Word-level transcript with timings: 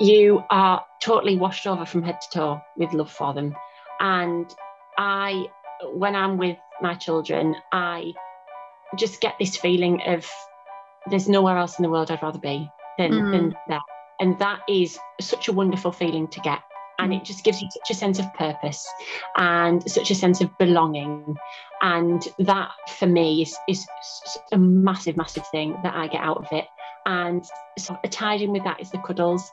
you 0.00 0.42
are 0.50 0.84
totally 1.02 1.36
washed 1.36 1.66
over 1.66 1.84
from 1.84 2.02
head 2.02 2.20
to 2.20 2.30
toe 2.30 2.60
with 2.76 2.92
love 2.92 3.10
for 3.10 3.34
them. 3.34 3.54
And 4.00 4.52
I, 4.98 5.46
when 5.92 6.14
I'm 6.14 6.38
with 6.38 6.56
my 6.80 6.94
children, 6.94 7.54
I 7.72 8.12
just 8.96 9.20
get 9.20 9.34
this 9.38 9.56
feeling 9.56 10.02
of 10.06 10.28
there's 11.10 11.28
nowhere 11.28 11.56
else 11.56 11.78
in 11.78 11.82
the 11.82 11.90
world 11.90 12.10
I'd 12.10 12.22
rather 12.22 12.38
be 12.38 12.68
than, 12.98 13.12
mm. 13.12 13.32
than 13.32 13.56
that. 13.68 13.82
And 14.20 14.38
that 14.38 14.60
is 14.68 14.98
such 15.20 15.48
a 15.48 15.52
wonderful 15.52 15.92
feeling 15.92 16.28
to 16.28 16.40
get. 16.40 16.60
And 16.98 17.14
it 17.14 17.24
just 17.24 17.44
gives 17.44 17.62
you 17.62 17.68
such 17.70 17.90
a 17.90 17.98
sense 17.98 18.18
of 18.18 18.32
purpose 18.34 18.86
and 19.36 19.82
such 19.90 20.10
a 20.10 20.14
sense 20.14 20.42
of 20.42 20.50
belonging. 20.58 21.34
And 21.80 22.26
that 22.40 22.72
for 22.98 23.06
me 23.06 23.40
is, 23.40 23.56
is 23.66 23.86
a 24.52 24.58
massive, 24.58 25.16
massive 25.16 25.46
thing 25.48 25.78
that 25.82 25.94
I 25.94 26.08
get 26.08 26.20
out 26.20 26.36
of 26.36 26.46
it. 26.52 26.66
And 27.06 27.44
so 27.78 27.98
tied 28.10 28.42
in 28.42 28.52
with 28.52 28.64
that 28.64 28.80
is 28.80 28.90
the 28.90 28.98
cuddles. 28.98 29.50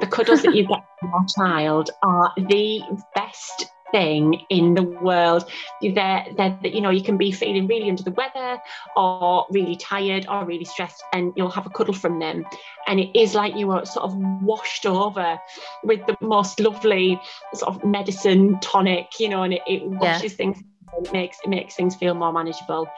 The 0.00 0.06
cuddles 0.06 0.42
that 0.42 0.54
you 0.54 0.66
get 0.66 0.84
from 1.00 1.10
your 1.10 1.26
child 1.36 1.90
are 2.02 2.32
the 2.36 2.82
best 3.14 3.66
thing 3.94 4.44
in 4.50 4.74
the 4.74 4.82
world. 4.82 5.48
They're, 5.80 6.26
they're, 6.36 6.58
you 6.64 6.80
know, 6.80 6.90
you 6.90 7.02
can 7.02 7.16
be 7.16 7.30
feeling 7.30 7.68
really 7.68 7.88
under 7.88 8.02
the 8.02 8.10
weather 8.10 8.60
or 8.96 9.46
really 9.50 9.76
tired 9.76 10.26
or 10.28 10.44
really 10.44 10.64
stressed, 10.64 11.02
and 11.12 11.32
you'll 11.36 11.50
have 11.50 11.66
a 11.66 11.70
cuddle 11.70 11.94
from 11.94 12.18
them. 12.18 12.44
And 12.88 12.98
it 12.98 13.16
is 13.16 13.34
like 13.34 13.54
you 13.54 13.70
are 13.70 13.86
sort 13.86 14.04
of 14.04 14.16
washed 14.42 14.84
over 14.84 15.38
with 15.84 16.04
the 16.06 16.16
most 16.20 16.58
lovely 16.58 17.20
sort 17.54 17.76
of 17.76 17.84
medicine 17.84 18.58
tonic, 18.60 19.20
you 19.20 19.28
know, 19.28 19.44
and 19.44 19.54
it, 19.54 19.62
it 19.68 19.86
washes 19.86 20.32
yeah. 20.32 20.36
things, 20.36 20.58
it 20.98 21.12
makes, 21.12 21.38
it 21.44 21.48
makes 21.48 21.76
things 21.76 21.94
feel 21.94 22.14
more 22.14 22.32
manageable. 22.32 22.88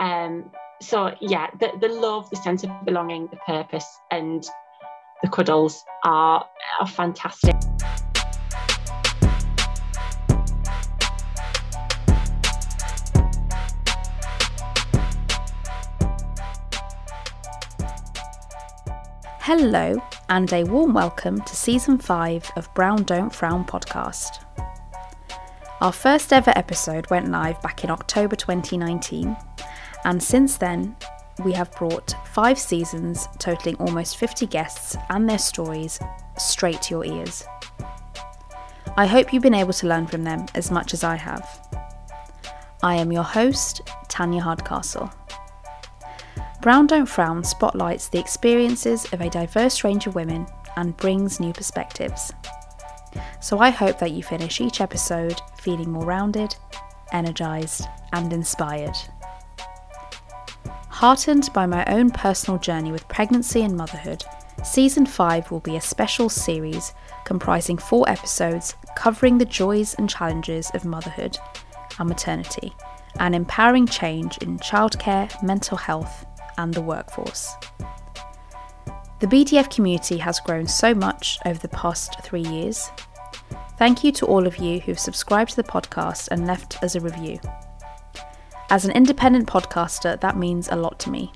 Um, 0.00 0.50
so 0.80 1.14
yeah, 1.20 1.48
the, 1.58 1.72
the 1.80 1.88
love, 1.88 2.28
the 2.30 2.36
sense 2.36 2.64
of 2.64 2.70
belonging, 2.84 3.28
the 3.28 3.36
purpose, 3.46 3.86
and 4.10 4.46
the 5.22 5.28
cuddles 5.28 5.84
are, 6.04 6.46
are 6.80 6.86
fantastic. 6.86 7.54
Hello, 19.40 20.02
and 20.28 20.52
a 20.52 20.64
warm 20.64 20.92
welcome 20.92 21.40
to 21.42 21.56
season 21.56 21.98
5 21.98 22.50
of 22.56 22.72
Brown 22.74 23.04
Don't 23.04 23.32
Frown 23.32 23.64
podcast. 23.64 24.44
Our 25.80 25.92
first 25.92 26.32
ever 26.32 26.52
episode 26.56 27.08
went 27.10 27.30
live 27.30 27.62
back 27.62 27.84
in 27.84 27.90
October 27.90 28.34
2019, 28.34 29.36
and 30.06 30.22
since 30.22 30.56
then, 30.56 30.94
we 31.44 31.52
have 31.52 31.72
brought 31.72 32.14
five 32.32 32.60
seasons 32.60 33.28
totaling 33.38 33.74
almost 33.76 34.16
50 34.18 34.46
guests 34.46 34.96
and 35.10 35.28
their 35.28 35.38
stories 35.38 35.98
straight 36.38 36.80
to 36.82 36.94
your 36.94 37.04
ears. 37.04 37.44
I 38.96 39.06
hope 39.06 39.32
you've 39.32 39.42
been 39.42 39.52
able 39.52 39.72
to 39.74 39.88
learn 39.88 40.06
from 40.06 40.22
them 40.22 40.46
as 40.54 40.70
much 40.70 40.94
as 40.94 41.02
I 41.02 41.16
have. 41.16 41.44
I 42.84 42.94
am 42.94 43.10
your 43.10 43.24
host, 43.24 43.82
Tanya 44.08 44.42
Hardcastle. 44.42 45.10
Brown 46.62 46.86
Don't 46.86 47.06
Frown 47.06 47.42
spotlights 47.42 48.08
the 48.08 48.20
experiences 48.20 49.12
of 49.12 49.20
a 49.20 49.28
diverse 49.28 49.82
range 49.82 50.06
of 50.06 50.14
women 50.14 50.46
and 50.76 50.96
brings 50.96 51.40
new 51.40 51.52
perspectives. 51.52 52.32
So 53.40 53.58
I 53.58 53.70
hope 53.70 53.98
that 53.98 54.12
you 54.12 54.22
finish 54.22 54.60
each 54.60 54.80
episode 54.80 55.40
feeling 55.58 55.90
more 55.90 56.04
rounded, 56.04 56.54
energised, 57.12 57.86
and 58.12 58.32
inspired. 58.32 58.96
Heartened 60.96 61.52
by 61.52 61.66
my 61.66 61.84
own 61.88 62.08
personal 62.08 62.58
journey 62.58 62.90
with 62.90 63.06
pregnancy 63.06 63.60
and 63.60 63.76
motherhood, 63.76 64.24
Season 64.64 65.04
5 65.04 65.50
will 65.50 65.60
be 65.60 65.76
a 65.76 65.80
special 65.82 66.30
series 66.30 66.94
comprising 67.26 67.76
four 67.76 68.08
episodes 68.08 68.74
covering 68.96 69.36
the 69.36 69.44
joys 69.44 69.92
and 69.98 70.08
challenges 70.08 70.70
of 70.72 70.86
motherhood 70.86 71.36
and 71.98 72.08
maternity 72.08 72.74
and 73.20 73.34
empowering 73.34 73.86
change 73.86 74.38
in 74.38 74.58
childcare, 74.58 75.30
mental 75.42 75.76
health, 75.76 76.24
and 76.56 76.72
the 76.72 76.80
workforce. 76.80 77.54
The 79.20 79.26
BDF 79.26 79.70
community 79.70 80.16
has 80.16 80.40
grown 80.40 80.66
so 80.66 80.94
much 80.94 81.38
over 81.44 81.58
the 81.58 81.68
past 81.68 82.22
three 82.22 82.40
years. 82.40 82.88
Thank 83.76 84.02
you 84.02 84.12
to 84.12 84.24
all 84.24 84.46
of 84.46 84.56
you 84.56 84.80
who've 84.80 84.98
subscribed 84.98 85.50
to 85.50 85.56
the 85.56 85.62
podcast 85.62 86.28
and 86.30 86.46
left 86.46 86.82
us 86.82 86.94
a 86.94 87.00
review. 87.00 87.38
As 88.68 88.84
an 88.84 88.90
independent 88.90 89.46
podcaster, 89.46 90.20
that 90.20 90.36
means 90.36 90.68
a 90.68 90.76
lot 90.76 90.98
to 91.00 91.10
me. 91.10 91.32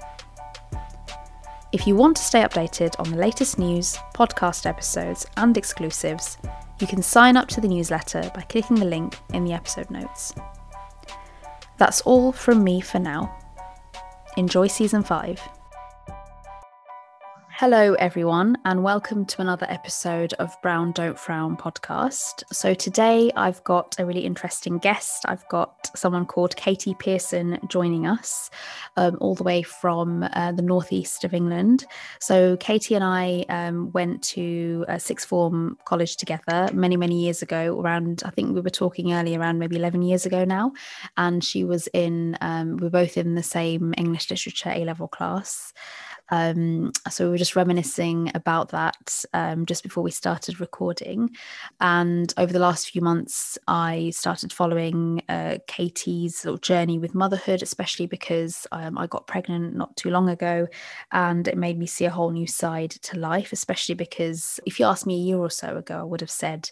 If 1.73 1.87
you 1.87 1.95
want 1.95 2.17
to 2.17 2.23
stay 2.25 2.43
updated 2.43 2.99
on 2.99 3.11
the 3.11 3.17
latest 3.17 3.57
news, 3.57 3.97
podcast 4.15 4.67
episodes, 4.67 5.25
and 5.37 5.57
exclusives, 5.57 6.39
you 6.81 6.89
can 6.89 7.03
sign 7.03 7.37
up 7.37 7.47
to 7.49 7.61
the 7.61 7.69
newsletter 7.69 8.29
by 8.35 8.41
clicking 8.43 8.77
the 8.77 8.85
link 8.85 9.17
in 9.33 9.45
the 9.45 9.53
episode 9.53 9.91
notes. 9.91 10.35
That's 11.79 12.01
all 12.01 12.33
from 12.33 12.65
me 12.65 12.81
for 12.81 12.99
now. 12.99 13.37
Enjoy 14.37 14.67
season 14.67 15.05
five. 15.05 15.41
Hello, 17.61 17.93
everyone, 17.99 18.57
and 18.65 18.83
welcome 18.83 19.27
to 19.27 19.43
another 19.43 19.67
episode 19.69 20.33
of 20.39 20.57
Brown 20.63 20.93
Don't 20.93 21.19
Frown 21.19 21.59
podcast. 21.59 22.43
So, 22.51 22.73
today 22.73 23.31
I've 23.37 23.63
got 23.65 23.95
a 23.99 24.07
really 24.07 24.25
interesting 24.25 24.79
guest. 24.79 25.27
I've 25.29 25.47
got 25.51 25.91
someone 25.95 26.25
called 26.25 26.57
Katie 26.57 26.97
Pearson 26.99 27.59
joining 27.69 28.07
us, 28.07 28.49
um, 28.97 29.19
all 29.21 29.35
the 29.35 29.45
way 29.45 29.61
from 29.61 30.23
uh, 30.33 30.53
the 30.53 30.63
northeast 30.63 31.23
of 31.23 31.35
England. 31.35 31.85
So, 32.19 32.57
Katie 32.57 32.95
and 32.95 33.05
I 33.05 33.45
um, 33.51 33.93
went 33.93 34.23
to 34.23 34.87
a 34.89 34.99
sixth 34.99 35.29
form 35.29 35.77
college 35.85 36.17
together 36.17 36.71
many, 36.73 36.97
many 36.97 37.23
years 37.23 37.43
ago, 37.43 37.79
around, 37.79 38.23
I 38.25 38.31
think 38.31 38.55
we 38.55 38.63
were 38.63 38.71
talking 38.71 39.13
earlier, 39.13 39.39
around 39.39 39.59
maybe 39.59 39.77
11 39.77 40.01
years 40.01 40.25
ago 40.25 40.47
now. 40.47 40.73
And 41.19 41.45
she 41.45 41.65
was 41.65 41.89
in, 41.89 42.39
um, 42.41 42.79
we 42.79 42.87
are 42.87 42.91
both 42.91 43.19
in 43.19 43.35
the 43.35 43.43
same 43.43 43.93
English 43.99 44.31
literature 44.31 44.71
A 44.71 44.87
level 44.87 45.09
class. 45.09 45.75
Um, 46.31 46.93
so 47.11 47.25
we 47.25 47.31
were 47.31 47.39
just 47.39 47.57
reminiscing 47.57 48.31
about 48.35 48.71
that 48.71 49.25
um, 49.35 49.67
just 49.67 49.83
before 49.83 50.03
we 50.03 50.11
started 50.11 50.61
recording. 50.61 51.31
And 51.81 52.33
over 52.37 52.53
the 52.53 52.59
last 52.59 52.91
few 52.91 53.03
months, 53.03 53.59
I 53.67 54.11
started 54.11 54.53
following 54.53 55.23
uh, 55.29 55.59
Katie's 55.67 56.45
of 56.45 56.61
journey 56.61 56.99
with 56.99 57.15
motherhood, 57.15 57.63
especially 57.63 58.07
because 58.07 58.67
um, 58.73 58.97
I 58.97 59.07
got 59.07 59.27
pregnant 59.27 59.75
not 59.75 59.97
too 59.97 60.11
long 60.11 60.29
ago, 60.29 60.67
and 61.13 61.47
it 61.49 61.59
made 61.59 61.79
me 61.79 61.87
see 61.87 62.05
a 62.05 62.11
whole 62.11 62.31
new 62.31 62.47
side 62.47 62.91
to 62.91 63.19
life. 63.19 63.53
Especially 63.53 63.95
because 63.95 64.61
if 64.67 64.79
you 64.79 64.87
asked 64.87 65.07
me 65.07 65.15
a 65.15 65.25
year 65.25 65.39
or 65.39 65.51
so 65.51 65.77
ago, 65.77 65.99
I 65.99 66.05
would 66.05 66.21
have 66.21 66.31
said 66.31 66.71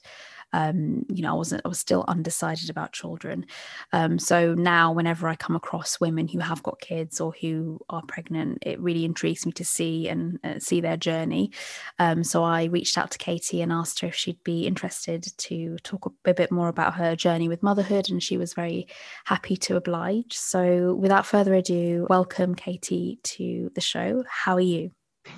um, 0.52 1.04
you 1.08 1.22
know, 1.22 1.30
I 1.30 1.36
wasn't, 1.36 1.62
I 1.64 1.68
was 1.68 1.78
still 1.78 2.04
undecided 2.08 2.70
about 2.70 2.92
children. 2.92 3.46
Um, 3.92 4.18
so 4.18 4.54
now, 4.54 4.92
whenever 4.92 5.28
I 5.28 5.36
come 5.36 5.56
across 5.56 6.00
women 6.00 6.28
who 6.28 6.38
have 6.38 6.62
got 6.62 6.80
kids 6.80 7.20
or 7.20 7.34
who 7.40 7.80
are 7.90 8.02
pregnant, 8.06 8.58
it 8.62 8.80
really 8.80 9.04
intrigues 9.04 9.44
me 9.44 9.52
to 9.52 9.64
see 9.64 10.08
and 10.08 10.38
uh, 10.44 10.58
see 10.58 10.80
their 10.80 10.96
journey. 10.96 11.50
Um, 11.98 12.24
so 12.24 12.42
I 12.44 12.64
reached 12.64 12.96
out 12.96 13.10
to 13.12 13.18
Katie 13.18 13.62
and 13.62 13.72
asked 13.72 14.00
her 14.00 14.08
if 14.08 14.14
she'd 14.14 14.42
be 14.44 14.66
interested 14.66 15.26
to 15.36 15.76
talk 15.78 16.12
a 16.24 16.34
bit 16.34 16.50
more 16.50 16.68
about 16.68 16.94
her 16.94 17.14
journey 17.14 17.48
with 17.48 17.62
motherhood, 17.62 18.08
and 18.10 18.22
she 18.22 18.36
was 18.36 18.54
very 18.54 18.86
happy 19.24 19.56
to 19.56 19.76
oblige. 19.76 20.32
So, 20.32 20.94
without 20.94 21.26
further 21.26 21.54
ado, 21.54 22.06
welcome 22.08 22.54
Katie 22.54 23.18
to 23.22 23.70
the 23.74 23.80
show. 23.80 24.24
How 24.28 24.54
are 24.54 24.60
you? 24.60 24.90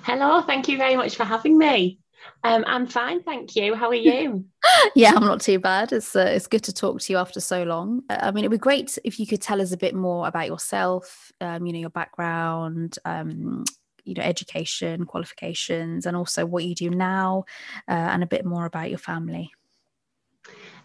Hello, 0.03 0.41
thank 0.41 0.67
you 0.67 0.77
very 0.77 0.95
much 0.95 1.15
for 1.15 1.25
having 1.25 1.57
me. 1.57 1.99
Um, 2.43 2.63
I'm 2.67 2.87
fine, 2.87 3.21
thank 3.23 3.55
you. 3.55 3.75
How 3.75 3.87
are 3.87 3.95
you? 3.95 4.45
yeah, 4.95 5.13
I'm 5.15 5.25
not 5.25 5.41
too 5.41 5.59
bad. 5.59 5.91
It's 5.91 6.15
uh, 6.15 6.31
it's 6.33 6.47
good 6.47 6.63
to 6.63 6.73
talk 6.73 6.99
to 7.01 7.13
you 7.13 7.19
after 7.19 7.39
so 7.39 7.63
long. 7.63 8.03
Uh, 8.09 8.17
I 8.21 8.31
mean, 8.31 8.43
it'd 8.43 8.51
be 8.51 8.57
great 8.57 8.97
if 9.03 9.19
you 9.19 9.27
could 9.27 9.41
tell 9.41 9.61
us 9.61 9.71
a 9.71 9.77
bit 9.77 9.95
more 9.95 10.27
about 10.27 10.47
yourself. 10.47 11.31
Um, 11.39 11.65
you 11.65 11.73
know, 11.73 11.79
your 11.79 11.89
background, 11.89 12.97
um, 13.05 13.63
you 14.03 14.15
know, 14.15 14.23
education, 14.23 15.05
qualifications, 15.05 16.05
and 16.05 16.17
also 16.17 16.45
what 16.45 16.63
you 16.63 16.75
do 16.75 16.89
now, 16.89 17.45
uh, 17.87 17.91
and 17.91 18.23
a 18.23 18.27
bit 18.27 18.45
more 18.45 18.65
about 18.65 18.89
your 18.89 18.99
family. 18.99 19.51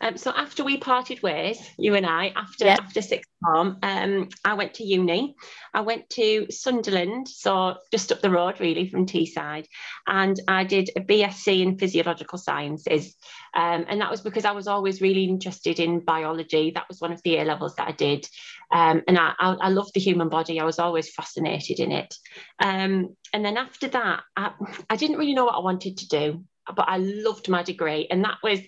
Um, 0.01 0.17
so 0.17 0.31
after 0.31 0.65
we 0.65 0.77
parted 0.77 1.23
ways, 1.23 1.59
you 1.79 1.95
and 1.95 2.07
I, 2.07 2.33
after 2.37 2.67
yep. 2.67 2.81
after 2.81 3.01
sixth 3.01 3.31
form, 3.43 3.79
um, 3.83 4.29
I 4.45 4.55
went 4.55 4.75
to 4.75 4.85
uni. 4.85 5.37
I 5.73 5.81
went 5.81 6.11
to 6.11 6.47
Sunderland, 6.51 7.29
so 7.29 7.77
just 7.91 8.13
up 8.13 8.21
the 8.21 8.31
road 8.31 8.61
really 8.61 8.89
from 8.89 9.07
Teesside, 9.07 9.67
and 10.07 10.39
I 10.49 10.65
did 10.65 10.91
a 10.97 11.01
BSc 11.01 11.63
in 11.63 11.79
physiological 11.79 12.39
sciences, 12.39 13.15
um, 13.55 13.87
and 13.89 14.01
that 14.01 14.11
was 14.11 14.21
because 14.21 14.45
I 14.45 14.53
was 14.53 14.69
always 14.69 15.01
really 15.01 15.25
interested 15.25 15.81
in 15.81 16.01
biology. 16.01 16.73
That 16.75 16.89
was 16.89 17.01
one 17.01 17.13
of 17.13 17.23
the 17.23 17.39
A 17.39 17.45
levels 17.45 17.75
that 17.77 17.89
I 17.89 17.93
did, 17.93 18.29
um, 18.73 19.03
and 19.09 19.19
I, 19.19 19.33
I, 19.39 19.53
I 19.63 19.69
love 19.71 19.91
the 19.95 20.01
human 20.01 20.29
body. 20.29 20.61
I 20.61 20.65
was 20.65 20.79
always 20.79 21.13
fascinated 21.13 21.81
in 21.81 21.93
it, 21.93 22.15
um, 22.63 23.17
and 23.33 23.45
then 23.45 23.57
after 23.57 23.89
that, 23.89 24.23
I, 24.37 24.53
I 24.91 24.97
didn't 24.97 25.19
really 25.19 25.35
know 25.35 25.47
what 25.47 25.57
I 25.57 25.61
wanted 25.61 25.99
to 25.99 26.09
do, 26.09 26.45
but 26.75 26.89
I 26.89 26.99
loved 26.99 27.49
my 27.49 27.63
degree, 27.63 28.09
and 28.11 28.25
that 28.25 28.39
was 28.43 28.61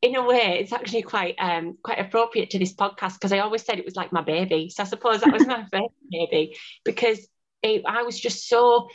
in 0.00 0.14
a 0.14 0.24
way, 0.24 0.58
it's 0.60 0.72
actually 0.72 1.02
quite 1.02 1.34
um, 1.38 1.76
quite 1.82 1.98
appropriate 1.98 2.50
to 2.50 2.58
this 2.58 2.74
podcast 2.74 3.14
because 3.14 3.32
I 3.32 3.40
always 3.40 3.64
said 3.64 3.78
it 3.78 3.84
was 3.84 3.96
like 3.96 4.12
my 4.12 4.22
baby. 4.22 4.70
So 4.70 4.82
I 4.82 4.86
suppose 4.86 5.20
that 5.20 5.32
was 5.32 5.46
my 5.46 5.64
first 5.72 5.94
baby 6.10 6.56
because 6.84 7.26
it, 7.62 7.82
I 7.86 8.02
was 8.02 8.18
just 8.18 8.48
so 8.48 8.88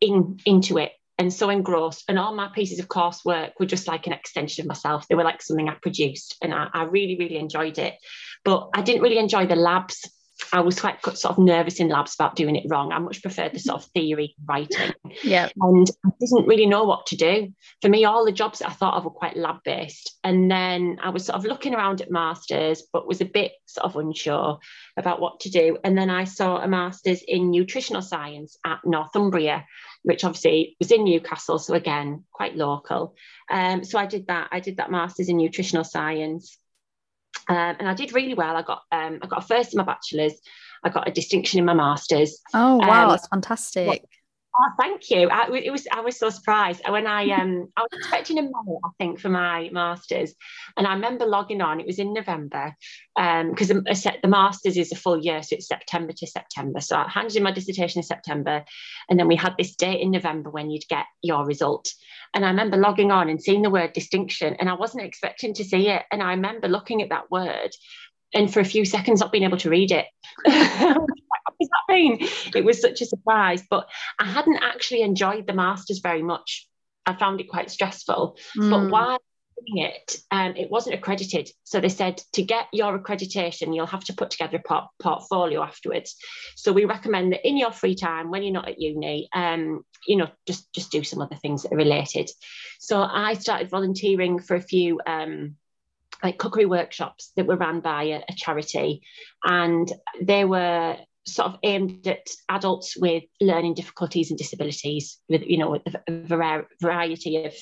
in 0.00 0.38
into 0.44 0.78
it. 0.78 0.92
and 1.18 1.32
so 1.32 1.50
engrossed. 1.50 2.04
And 2.08 2.18
all 2.18 2.34
my 2.34 2.48
pieces 2.54 2.78
of 2.78 2.88
coursework 2.88 3.52
were 3.58 3.66
just 3.66 3.88
like 3.88 4.06
an 4.06 4.12
extension 4.12 4.62
of 4.62 4.68
myself. 4.68 5.08
They 5.08 5.16
were 5.16 5.24
like 5.24 5.42
something 5.42 5.68
I 5.68 5.74
produced, 5.74 6.36
and 6.42 6.54
I, 6.54 6.68
I 6.72 6.82
really, 6.84 7.16
really 7.18 7.38
enjoyed 7.38 7.78
it. 7.78 7.94
But 8.44 8.68
I 8.74 8.82
didn't 8.82 9.02
really 9.02 9.18
enjoy 9.18 9.46
the 9.46 9.56
labs 9.56 10.08
I 10.52 10.60
was 10.60 10.80
quite 10.80 11.04
sort 11.04 11.24
of 11.24 11.38
nervous 11.38 11.80
in 11.80 11.88
labs 11.88 12.14
about 12.14 12.36
doing 12.36 12.56
it 12.56 12.66
wrong. 12.68 12.92
I 12.92 12.98
much 12.98 13.22
preferred 13.22 13.52
the 13.52 13.58
sort 13.58 13.82
of 13.82 13.90
theory 13.90 14.34
writing. 14.44 14.92
Yeah. 15.22 15.48
And 15.60 15.90
I 16.04 16.10
didn't 16.20 16.46
really 16.46 16.66
know 16.66 16.84
what 16.84 17.06
to 17.06 17.16
do. 17.16 17.52
For 17.82 17.88
me, 17.88 18.04
all 18.04 18.24
the 18.24 18.32
jobs 18.32 18.58
that 18.58 18.68
I 18.68 18.72
thought 18.72 18.94
of 18.94 19.04
were 19.04 19.10
quite 19.10 19.36
lab 19.36 19.56
based. 19.64 20.16
And 20.22 20.50
then 20.50 20.98
I 21.02 21.10
was 21.10 21.26
sort 21.26 21.38
of 21.38 21.44
looking 21.44 21.74
around 21.74 22.00
at 22.00 22.10
masters, 22.10 22.82
but 22.92 23.06
was 23.06 23.20
a 23.20 23.26
bit 23.26 23.52
sort 23.66 23.86
of 23.86 23.96
unsure 23.96 24.58
about 24.96 25.20
what 25.20 25.40
to 25.40 25.50
do. 25.50 25.78
And 25.84 25.96
then 25.96 26.10
I 26.10 26.24
saw 26.24 26.58
a 26.58 26.68
master's 26.68 27.22
in 27.26 27.50
nutritional 27.50 28.02
science 28.02 28.56
at 28.64 28.80
Northumbria, 28.84 29.66
which 30.02 30.24
obviously 30.24 30.76
was 30.78 30.92
in 30.92 31.04
Newcastle. 31.04 31.58
So 31.58 31.74
again, 31.74 32.24
quite 32.32 32.56
local. 32.56 33.14
Um, 33.50 33.84
so 33.84 33.98
I 33.98 34.06
did 34.06 34.26
that. 34.28 34.48
I 34.52 34.60
did 34.60 34.76
that 34.76 34.90
master's 34.90 35.28
in 35.28 35.36
nutritional 35.36 35.84
science. 35.84 36.58
Um, 37.48 37.76
and 37.78 37.88
I 37.88 37.94
did 37.94 38.12
really 38.12 38.34
well. 38.34 38.56
I 38.56 38.62
got 38.62 38.82
um, 38.92 39.18
I 39.22 39.26
got 39.26 39.44
a 39.44 39.46
first 39.46 39.72
in 39.72 39.78
my 39.78 39.84
bachelor's. 39.84 40.34
I 40.84 40.90
got 40.90 41.08
a 41.08 41.12
distinction 41.12 41.58
in 41.58 41.64
my 41.64 41.74
master's. 41.74 42.40
Oh 42.54 42.76
wow, 42.76 43.04
um, 43.04 43.10
that's 43.10 43.28
fantastic! 43.28 44.04
Oh, 44.60 44.70
thank 44.76 45.08
you. 45.10 45.28
I, 45.28 45.48
it 45.54 45.70
was 45.70 45.86
I 45.92 46.00
was 46.00 46.18
so 46.18 46.30
surprised 46.30 46.82
when 46.88 47.06
I 47.06 47.30
um 47.40 47.68
I 47.76 47.82
was 47.82 47.90
expecting 47.92 48.38
a 48.38 48.42
mail 48.42 48.80
I 48.84 48.88
think 48.98 49.20
for 49.20 49.28
my 49.28 49.68
masters, 49.72 50.34
and 50.76 50.86
I 50.86 50.94
remember 50.94 51.26
logging 51.26 51.60
on. 51.60 51.78
It 51.78 51.86
was 51.86 51.98
in 52.00 52.12
November, 52.12 52.74
um 53.16 53.50
because 53.50 53.68
the, 53.68 54.18
the 54.22 54.28
masters 54.28 54.76
is 54.76 54.90
a 54.90 54.96
full 54.96 55.18
year, 55.22 55.42
so 55.42 55.54
it's 55.54 55.68
September 55.68 56.12
to 56.12 56.26
September. 56.26 56.80
So 56.80 56.96
I 56.96 57.08
handed 57.08 57.36
in 57.36 57.44
my 57.44 57.52
dissertation 57.52 58.00
in 58.00 58.04
September, 58.04 58.64
and 59.08 59.18
then 59.18 59.28
we 59.28 59.36
had 59.36 59.54
this 59.56 59.76
date 59.76 60.00
in 60.00 60.10
November 60.10 60.50
when 60.50 60.70
you'd 60.70 60.88
get 60.88 61.06
your 61.22 61.46
result. 61.46 61.92
And 62.34 62.44
I 62.44 62.48
remember 62.48 62.76
logging 62.76 63.10
on 63.12 63.28
and 63.28 63.40
seeing 63.40 63.62
the 63.62 63.70
word 63.70 63.92
distinction, 63.92 64.56
and 64.58 64.68
I 64.68 64.74
wasn't 64.74 65.04
expecting 65.04 65.54
to 65.54 65.64
see 65.64 65.88
it. 65.88 66.02
And 66.10 66.22
I 66.22 66.30
remember 66.30 66.68
looking 66.68 67.00
at 67.00 67.10
that 67.10 67.30
word, 67.30 67.70
and 68.34 68.52
for 68.52 68.60
a 68.60 68.64
few 68.64 68.84
seconds 68.84 69.20
not 69.20 69.30
being 69.30 69.44
able 69.44 69.58
to 69.58 69.70
read 69.70 69.92
it. 69.92 70.06
mean? 71.88 72.18
It 72.54 72.64
was 72.64 72.80
such 72.80 73.00
a 73.00 73.06
surprise. 73.06 73.62
But 73.68 73.88
I 74.18 74.24
hadn't 74.24 74.62
actually 74.62 75.02
enjoyed 75.02 75.46
the 75.46 75.52
Masters 75.52 76.00
very 76.00 76.22
much. 76.22 76.68
I 77.06 77.14
found 77.14 77.40
it 77.40 77.48
quite 77.48 77.70
stressful. 77.70 78.36
Mm. 78.56 78.70
But 78.70 78.80
hmm. 78.80 78.90
while 78.90 79.18
doing 79.66 79.84
it, 79.84 80.16
um, 80.30 80.54
it 80.56 80.70
wasn't 80.70 80.94
accredited. 80.94 81.50
So 81.64 81.80
they 81.80 81.88
said 81.88 82.20
to 82.34 82.42
get 82.42 82.66
your 82.72 82.98
accreditation, 82.98 83.74
you'll 83.74 83.86
have 83.86 84.04
to 84.04 84.14
put 84.14 84.30
together 84.30 84.58
a 84.58 84.68
port- 84.68 84.90
portfolio 85.00 85.62
afterwards. 85.62 86.16
So 86.56 86.72
we 86.72 86.84
recommend 86.84 87.32
that 87.32 87.46
in 87.46 87.56
your 87.56 87.72
free 87.72 87.94
time, 87.94 88.30
when 88.30 88.42
you're 88.42 88.52
not 88.52 88.68
at 88.68 88.80
uni, 88.80 89.28
um, 89.34 89.82
you 90.06 90.16
know, 90.16 90.28
just 90.46 90.72
just 90.72 90.90
do 90.90 91.02
some 91.02 91.20
other 91.20 91.36
things 91.36 91.62
that 91.62 91.72
are 91.72 91.76
related. 91.76 92.30
So 92.78 93.02
I 93.02 93.34
started 93.34 93.70
volunteering 93.70 94.38
for 94.40 94.56
a 94.56 94.62
few. 94.62 95.00
Um, 95.06 95.56
like 96.20 96.36
cookery 96.36 96.66
workshops 96.66 97.30
that 97.36 97.46
were 97.46 97.54
run 97.54 97.78
by 97.78 98.02
a, 98.02 98.24
a 98.28 98.34
charity 98.34 99.02
and 99.44 99.92
they 100.20 100.44
were 100.44 100.96
sort 101.28 101.48
of 101.48 101.58
aimed 101.62 102.06
at 102.06 102.26
adults 102.48 102.96
with 102.96 103.24
learning 103.40 103.74
difficulties 103.74 104.30
and 104.30 104.38
disabilities 104.38 105.18
with 105.28 105.42
you 105.42 105.58
know 105.58 105.78
a 106.08 106.62
variety 106.80 107.44
of, 107.44 107.54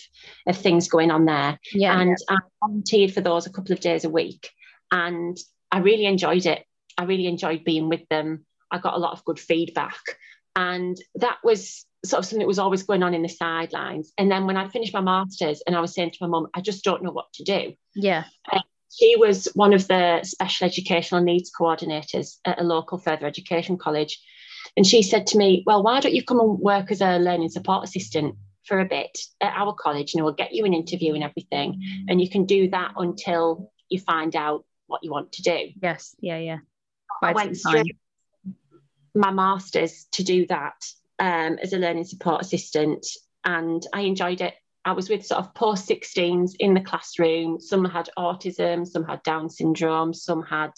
of 0.47 0.57
things 0.57 0.89
going 0.89 1.11
on 1.11 1.25
there. 1.25 1.59
Yeah, 1.73 2.01
and 2.01 2.17
yeah. 2.29 2.37
i 2.37 2.67
volunteered 2.67 3.13
for 3.13 3.21
those 3.21 3.47
a 3.47 3.53
couple 3.53 3.73
of 3.73 3.81
days 3.81 4.05
a 4.05 4.11
week 4.11 4.51
and 4.91 5.37
i 5.71 5.79
really 5.79 6.07
enjoyed 6.07 6.47
it. 6.47 6.65
I 6.99 7.05
really 7.05 7.27
enjoyed 7.27 7.65
being 7.65 7.89
with 7.89 8.09
them. 8.09 8.47
I 8.71 8.79
got 8.79 8.95
a 8.95 8.99
lot 8.99 9.13
of 9.13 9.25
good 9.25 9.39
feedback 9.39 10.01
and 10.55 10.97
that 11.17 11.39
was 11.45 11.85
sort 12.05 12.21
of 12.21 12.25
something 12.25 12.41
that 12.41 12.49
was 12.49 12.59
always 12.59 12.85
going 12.85 13.03
on 13.03 13.15
in 13.15 13.23
the 13.23 13.29
sidelines. 13.29 14.13
And 14.17 14.31
then 14.31 14.47
when 14.47 14.57
i 14.57 14.69
finished 14.69 14.95
my 14.95 15.01
masters 15.01 15.63
and 15.67 15.77
i 15.77 15.81
was 15.81 15.95
saying 15.95 16.11
to 16.13 16.19
my 16.21 16.29
mum 16.29 16.49
i 16.55 16.61
just 16.61 16.85
don't 16.85 17.03
know 17.03 17.13
what 17.13 17.33
to 17.35 17.45
do. 17.45 17.75
Yeah 17.95 18.25
um, 18.53 18.61
she 18.97 19.17
was 19.17 19.47
one 19.55 19.75
of 19.75 19.87
the 19.89 20.21
special 20.25 20.67
educational 20.67 21.23
needs 21.23 21.51
coordinators 21.51 22.39
at 22.45 22.61
a 22.61 22.65
local 22.65 22.99
further 22.99 23.27
education 23.27 23.77
college. 23.77 24.19
And 24.77 24.87
she 24.87 25.03
said 25.03 25.27
to 25.29 25.39
me, 25.39 25.63
Well, 25.67 25.83
why 25.83 26.01
don't 26.01 26.15
you 26.15 26.25
come 26.25 26.41
and 26.41 26.59
work 26.59 26.91
as 26.91 27.01
a 27.01 27.19
learning 27.19 27.51
support 27.51 27.85
assistant 27.85 28.37
for 28.65 28.81
a 28.81 28.87
bit 28.87 29.19
at 29.41 29.53
our 29.55 29.75
college? 29.75 30.15
And 30.15 30.25
we'll 30.25 30.35
get 30.35 30.55
you 30.55 30.65
an 30.65 30.75
interview 30.75 31.15
and 31.15 31.23
everything. 31.23 31.81
And 32.09 32.21
you 32.21 32.31
can 32.31 32.47
do 32.47 32.71
that 32.71 32.93
until 32.97 33.71
you 33.89 34.01
find 34.01 34.35
out 34.35 34.65
what 34.87 35.05
you 35.05 35.11
want 35.11 35.33
to 35.33 35.43
do. 35.43 35.59
Yes. 35.83 36.17
Yeah. 36.21 36.39
Yeah. 36.39 36.59
I 37.23 37.33
went 37.33 37.57
through 37.57 37.85
my 39.15 39.31
master's 39.31 40.07
to 40.13 40.23
do 40.23 40.47
that 40.47 40.85
um, 41.19 41.59
as 41.63 41.73
a 41.73 41.79
learning 41.79 42.05
support 42.05 42.43
assistant. 42.43 43.07
And 43.45 43.87
I 43.93 44.03
enjoyed 44.03 44.41
it 44.41 44.55
I 44.87 44.93
was 44.93 45.11
with 45.11 45.27
sort 45.27 45.41
of 45.41 45.53
post 45.53 45.89
16s 45.89 46.53
in 46.61 46.73
the 46.73 46.81
classroom. 46.81 47.61
Some 47.61 47.85
had 47.85 48.09
autism, 48.17 48.87
some 48.87 49.05
had 49.05 49.21
Down 49.25 49.51
syndrome, 49.51 50.15
some 50.15 50.45
had 50.45 50.71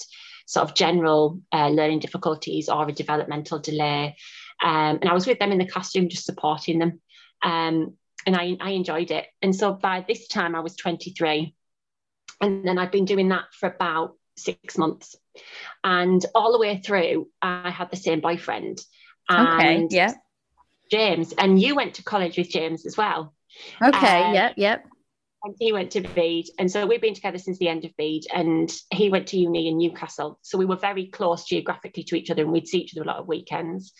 sort 0.46 0.66
of 0.66 0.74
general 0.74 1.42
uh, 1.52 1.68
learning 1.68 1.98
difficulties 1.98 2.70
or 2.70 2.88
a 2.88 2.92
developmental 2.92 3.58
delay. 3.58 4.16
Um, 4.64 4.98
and 5.02 5.10
I 5.10 5.12
was 5.12 5.26
with 5.26 5.38
them 5.38 5.52
in 5.52 5.58
the 5.58 5.68
classroom, 5.68 6.08
just 6.08 6.24
supporting 6.24 6.78
them. 6.78 7.00
Um, 7.42 7.96
and 8.24 8.34
I, 8.34 8.56
I 8.60 8.70
enjoyed 8.70 9.10
it. 9.10 9.26
And 9.42 9.54
so 9.54 9.74
by 9.74 10.04
this 10.08 10.26
time, 10.26 10.54
I 10.54 10.60
was 10.60 10.74
23. 10.74 11.54
And 12.40 12.66
then 12.66 12.78
I'd 12.78 12.90
been 12.90 13.04
doing 13.04 13.28
that 13.28 13.44
for 13.52 13.68
about 13.68 14.16
six 14.38 14.78
months. 14.78 15.16
And 15.84 16.24
all 16.34 16.52
the 16.52 16.58
way 16.58 16.80
through, 16.82 17.28
I 17.42 17.70
had 17.70 17.90
the 17.90 17.96
same 17.96 18.20
boyfriend. 18.20 18.80
okay, 19.30 19.86
yeah. 19.90 20.14
James. 20.90 21.34
And 21.36 21.60
you 21.60 21.74
went 21.74 21.94
to 21.94 22.02
college 22.02 22.38
with 22.38 22.48
James 22.48 22.86
as 22.86 22.96
well. 22.96 23.34
Okay. 23.82 24.22
Uh, 24.22 24.32
yep. 24.32 24.54
Yep. 24.56 24.86
And 25.44 25.54
he 25.60 25.72
went 25.72 25.92
to 25.92 26.00
Bede, 26.00 26.48
and 26.58 26.68
so 26.68 26.84
we've 26.84 27.00
been 27.00 27.14
together 27.14 27.38
since 27.38 27.58
the 27.58 27.68
end 27.68 27.84
of 27.84 27.96
Bede. 27.96 28.24
And 28.34 28.74
he 28.92 29.08
went 29.08 29.28
to 29.28 29.38
uni 29.38 29.68
in 29.68 29.78
Newcastle, 29.78 30.38
so 30.42 30.58
we 30.58 30.64
were 30.64 30.76
very 30.76 31.06
close 31.06 31.44
geographically 31.44 32.02
to 32.04 32.16
each 32.16 32.30
other, 32.30 32.42
and 32.42 32.50
we'd 32.50 32.66
see 32.66 32.78
each 32.78 32.96
other 32.96 33.04
a 33.04 33.06
lot 33.06 33.18
of 33.18 33.28
weekends. 33.28 33.92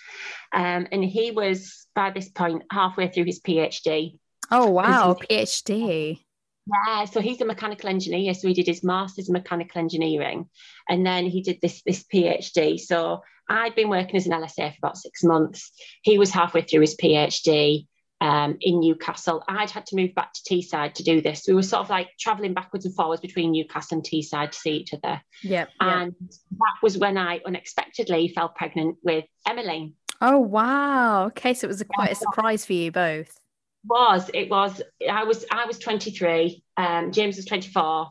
Um, 0.52 0.88
and 0.90 1.04
he 1.04 1.30
was 1.30 1.86
by 1.94 2.10
this 2.10 2.28
point 2.28 2.64
halfway 2.72 3.06
through 3.08 3.24
his 3.24 3.40
PhD. 3.40 4.18
Oh 4.50 4.70
wow, 4.70 5.14
PhD. 5.14 6.18
Yeah, 6.66 7.04
so 7.04 7.20
he's 7.20 7.40
a 7.40 7.44
mechanical 7.44 7.88
engineer. 7.88 8.34
So 8.34 8.48
he 8.48 8.54
did 8.54 8.66
his 8.66 8.82
master's 8.82 9.28
in 9.28 9.32
mechanical 9.32 9.80
engineering, 9.80 10.48
and 10.88 11.06
then 11.06 11.26
he 11.26 11.42
did 11.42 11.60
this 11.62 11.82
this 11.86 12.04
PhD. 12.12 12.80
So 12.80 13.22
I'd 13.48 13.76
been 13.76 13.88
working 13.88 14.16
as 14.16 14.26
an 14.26 14.32
LSA 14.32 14.72
for 14.72 14.78
about 14.82 14.98
six 14.98 15.22
months. 15.22 15.70
He 16.02 16.18
was 16.18 16.30
halfway 16.30 16.62
through 16.62 16.80
his 16.80 16.96
PhD 16.96 17.86
um, 18.20 18.56
in 18.60 18.80
Newcastle. 18.80 19.44
I'd 19.48 19.70
had 19.70 19.86
to 19.86 19.96
move 19.96 20.14
back 20.14 20.32
to 20.32 20.40
Teesside 20.42 20.94
to 20.94 21.02
do 21.02 21.20
this. 21.20 21.44
We 21.46 21.54
were 21.54 21.62
sort 21.62 21.82
of 21.82 21.90
like 21.90 22.10
traveling 22.18 22.54
backwards 22.54 22.84
and 22.84 22.94
forwards 22.94 23.20
between 23.20 23.52
Newcastle 23.52 23.98
and 23.98 24.04
Teesside 24.04 24.52
to 24.52 24.58
see 24.58 24.72
each 24.72 24.94
other. 24.94 25.20
Yeah. 25.42 25.66
And 25.80 26.14
yep. 26.20 26.30
that 26.50 26.74
was 26.82 26.98
when 26.98 27.16
I 27.16 27.40
unexpectedly 27.46 28.28
fell 28.28 28.48
pregnant 28.48 28.96
with 29.02 29.24
Emily. 29.46 29.94
Oh 30.20 30.38
wow. 30.38 31.26
Okay. 31.26 31.54
So 31.54 31.66
it 31.66 31.68
was 31.68 31.80
a, 31.80 31.84
quite 31.84 32.12
a 32.12 32.16
surprise 32.16 32.64
for 32.64 32.72
you 32.72 32.90
both 32.90 33.38
was 33.84 34.30
it 34.34 34.50
was 34.50 34.82
i 35.10 35.24
was 35.24 35.44
i 35.50 35.64
was 35.64 35.78
23 35.78 36.62
um, 36.76 37.12
james 37.12 37.36
was 37.36 37.44
24 37.44 38.10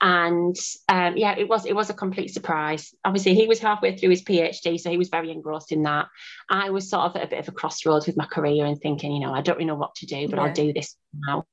and 0.00 0.56
um, 0.88 1.16
yeah 1.16 1.36
it 1.36 1.48
was 1.48 1.66
it 1.66 1.74
was 1.74 1.90
a 1.90 1.94
complete 1.94 2.32
surprise 2.32 2.94
obviously 3.04 3.34
he 3.34 3.46
was 3.46 3.58
halfway 3.58 3.96
through 3.96 4.10
his 4.10 4.22
phd 4.22 4.80
so 4.80 4.90
he 4.90 4.96
was 4.96 5.08
very 5.08 5.30
engrossed 5.30 5.72
in 5.72 5.82
that 5.82 6.06
i 6.48 6.70
was 6.70 6.88
sort 6.88 7.04
of 7.04 7.16
at 7.16 7.24
a 7.24 7.28
bit 7.28 7.38
of 7.38 7.48
a 7.48 7.52
crossroads 7.52 8.06
with 8.06 8.16
my 8.16 8.26
career 8.26 8.64
and 8.64 8.80
thinking 8.80 9.12
you 9.12 9.20
know 9.20 9.32
i 9.32 9.42
don't 9.42 9.56
really 9.56 9.66
know 9.66 9.74
what 9.74 9.94
to 9.94 10.06
do 10.06 10.28
but 10.28 10.36
yeah. 10.36 10.42
i'll 10.42 10.52
do 10.52 10.72
this 10.72 10.96
now 11.12 11.44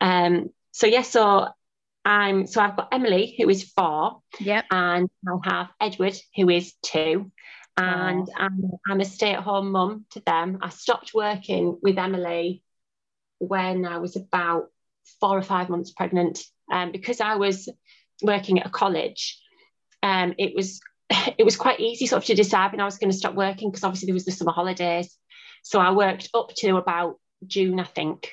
um, 0.00 0.50
so 0.72 0.86
yeah 0.86 1.02
so 1.02 1.48
i'm 2.04 2.46
so 2.46 2.60
i've 2.60 2.76
got 2.76 2.88
emily 2.92 3.34
who 3.36 3.48
is 3.48 3.64
four 3.64 4.20
yeah 4.38 4.62
and 4.70 5.08
i 5.28 5.50
have 5.50 5.68
edward 5.80 6.16
who 6.36 6.48
is 6.48 6.74
two 6.82 7.30
and 7.76 8.28
oh. 8.28 8.32
I'm, 8.36 8.70
I'm 8.88 9.00
a 9.00 9.04
stay-at-home 9.04 9.70
mum 9.72 10.04
to 10.10 10.20
them. 10.20 10.58
I 10.60 10.68
stopped 10.68 11.12
working 11.14 11.78
with 11.82 11.98
Emily 11.98 12.62
when 13.38 13.86
I 13.86 13.98
was 13.98 14.16
about 14.16 14.68
four 15.20 15.38
or 15.38 15.42
five 15.42 15.68
months 15.68 15.90
pregnant. 15.90 16.40
Um, 16.70 16.92
because 16.92 17.20
I 17.20 17.36
was 17.36 17.68
working 18.22 18.60
at 18.60 18.66
a 18.66 18.70
college, 18.70 19.40
um, 20.02 20.34
it 20.38 20.54
was 20.54 20.80
it 21.38 21.44
was 21.44 21.56
quite 21.56 21.80
easy 21.80 22.06
sort 22.06 22.22
of 22.22 22.26
to 22.26 22.34
decide 22.34 22.72
when 22.72 22.80
I 22.80 22.84
was 22.84 22.98
going 22.98 23.10
to 23.10 23.16
stop 23.16 23.34
working 23.34 23.70
because 23.70 23.84
obviously 23.84 24.06
there 24.06 24.14
was 24.14 24.24
the 24.24 24.32
summer 24.32 24.52
holidays. 24.52 25.16
So 25.62 25.80
I 25.80 25.90
worked 25.90 26.30
up 26.34 26.54
to 26.58 26.76
about 26.76 27.18
June, 27.46 27.80
I 27.80 27.84
think, 27.84 28.30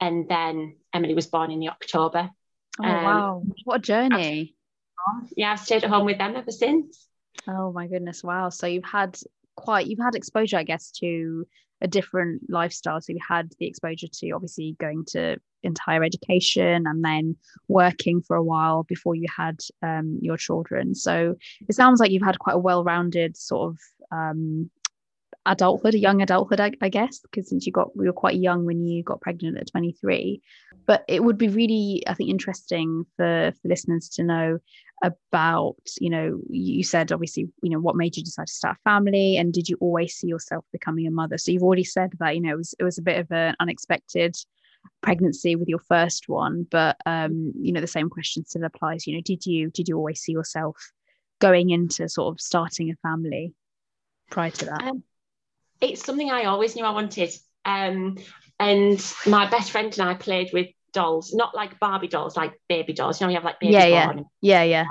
and 0.00 0.28
then 0.28 0.76
Emily 0.94 1.14
was 1.14 1.26
born 1.26 1.50
in 1.50 1.60
the 1.60 1.68
October. 1.68 2.30
Oh 2.80 2.84
um, 2.84 3.04
wow! 3.04 3.42
What 3.64 3.76
a 3.76 3.80
journey! 3.80 4.56
I've, 5.06 5.32
yeah, 5.36 5.52
I've 5.52 5.60
stayed 5.60 5.84
at 5.84 5.90
home 5.90 6.06
with 6.06 6.18
them 6.18 6.36
ever 6.36 6.50
since. 6.50 7.06
Oh 7.46 7.72
my 7.72 7.86
goodness! 7.86 8.24
Wow. 8.24 8.48
So 8.48 8.66
you've 8.66 8.84
had 8.84 9.18
quite 9.56 9.86
you've 9.86 9.98
had 9.98 10.14
exposure, 10.14 10.56
I 10.56 10.64
guess, 10.64 10.90
to 11.00 11.46
a 11.84 11.86
different 11.86 12.42
lifestyle. 12.48 13.00
So 13.00 13.12
you 13.12 13.20
had 13.26 13.52
the 13.58 13.66
exposure 13.66 14.08
to 14.10 14.30
obviously 14.30 14.74
going 14.80 15.04
to 15.08 15.36
into 15.62 15.80
higher 15.82 16.04
education 16.04 16.84
and 16.86 17.04
then 17.04 17.36
working 17.68 18.20
for 18.20 18.36
a 18.36 18.42
while 18.42 18.84
before 18.84 19.14
you 19.14 19.26
had 19.34 19.58
um, 19.82 20.18
your 20.20 20.36
children. 20.36 20.94
So 20.94 21.36
it 21.68 21.74
sounds 21.74 22.00
like 22.00 22.10
you've 22.10 22.22
had 22.22 22.38
quite 22.38 22.56
a 22.56 22.58
well-rounded 22.58 23.36
sort 23.36 23.70
of 23.70 23.78
um, 24.12 24.70
adulthood, 25.46 25.94
a 25.94 25.98
young 25.98 26.22
adulthood, 26.22 26.60
I, 26.60 26.72
I, 26.80 26.88
guess, 26.88 27.18
because 27.20 27.48
since 27.48 27.66
you 27.66 27.72
got 27.72 27.96
we 27.96 28.06
were 28.06 28.12
quite 28.12 28.36
young 28.36 28.64
when 28.64 28.84
you 28.84 29.02
got 29.02 29.20
pregnant 29.20 29.58
at 29.58 29.70
23. 29.70 30.40
But 30.86 31.04
it 31.08 31.22
would 31.22 31.38
be 31.38 31.48
really, 31.48 32.02
I 32.06 32.14
think, 32.14 32.30
interesting 32.30 33.04
for 33.16 33.52
for 33.60 33.68
listeners 33.68 34.08
to 34.10 34.22
know 34.22 34.58
about, 35.02 35.76
you 36.00 36.10
know, 36.10 36.40
you 36.48 36.84
said 36.84 37.12
obviously, 37.12 37.48
you 37.62 37.70
know, 37.70 37.80
what 37.80 37.96
made 37.96 38.16
you 38.16 38.24
decide 38.24 38.46
to 38.46 38.52
start 38.52 38.76
a 38.76 38.88
family, 38.88 39.36
and 39.36 39.52
did 39.52 39.68
you 39.68 39.76
always 39.80 40.14
see 40.14 40.28
yourself 40.28 40.64
becoming 40.72 41.06
a 41.06 41.10
mother? 41.10 41.38
So 41.38 41.52
you've 41.52 41.62
already 41.62 41.84
said 41.84 42.12
that, 42.20 42.34
you 42.34 42.40
know, 42.40 42.52
it 42.52 42.58
was 42.58 42.74
it 42.78 42.84
was 42.84 42.98
a 42.98 43.02
bit 43.02 43.18
of 43.18 43.30
an 43.30 43.54
unexpected 43.60 44.36
pregnancy 45.02 45.56
with 45.56 45.68
your 45.68 45.78
first 45.78 46.28
one, 46.28 46.66
but 46.70 46.96
um, 47.06 47.52
you 47.58 47.72
know, 47.72 47.80
the 47.80 47.86
same 47.86 48.10
question 48.10 48.44
still 48.44 48.64
applies. 48.64 49.06
You 49.06 49.16
know, 49.16 49.22
did 49.22 49.46
you 49.46 49.70
did 49.70 49.88
you 49.88 49.96
always 49.96 50.20
see 50.20 50.32
yourself 50.32 50.76
going 51.40 51.70
into 51.70 52.08
sort 52.08 52.34
of 52.34 52.40
starting 52.40 52.90
a 52.90 52.96
family 52.96 53.54
prior 54.30 54.50
to 54.50 54.64
that? 54.66 54.82
Um, 54.82 55.02
it's 55.80 56.04
something 56.04 56.30
I 56.30 56.44
always 56.44 56.76
knew 56.76 56.84
I 56.84 56.90
wanted. 56.90 57.30
Um, 57.64 58.18
and 58.58 59.14
my 59.26 59.48
best 59.50 59.70
friend 59.70 59.92
and 59.92 60.08
I 60.08 60.14
played 60.14 60.50
with 60.52 60.68
dolls, 60.92 61.34
not 61.34 61.54
like 61.54 61.80
Barbie 61.80 62.08
dolls, 62.08 62.36
like 62.36 62.52
baby 62.68 62.92
dolls. 62.92 63.20
You 63.20 63.26
know, 63.26 63.30
you 63.30 63.36
have 63.36 63.44
like 63.44 63.60
baby 63.60 63.72
yeah, 63.72 63.86
yeah, 63.86 64.12
yeah, 64.40 64.62
yeah. 64.62 64.84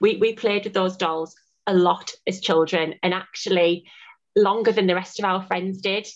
We 0.00 0.16
we 0.16 0.34
played 0.34 0.64
with 0.64 0.72
those 0.72 0.96
dolls 0.96 1.34
a 1.66 1.74
lot 1.74 2.12
as 2.26 2.40
children, 2.40 2.94
and 3.02 3.12
actually 3.12 3.84
longer 4.36 4.72
than 4.72 4.86
the 4.86 4.94
rest 4.94 5.18
of 5.18 5.24
our 5.24 5.42
friends 5.46 5.80
did. 5.80 6.06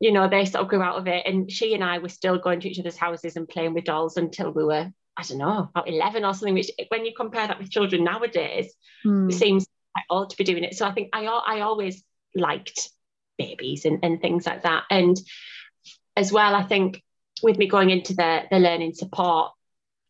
You 0.00 0.12
know, 0.12 0.28
they 0.28 0.44
sort 0.44 0.62
of 0.62 0.68
grew 0.68 0.82
out 0.82 0.96
of 0.96 1.08
it, 1.08 1.26
and 1.26 1.50
she 1.50 1.74
and 1.74 1.82
I 1.82 1.98
were 1.98 2.08
still 2.08 2.38
going 2.38 2.60
to 2.60 2.68
each 2.68 2.78
other's 2.78 2.96
houses 2.96 3.36
and 3.36 3.48
playing 3.48 3.74
with 3.74 3.84
dolls 3.84 4.16
until 4.16 4.52
we 4.52 4.64
were, 4.64 4.90
I 5.16 5.22
don't 5.22 5.38
know, 5.38 5.68
about 5.70 5.88
eleven 5.88 6.24
or 6.24 6.32
something. 6.32 6.54
Which, 6.54 6.70
when 6.88 7.04
you 7.04 7.12
compare 7.16 7.46
that 7.46 7.58
with 7.58 7.70
children 7.70 8.04
nowadays, 8.04 8.72
mm. 9.04 9.30
it 9.30 9.34
seems 9.34 9.66
quite 9.92 10.04
old 10.08 10.30
to 10.30 10.36
be 10.36 10.44
doing 10.44 10.64
it. 10.64 10.74
So 10.74 10.86
I 10.86 10.92
think 10.92 11.08
I 11.12 11.24
I 11.26 11.60
always 11.60 12.02
liked 12.34 12.90
babies 13.38 13.84
and, 13.84 14.00
and 14.02 14.20
things 14.20 14.46
like 14.46 14.62
that. 14.62 14.84
And 14.90 15.18
as 16.16 16.32
well, 16.32 16.54
I 16.54 16.64
think 16.64 17.02
with 17.42 17.56
me 17.56 17.66
going 17.68 17.90
into 17.90 18.14
the, 18.14 18.42
the 18.50 18.58
learning 18.58 18.94
support 18.94 19.52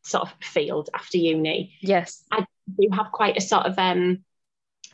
sort 0.03 0.25
of 0.25 0.33
field 0.41 0.89
after 0.95 1.19
uni, 1.19 1.75
yes, 1.81 2.25
I 2.33 2.47
do 2.81 2.89
have 2.93 3.13
quite 3.13 3.37
a 3.37 3.41
sort 3.41 3.67
of 3.67 3.79
um 3.79 4.25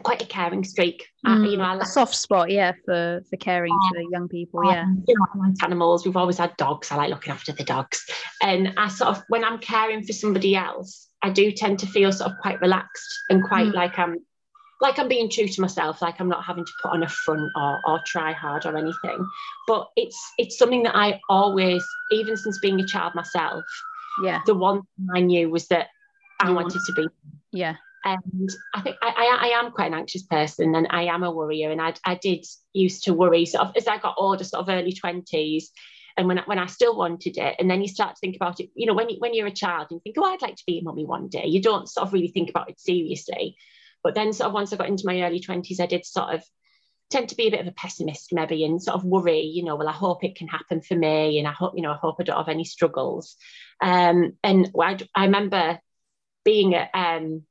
quite 0.03 0.23
a 0.23 0.27
caring 0.27 0.65
streak. 0.65 1.07
Mm, 1.25 1.47
uh, 1.47 1.51
you 1.51 1.57
know, 1.57 1.65
I 1.65 1.75
like, 1.75 1.87
a 1.87 1.87
soft 1.87 2.15
spot, 2.15 2.51
yeah, 2.51 2.73
for 2.85 3.23
for 3.31 3.37
caring 3.37 3.73
uh, 3.73 3.89
for 3.95 4.01
young 4.11 4.29
people. 4.29 4.65
Yeah, 4.65 4.87
you 5.07 5.15
know, 5.15 5.27
I 5.35 5.49
like 5.49 5.63
animals. 5.63 6.05
We've 6.05 6.17
always 6.17 6.39
had 6.39 6.57
dogs. 6.57 6.91
I 6.91 6.97
like 6.97 7.11
looking 7.11 7.33
after 7.33 7.53
the 7.53 7.65
dogs, 7.65 8.05
and 8.43 8.75
I 8.77 8.89
sort 8.89 9.17
of 9.17 9.23
when 9.29 9.45
I'm 9.45 9.59
caring 9.59 10.03
for 10.03 10.13
somebody 10.13 10.57
else, 10.57 11.09
I 11.23 11.31
do 11.31 11.53
tend 11.53 11.79
to 11.81 11.87
feel 11.87 12.13
sort 12.13 12.33
of 12.33 12.39
quite 12.39 12.61
relaxed 12.61 13.15
and 13.31 13.45
quite 13.45 13.69
mm. 13.69 13.75
like 13.75 13.99
I'm 13.99 14.17
like 14.81 14.99
I'm 14.99 15.09
being 15.09 15.31
true 15.31 15.49
to 15.49 15.61
myself, 15.61 16.03
like 16.03 16.21
I'm 16.21 16.29
not 16.29 16.45
having 16.45 16.65
to 16.65 16.73
put 16.83 16.93
on 16.93 17.03
a 17.03 17.09
front 17.09 17.51
or, 17.57 17.81
or 17.87 18.01
try 18.07 18.33
hard 18.33 18.67
or 18.67 18.77
anything. 18.77 19.27
But 19.67 19.89
it's 19.97 20.19
it's 20.39 20.59
something 20.59 20.83
that 20.85 20.97
I 20.97 21.21
always, 21.29 21.85
even 22.13 22.37
since 22.37 22.59
being 22.61 22.81
a 22.81 22.87
child 22.87 23.15
myself, 23.15 23.65
yeah, 24.23 24.41
the 24.47 24.55
one 24.55 24.83
thing 24.83 25.09
I 25.15 25.21
knew 25.21 25.51
was 25.51 25.69
that 25.69 25.89
I 26.41 26.49
you 26.49 26.55
wanted 26.55 26.75
want... 26.75 26.87
to 26.87 26.93
be. 26.93 27.09
Yeah. 27.53 27.77
And 28.05 28.51
I 28.75 28.81
think 28.83 28.97
I, 29.01 29.09
I, 29.09 29.49
I, 29.49 29.59
am 29.59 29.71
quite 29.71 29.87
an 29.87 29.95
anxious 29.95 30.25
person 30.25 30.75
and 30.75 30.87
I 30.91 31.05
am 31.05 31.23
a 31.23 31.31
worrier. 31.31 31.71
And 31.71 31.81
I, 31.81 31.95
I 32.05 32.17
did 32.17 32.45
used 32.75 33.05
to 33.05 33.15
worry 33.15 33.47
sort 33.47 33.67
of 33.67 33.77
as 33.77 33.89
I 33.89 33.97
got 33.97 34.17
older, 34.19 34.45
sort 34.45 34.61
of 34.61 34.69
early 34.69 34.93
20s. 34.93 35.65
And 36.19 36.29
when 36.29 36.39
I, 36.39 36.43
when 36.45 36.59
I 36.59 36.67
still 36.67 36.97
wanted 36.99 37.39
it, 37.39 37.57
and 37.59 37.71
then 37.71 37.81
you 37.81 37.89
start 37.89 38.17
to 38.17 38.21
think 38.21 38.37
about 38.37 38.61
it, 38.61 38.69
you 38.75 38.87
know, 38.87 38.93
when 38.93 39.09
you, 39.09 39.17
when 39.21 39.33
you're 39.33 39.47
a 39.47 39.51
child, 39.51 39.87
and 39.91 40.01
you 40.05 40.13
think, 40.13 40.17
oh, 40.19 40.31
I'd 40.31 40.43
like 40.43 40.57
to 40.57 40.65
be 40.67 40.79
a 40.79 40.83
mummy 40.83 41.07
one 41.07 41.29
day. 41.29 41.47
You 41.47 41.63
don't 41.63 41.89
sort 41.89 42.07
of 42.07 42.13
really 42.13 42.29
think 42.29 42.51
about 42.51 42.69
it 42.69 42.79
seriously. 42.79 43.57
But 44.05 44.15
then, 44.15 44.33
sort 44.33 44.49
of, 44.49 44.55
once 44.55 44.73
I 44.73 44.77
got 44.77 44.89
into 44.89 45.07
my 45.07 45.23
early 45.23 45.41
20s, 45.41 45.81
I 45.81 45.87
did 45.87 46.07
sort 46.07 46.35
of 46.35 46.45
tend 47.11 47.31
to 47.31 47.37
be 47.37 47.49
a 47.49 47.51
bit 47.51 47.61
of 47.61 47.67
a 47.67 47.73
pessimist, 47.73 48.33
maybe, 48.33 48.65
and 48.65 48.83
sort 48.83 48.97
of 48.97 49.05
worry, 49.05 49.41
you 49.41 49.65
know, 49.65 49.77
well, 49.77 49.89
I 49.89 49.93
hope 49.93 50.23
it 50.23 50.37
can 50.37 50.49
happen 50.49 50.81
for 50.81 50.95
me, 50.95 51.39
and 51.39 51.49
I 51.49 51.53
hope, 51.53 51.73
you 51.75 51.83
know, 51.83 51.93
I 51.93 51.97
hope 51.97 52.17
I 52.21 52.23
don't 52.23 52.37
have 52.37 52.49
any 52.49 52.65
struggles. 52.65 53.37
Um, 53.81 54.35
and 54.45 54.71
I, 54.81 54.99
I 55.15 55.25
remember 55.25 55.81
being 56.45 56.75
at 56.75 56.91
um, 56.95 57.43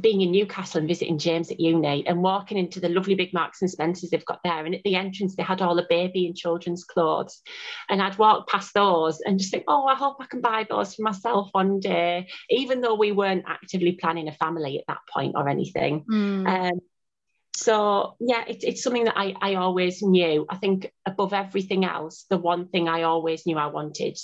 being 0.00 0.20
in 0.20 0.30
Newcastle 0.30 0.78
and 0.78 0.88
visiting 0.88 1.18
James 1.18 1.50
at 1.50 1.60
uni 1.60 2.06
and 2.06 2.22
walking 2.22 2.58
into 2.58 2.78
the 2.78 2.88
lovely 2.88 3.14
big 3.14 3.32
Marks 3.32 3.62
and 3.62 3.70
Spencers 3.70 4.10
they've 4.10 4.24
got 4.24 4.40
there. 4.44 4.64
And 4.64 4.74
at 4.74 4.82
the 4.84 4.94
entrance, 4.94 5.34
they 5.34 5.42
had 5.42 5.62
all 5.62 5.74
the 5.74 5.86
baby 5.88 6.26
and 6.26 6.36
children's 6.36 6.84
clothes. 6.84 7.40
And 7.88 8.00
I'd 8.00 8.18
walk 8.18 8.48
past 8.48 8.74
those 8.74 9.20
and 9.20 9.38
just 9.38 9.50
think, 9.50 9.64
oh, 9.66 9.86
I 9.86 9.94
hope 9.94 10.16
I 10.20 10.26
can 10.26 10.40
buy 10.40 10.66
those 10.68 10.94
for 10.94 11.02
myself 11.02 11.48
one 11.52 11.80
day, 11.80 12.28
even 12.50 12.80
though 12.80 12.94
we 12.94 13.12
weren't 13.12 13.44
actively 13.46 13.92
planning 13.92 14.28
a 14.28 14.32
family 14.32 14.78
at 14.78 14.84
that 14.88 15.00
point 15.12 15.34
or 15.36 15.48
anything. 15.48 16.04
Mm. 16.10 16.46
Um, 16.46 16.80
so 17.54 18.14
yeah, 18.20 18.44
it, 18.46 18.62
it's 18.62 18.82
something 18.82 19.06
that 19.06 19.18
I, 19.18 19.34
I 19.40 19.54
always 19.56 20.02
knew. 20.02 20.46
I 20.48 20.58
think 20.58 20.92
above 21.06 21.32
everything 21.32 21.84
else, 21.84 22.24
the 22.30 22.38
one 22.38 22.68
thing 22.68 22.88
I 22.88 23.02
always 23.02 23.46
knew 23.46 23.56
I 23.56 23.66
wanted 23.66 24.16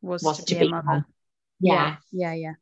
was, 0.00 0.22
was 0.22 0.44
to, 0.44 0.54
be, 0.54 0.60
be 0.62 0.66
a 0.66 0.70
mother. 0.70 1.06
Yeah. 1.60 1.96
yeah, 2.10 2.32
yeah, 2.32 2.34
yeah. 2.34 2.52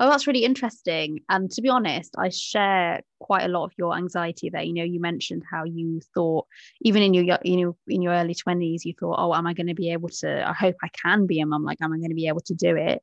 Oh, 0.00 0.08
that's 0.08 0.28
really 0.28 0.44
interesting. 0.44 1.20
And 1.28 1.50
to 1.50 1.60
be 1.60 1.68
honest, 1.68 2.14
I 2.16 2.28
share 2.28 3.02
quite 3.18 3.44
a 3.44 3.48
lot 3.48 3.64
of 3.64 3.72
your 3.76 3.96
anxiety 3.96 4.48
there. 4.48 4.62
You 4.62 4.72
know, 4.72 4.84
you 4.84 5.00
mentioned 5.00 5.42
how 5.50 5.64
you 5.64 6.00
thought, 6.14 6.46
even 6.82 7.02
in 7.02 7.14
your 7.14 7.38
you 7.42 7.56
know 7.56 7.76
in 7.88 8.00
your 8.00 8.12
early 8.12 8.34
twenties, 8.34 8.84
you 8.84 8.94
thought, 8.98 9.16
"Oh, 9.18 9.34
am 9.34 9.48
I 9.48 9.54
going 9.54 9.66
to 9.66 9.74
be 9.74 9.90
able 9.92 10.08
to? 10.20 10.48
I 10.48 10.52
hope 10.52 10.76
I 10.84 10.88
can 10.88 11.26
be 11.26 11.40
a 11.40 11.46
mum. 11.46 11.64
Like, 11.64 11.78
am 11.82 11.92
I 11.92 11.98
going 11.98 12.10
to 12.10 12.14
be 12.14 12.28
able 12.28 12.42
to 12.42 12.54
do 12.54 12.76
it?" 12.76 13.02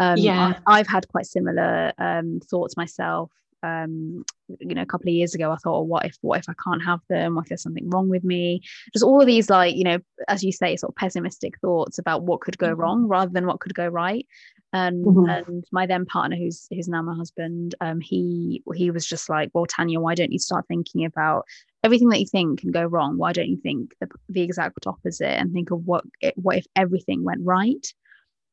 Um, 0.00 0.18
yeah, 0.18 0.58
I, 0.66 0.78
have 0.78 0.88
had 0.88 1.06
quite 1.06 1.26
similar 1.26 1.92
um, 1.96 2.40
thoughts 2.50 2.76
myself. 2.76 3.30
Um, 3.62 4.24
you 4.58 4.74
know, 4.74 4.82
a 4.82 4.86
couple 4.86 5.08
of 5.08 5.14
years 5.14 5.36
ago, 5.36 5.52
I 5.52 5.56
thought, 5.56 5.78
oh, 5.78 5.82
what 5.82 6.04
if, 6.04 6.16
what 6.20 6.40
if 6.40 6.48
I 6.48 6.54
can't 6.64 6.82
have 6.82 6.98
them? 7.08 7.36
What 7.36 7.42
if 7.44 7.50
there's 7.50 7.62
something 7.62 7.88
wrong 7.88 8.08
with 8.08 8.24
me? 8.24 8.62
Just 8.92 9.04
all 9.04 9.20
of 9.20 9.26
these, 9.28 9.48
like, 9.48 9.76
you 9.76 9.84
know, 9.84 9.98
as 10.26 10.42
you 10.42 10.50
say, 10.50 10.74
sort 10.74 10.90
of 10.90 10.96
pessimistic 10.96 11.60
thoughts 11.60 11.98
about 11.98 12.24
what 12.24 12.40
could 12.40 12.58
go 12.58 12.70
mm-hmm. 12.70 12.80
wrong 12.80 13.06
rather 13.06 13.30
than 13.30 13.46
what 13.46 13.60
could 13.60 13.74
go 13.74 13.86
right 13.86 14.26
and 14.72 15.04
mm-hmm. 15.04 15.28
and 15.28 15.64
my 15.70 15.86
then 15.86 16.06
partner 16.06 16.36
who's 16.36 16.66
who's 16.70 16.88
now 16.88 17.02
my 17.02 17.14
husband 17.14 17.74
um 17.80 18.00
he 18.00 18.62
he 18.74 18.90
was 18.90 19.06
just 19.06 19.28
like 19.28 19.50
well 19.52 19.66
tanya 19.66 20.00
why 20.00 20.14
don't 20.14 20.32
you 20.32 20.38
start 20.38 20.66
thinking 20.66 21.04
about 21.04 21.44
everything 21.84 22.08
that 22.08 22.20
you 22.20 22.26
think 22.26 22.60
can 22.60 22.70
go 22.70 22.84
wrong 22.84 23.18
why 23.18 23.32
don't 23.32 23.48
you 23.48 23.58
think 23.58 23.94
the, 24.00 24.08
the 24.28 24.42
exact 24.42 24.86
opposite 24.86 25.38
and 25.38 25.52
think 25.52 25.70
of 25.70 25.84
what 25.84 26.04
what 26.36 26.56
if 26.56 26.66
everything 26.76 27.24
went 27.24 27.40
right 27.44 27.92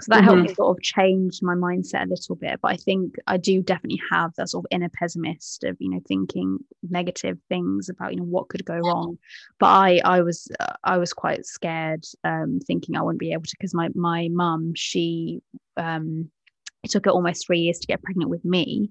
so 0.02 0.10
that 0.10 0.20
mm-hmm. 0.20 0.26
helped 0.26 0.42
me 0.50 0.54
sort 0.54 0.78
of 0.78 0.82
change 0.82 1.40
my 1.42 1.54
mindset 1.54 2.06
a 2.06 2.10
little 2.10 2.36
bit 2.36 2.60
but 2.62 2.72
i 2.72 2.76
think 2.76 3.16
i 3.28 3.38
do 3.38 3.62
definitely 3.62 4.02
have 4.10 4.32
that 4.36 4.50
sort 4.50 4.64
of 4.64 4.68
inner 4.72 4.90
pessimist 4.90 5.64
of 5.64 5.76
you 5.80 5.90
know 5.90 6.00
thinking 6.08 6.58
negative 6.90 7.38
things 7.50 7.90
about 7.90 8.14
you 8.14 8.20
know 8.20 8.26
what 8.26 8.50
could 8.50 8.66
go 8.66 8.78
wrong. 8.78 9.18
But 9.60 9.68
i 9.68 10.02
i 10.06 10.22
was 10.22 10.48
uh, 10.60 10.74
i 10.84 10.98
was 10.98 11.14
quite 11.14 11.46
scared 11.46 12.06
um 12.24 12.60
thinking 12.66 12.96
i 12.96 13.02
wouldn't 13.02 13.20
be 13.20 13.34
able 13.34 13.44
to 13.44 13.56
because 13.58 13.74
my 13.74 13.90
my 13.94 14.30
mum 14.32 14.74
she 14.76 15.42
um 15.78 16.30
it 16.84 16.92
took 16.92 17.06
her 17.06 17.12
almost 17.12 17.46
three 17.46 17.60
years 17.60 17.80
to 17.80 17.88
get 17.88 18.02
pregnant 18.02 18.30
with 18.30 18.46
me 18.46 18.90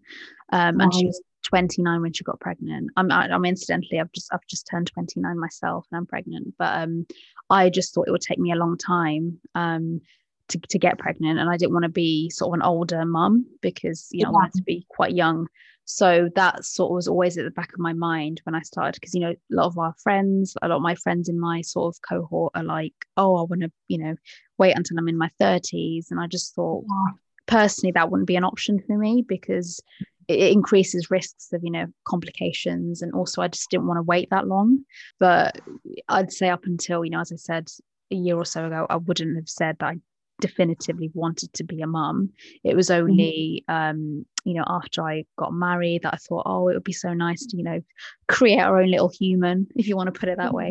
um 0.52 0.80
and 0.80 0.92
she 0.94 1.06
was 1.06 1.22
29 1.44 2.02
when 2.02 2.12
she 2.12 2.24
got 2.24 2.40
pregnant. 2.40 2.90
I'm 2.96 3.10
i'm 3.10 3.44
incidentally 3.44 3.98
i've 4.00 4.12
just 4.12 4.28
i've 4.32 4.46
just 4.48 4.66
turned 4.70 4.88
29 4.88 5.38
myself 5.38 5.86
and 5.90 5.96
i'm 5.96 6.06
pregnant 6.06 6.54
but 6.58 6.82
um 6.82 7.06
i 7.48 7.70
just 7.70 7.94
thought 7.94 8.06
it 8.06 8.10
would 8.10 8.20
take 8.20 8.38
me 8.38 8.52
a 8.52 8.56
long 8.56 8.76
time 8.76 9.40
um 9.54 10.02
to, 10.48 10.58
to 10.58 10.78
get 10.78 10.98
pregnant 10.98 11.38
and 11.38 11.50
I 11.50 11.56
didn't 11.56 11.72
want 11.72 11.84
to 11.84 11.90
be 11.90 12.30
sort 12.30 12.50
of 12.50 12.60
an 12.60 12.66
older 12.66 13.04
mum 13.04 13.46
because 13.60 14.08
you 14.10 14.24
know 14.24 14.30
yeah. 14.30 14.30
I 14.30 14.32
wanted 14.32 14.54
to 14.54 14.62
be 14.62 14.86
quite 14.88 15.12
young 15.12 15.46
so 15.90 16.28
that 16.34 16.66
sort 16.66 16.90
of 16.90 16.96
was 16.96 17.08
always 17.08 17.38
at 17.38 17.44
the 17.44 17.50
back 17.50 17.72
of 17.72 17.78
my 17.78 17.94
mind 17.94 18.42
when 18.44 18.54
I 18.54 18.60
started 18.60 18.94
because 18.94 19.14
you 19.14 19.20
know 19.20 19.30
a 19.30 19.36
lot 19.50 19.66
of 19.66 19.78
our 19.78 19.94
friends 20.02 20.54
a 20.60 20.68
lot 20.68 20.76
of 20.76 20.82
my 20.82 20.94
friends 20.94 21.30
in 21.30 21.40
my 21.40 21.62
sort 21.62 21.94
of 21.94 22.02
cohort 22.06 22.52
are 22.54 22.62
like 22.62 22.92
oh 23.16 23.36
I 23.36 23.42
want 23.42 23.62
to 23.62 23.72
you 23.88 23.96
know 23.96 24.14
wait 24.58 24.76
until 24.76 24.98
I'm 24.98 25.08
in 25.08 25.16
my 25.16 25.30
30s 25.40 26.10
and 26.10 26.20
I 26.20 26.26
just 26.26 26.54
thought 26.54 26.84
yeah. 26.86 27.14
personally 27.46 27.92
that 27.92 28.10
wouldn't 28.10 28.26
be 28.26 28.36
an 28.36 28.44
option 28.44 28.82
for 28.86 28.98
me 28.98 29.24
because 29.26 29.80
it 30.28 30.52
increases 30.52 31.10
risks 31.10 31.54
of 31.54 31.64
you 31.64 31.70
know 31.70 31.86
complications 32.06 33.00
and 33.00 33.14
also 33.14 33.40
I 33.40 33.48
just 33.48 33.70
didn't 33.70 33.86
want 33.86 33.96
to 33.96 34.02
wait 34.02 34.28
that 34.30 34.46
long 34.46 34.80
but 35.18 35.58
I'd 36.06 36.32
say 36.32 36.50
up 36.50 36.64
until 36.66 37.02
you 37.02 37.10
know 37.10 37.20
as 37.20 37.32
I 37.32 37.36
said 37.36 37.70
a 38.10 38.14
year 38.14 38.36
or 38.36 38.44
so 38.44 38.66
ago 38.66 38.86
I 38.90 38.96
wouldn't 38.96 39.36
have 39.36 39.48
said 39.48 39.76
that 39.80 39.86
I 39.86 39.96
definitively 40.40 41.10
wanted 41.14 41.52
to 41.54 41.64
be 41.64 41.80
a 41.82 41.86
mum. 41.86 42.30
It 42.64 42.76
was 42.76 42.88
mm-hmm. 42.88 43.02
only, 43.02 43.64
mm-hmm. 43.68 43.90
um, 43.90 44.26
you 44.44 44.54
know, 44.54 44.64
after 44.66 45.02
I 45.02 45.24
got 45.36 45.52
married 45.52 46.02
that 46.02 46.14
I 46.14 46.16
thought, 46.16 46.44
oh, 46.46 46.68
it 46.68 46.74
would 46.74 46.84
be 46.84 46.92
so 46.92 47.12
nice 47.14 47.46
to, 47.46 47.56
you 47.56 47.64
know, 47.64 47.82
create 48.26 48.60
our 48.60 48.80
own 48.80 48.90
little 48.90 49.08
human, 49.08 49.66
if 49.76 49.88
you 49.88 49.96
want 49.96 50.12
to 50.12 50.18
put 50.18 50.28
it 50.28 50.38
that 50.38 50.54
way. 50.54 50.70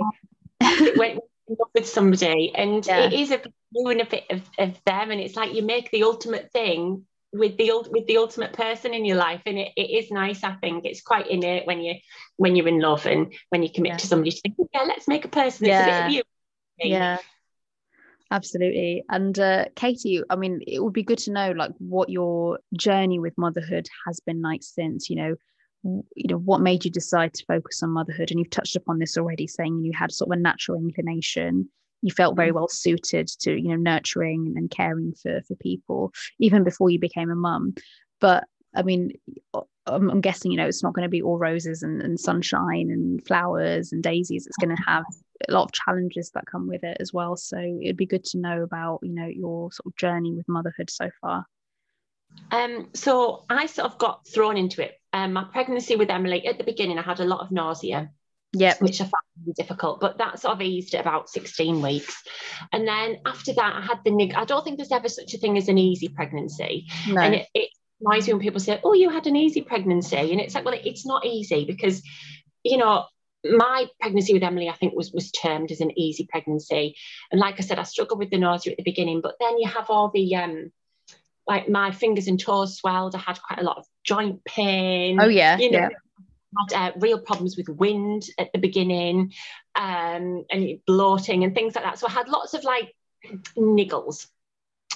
when 0.96 1.20
with 1.74 1.88
somebody, 1.88 2.54
and 2.56 2.86
yeah. 2.86 3.06
it 3.06 3.14
is 3.14 3.32
a 3.32 3.42
you 3.72 3.88
and 3.88 4.02
a 4.02 4.06
bit 4.06 4.26
of, 4.30 4.42
of 4.58 4.84
them, 4.86 5.12
and 5.12 5.22
it's 5.22 5.36
like 5.36 5.54
you 5.54 5.62
make 5.62 5.90
the 5.92 6.04
ultimate 6.04 6.52
thing 6.52 7.06
with 7.34 7.58
the 7.58 7.72
with 7.92 8.08
the 8.08 8.18
ultimate 8.18 8.54
person 8.54 8.94
in 8.94 9.04
your 9.04 9.18
life 9.18 9.42
and 9.46 9.58
it, 9.58 9.74
it 9.76 9.90
is 9.90 10.10
nice 10.12 10.46
i 10.46 10.54
think 10.54 10.86
it's 10.86 11.02
quite 11.02 11.28
innate 11.28 11.68
when 11.68 11.82
you 11.82 11.94
when 12.38 12.56
you're 12.56 12.70
in 12.70 12.80
love 12.80 13.06
and 13.06 13.34
when 13.50 13.62
you 13.62 13.70
commit 13.70 13.92
yeah. 13.92 13.98
to 13.98 14.08
somebody 14.08 14.32
to 14.32 14.40
think 14.40 14.56
yeah 14.74 14.84
let's 14.84 15.10
make 15.10 15.26
a 15.26 15.28
person 15.28 15.68
yeah. 15.68 16.10
yeah 16.78 17.18
absolutely. 18.32 19.04
And 19.10 19.38
uh, 19.38 19.66
katie 19.76 20.22
i 20.30 20.36
mean 20.36 20.62
it 20.68 20.84
would 20.84 20.94
be 20.94 21.04
good 21.04 21.18
to 21.20 21.32
know 21.32 21.52
like 21.52 21.72
what 21.80 22.10
your 22.10 22.60
journey 22.78 23.20
with 23.20 23.38
motherhood 23.38 23.88
has 24.06 24.20
been 24.20 24.42
like 24.42 24.64
since 24.64 25.10
you 25.10 25.16
know 25.16 25.36
you 25.84 26.28
know 26.30 26.38
what 26.38 26.62
made 26.62 26.84
you 26.86 26.92
decide 26.92 27.34
to 27.34 27.46
focus 27.46 27.82
on 27.84 27.92
motherhood? 27.92 28.32
And 28.32 28.40
you've 28.40 28.50
touched 28.50 28.76
upon 28.76 29.00
this 29.00 29.18
already 29.18 29.48
saying 29.48 29.84
you 29.84 29.92
had 29.96 30.12
sort 30.12 30.30
of 30.30 30.38
a 30.38 30.42
natural 30.42 30.78
inclination. 30.78 31.70
You 32.02 32.12
felt 32.12 32.36
very 32.36 32.50
mm-hmm. 32.50 32.56
well 32.56 32.68
suited 32.68 33.28
to 33.40 33.56
you 33.56 33.70
know 33.70 33.76
nurturing 33.76 34.54
and 34.56 34.70
caring 34.70 35.14
for 35.22 35.42
for 35.48 35.56
people 35.56 36.14
even 36.40 36.64
before 36.64 36.90
you 36.90 37.00
became 37.00 37.30
a 37.30 37.36
mum. 37.36 37.76
But 38.20 38.46
i 38.76 38.84
mean 38.84 39.14
I'm, 39.88 40.10
I'm 40.10 40.22
guessing 40.22 40.52
you 40.52 40.58
know 40.58 40.68
it's 40.68 40.84
not 40.84 40.94
going 40.94 41.04
to 41.04 41.10
be 41.10 41.22
all 41.22 41.38
roses 41.38 41.84
and, 41.84 42.02
and 42.02 42.20
sunshine 42.20 42.90
and 42.92 43.26
flowers 43.26 43.92
and 43.92 44.04
daisies 44.04 44.46
it's 44.46 44.58
going 44.58 44.76
to 44.76 44.84
have 44.84 45.06
a 45.48 45.52
lot 45.52 45.66
of 45.66 45.72
challenges 45.72 46.32
that 46.34 46.46
come 46.46 46.68
with 46.68 46.84
it 46.84 46.98
as 47.00 47.14
well 47.14 47.36
so 47.36 47.58
it'd 47.58 47.98
be 47.98 48.06
good 48.06 48.24
to 48.26 48.38
know 48.38 48.64
about 48.64 49.00
you 49.02 49.14
know 49.14 49.28
your 49.28 49.72
sort 49.72 49.88
of 49.88 49.96
journey 49.96 50.34
with 50.34 50.48
motherhood 50.48 50.90
so 50.90 51.10
far 51.22 51.46
um, 52.52 52.90
so 52.94 53.46
I 53.50 53.66
sort 53.66 53.92
of 53.92 53.98
got 53.98 54.28
thrown 54.28 54.58
into 54.58 54.84
it. 54.84 55.00
Um, 55.14 55.34
my 55.34 55.46
pregnancy 55.46 55.96
with 55.96 56.10
Emily 56.10 56.46
at 56.46 56.58
the 56.58 56.64
beginning, 56.64 56.98
I 56.98 57.02
had 57.02 57.20
a 57.20 57.26
lot 57.26 57.42
of 57.42 57.52
nausea. 57.52 58.12
Yeah, 58.54 58.76
which 58.80 59.02
I 59.02 59.04
found 59.04 59.14
really 59.42 59.54
difficult, 59.54 60.00
but 60.00 60.20
that 60.20 60.40
sort 60.40 60.54
of 60.54 60.62
eased 60.62 60.96
at 60.96 61.02
about 61.02 61.30
16 61.30 61.82
weeks. 61.82 62.24
And 62.72 62.88
then 62.88 63.18
after 63.26 63.54
that, 63.54 63.76
I 63.76 63.82
had 63.82 64.00
the 64.06 64.12
nig. 64.12 64.34
I 64.34 64.46
don't 64.46 64.64
think 64.64 64.78
there's 64.78 64.92
ever 64.92 65.10
such 65.10 65.34
a 65.34 65.38
thing 65.38 65.58
as 65.58 65.68
an 65.68 65.78
easy 65.78 66.08
pregnancy. 66.08 66.88
No. 67.10 67.22
And 67.22 67.36
it, 67.36 67.48
it 67.54 67.70
annoys 68.02 68.28
me 68.28 68.34
when 68.34 68.42
people 68.42 68.60
say, 68.60 68.80
"Oh, 68.84 68.94
you 68.94 69.10
had 69.10 69.28
an 69.28 69.36
easy 69.36 69.62
pregnancy," 69.62 70.32
and 70.32 70.42
it's 70.42 70.56
like, 70.56 70.66
well, 70.66 70.80
it's 70.84 71.06
not 71.06 71.26
easy 71.26 71.66
because, 71.66 72.02
you 72.64 72.78
know, 72.78 73.06
my 73.44 73.88
pregnancy 74.00 74.34
with 74.34 74.44
Emily, 74.44 74.70
I 74.70 74.74
think, 74.74 74.96
was 74.96 75.12
was 75.12 75.32
termed 75.32 75.72
as 75.72 75.82
an 75.82 75.98
easy 75.98 76.28
pregnancy. 76.30 76.96
And 77.32 77.40
like 77.40 77.56
I 77.58 77.62
said, 77.62 77.80
I 77.80 77.84
struggled 77.84 78.20
with 78.20 78.30
the 78.30 78.38
nausea 78.38 78.72
at 78.72 78.78
the 78.78 78.84
beginning, 78.84 79.22
but 79.22 79.36
then 79.40 79.58
you 79.58 79.68
have 79.68 79.90
all 79.90 80.12
the 80.14 80.36
um, 80.36 80.72
like 81.48 81.70
my 81.70 81.92
fingers 81.92 82.28
and 82.28 82.40
toes 82.40 82.78
swelled. 82.78 83.16
I 83.16 83.20
had 83.20 83.42
quite 83.42 83.60
a 83.60 83.64
lot 83.64 83.78
of 83.78 83.86
joint 84.04 84.44
pain. 84.46 85.20
Oh 85.20 85.28
yeah, 85.28 85.58
you 85.58 85.72
know, 85.72 85.80
yeah. 85.80 85.90
Had, 86.70 86.92
uh, 86.92 86.92
real 87.00 87.20
problems 87.20 87.58
with 87.58 87.70
wind 87.70 88.24
at 88.38 88.52
the 88.54 88.60
beginning, 88.60 89.34
um, 89.76 90.46
and 90.52 90.80
bloating 90.86 91.44
and 91.44 91.54
things 91.54 91.76
like 91.76 91.84
that. 91.84 92.00
So 92.00 92.08
I 92.08 92.12
had 92.12 92.30
lots 92.30 92.54
of 92.54 92.64
like 92.64 92.94
niggles, 93.58 94.28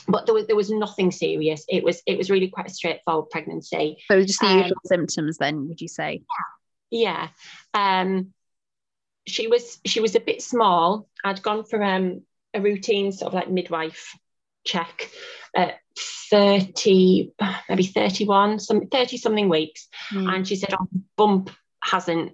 but 0.07 0.25
there 0.25 0.35
was 0.35 0.47
there 0.47 0.55
was 0.55 0.69
nothing 0.69 1.11
serious. 1.11 1.65
It 1.67 1.83
was 1.83 2.01
it 2.05 2.17
was 2.17 2.29
really 2.29 2.49
quite 2.49 2.67
a 2.67 2.73
straightforward 2.73 3.29
pregnancy. 3.29 3.97
So 4.07 4.21
just 4.23 4.39
the 4.39 4.47
um, 4.47 4.57
usual 4.59 4.81
symptoms, 4.85 5.37
then 5.37 5.67
would 5.67 5.81
you 5.81 5.87
say? 5.87 6.21
Yeah, 6.89 7.27
yeah. 7.73 8.01
Um, 8.01 8.33
she 9.27 9.47
was 9.47 9.79
she 9.85 9.99
was 9.99 10.15
a 10.15 10.19
bit 10.19 10.41
small. 10.41 11.07
I'd 11.23 11.41
gone 11.41 11.63
for 11.63 11.83
um, 11.83 12.21
a 12.53 12.61
routine 12.61 13.11
sort 13.11 13.29
of 13.29 13.33
like 13.33 13.49
midwife 13.49 14.15
check 14.65 15.09
at 15.55 15.79
30, 16.29 17.31
maybe 17.69 17.83
31, 17.83 18.59
some 18.59 18.87
30 18.87 19.17
something 19.17 19.49
weeks. 19.49 19.87
Mm. 20.13 20.33
And 20.33 20.47
she 20.47 20.55
said, 20.55 20.73
oh, 20.73 20.87
bump 21.17 21.49
hasn't 21.83 22.33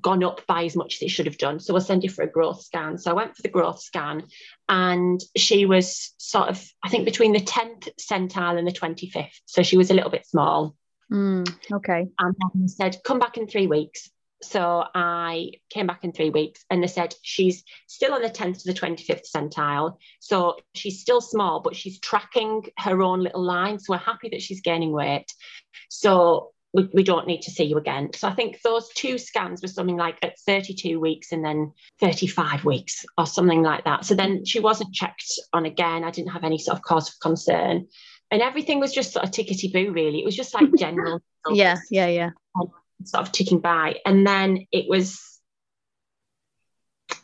gone 0.00 0.24
up 0.24 0.46
by 0.46 0.64
as 0.64 0.76
much 0.76 0.96
as 0.96 1.02
it 1.02 1.10
should 1.10 1.26
have 1.26 1.38
done. 1.38 1.60
So 1.60 1.72
we'll 1.72 1.82
send 1.82 2.02
you 2.02 2.10
for 2.10 2.22
a 2.22 2.30
growth 2.30 2.62
scan. 2.62 2.98
So 2.98 3.10
I 3.10 3.14
went 3.14 3.36
for 3.36 3.42
the 3.42 3.48
growth 3.48 3.80
scan 3.80 4.24
and 4.68 5.20
she 5.36 5.66
was 5.66 6.12
sort 6.18 6.48
of, 6.48 6.64
I 6.82 6.88
think, 6.88 7.04
between 7.04 7.32
the 7.32 7.40
10th 7.40 7.88
centile 8.00 8.58
and 8.58 8.66
the 8.66 8.72
25th. 8.72 9.40
So 9.46 9.62
she 9.62 9.76
was 9.76 9.90
a 9.90 9.94
little 9.94 10.10
bit 10.10 10.26
small. 10.26 10.74
Mm, 11.12 11.48
okay. 11.72 12.06
And 12.18 12.34
then 12.54 12.68
said, 12.68 12.98
come 13.04 13.18
back 13.18 13.36
in 13.36 13.46
three 13.46 13.66
weeks. 13.66 14.10
So 14.42 14.84
I 14.94 15.52
came 15.70 15.86
back 15.86 16.04
in 16.04 16.12
three 16.12 16.30
weeks 16.30 16.64
and 16.68 16.82
they 16.82 16.86
said 16.86 17.14
she's 17.22 17.64
still 17.86 18.12
on 18.12 18.20
the 18.20 18.28
10th 18.28 18.62
to 18.62 18.72
the 18.72 18.78
25th 18.78 19.24
centile. 19.34 19.96
So 20.20 20.58
she's 20.74 21.00
still 21.00 21.20
small, 21.20 21.60
but 21.60 21.76
she's 21.76 21.98
tracking 22.00 22.66
her 22.78 23.00
own 23.00 23.20
little 23.20 23.42
line. 23.42 23.78
So 23.78 23.94
we're 23.94 23.98
happy 23.98 24.28
that 24.30 24.42
she's 24.42 24.60
gaining 24.60 24.92
weight. 24.92 25.32
So 25.88 26.50
we, 26.74 26.90
we 26.92 27.02
don't 27.04 27.26
need 27.26 27.42
to 27.42 27.52
see 27.52 27.64
you 27.64 27.78
again. 27.78 28.10
So 28.14 28.28
I 28.28 28.34
think 28.34 28.60
those 28.62 28.88
two 28.90 29.16
scans 29.16 29.62
were 29.62 29.68
something 29.68 29.96
like 29.96 30.18
at 30.22 30.38
32 30.40 30.98
weeks 30.98 31.30
and 31.30 31.44
then 31.44 31.72
35 32.00 32.64
weeks 32.64 33.06
or 33.16 33.26
something 33.26 33.62
like 33.62 33.84
that. 33.84 34.04
So 34.04 34.14
then 34.14 34.44
she 34.44 34.58
wasn't 34.58 34.92
checked 34.92 35.38
on 35.52 35.64
again. 35.64 36.02
I 36.02 36.10
didn't 36.10 36.32
have 36.32 36.42
any 36.42 36.58
sort 36.58 36.76
of 36.76 36.82
cause 36.82 37.08
for 37.08 37.16
concern. 37.22 37.86
And 38.30 38.42
everything 38.42 38.80
was 38.80 38.92
just 38.92 39.12
sort 39.12 39.24
of 39.24 39.30
tickety 39.30 39.72
boo, 39.72 39.92
really. 39.92 40.18
It 40.20 40.24
was 40.24 40.36
just 40.36 40.52
like 40.52 40.68
general. 40.78 41.22
yeah, 41.48 41.76
yeah, 41.90 42.08
yeah 42.08 42.30
um, 42.60 42.72
sort 43.04 43.22
of 43.24 43.32
ticking 43.32 43.60
by. 43.60 44.00
And 44.04 44.26
then 44.26 44.66
it 44.72 44.86
was 44.88 45.20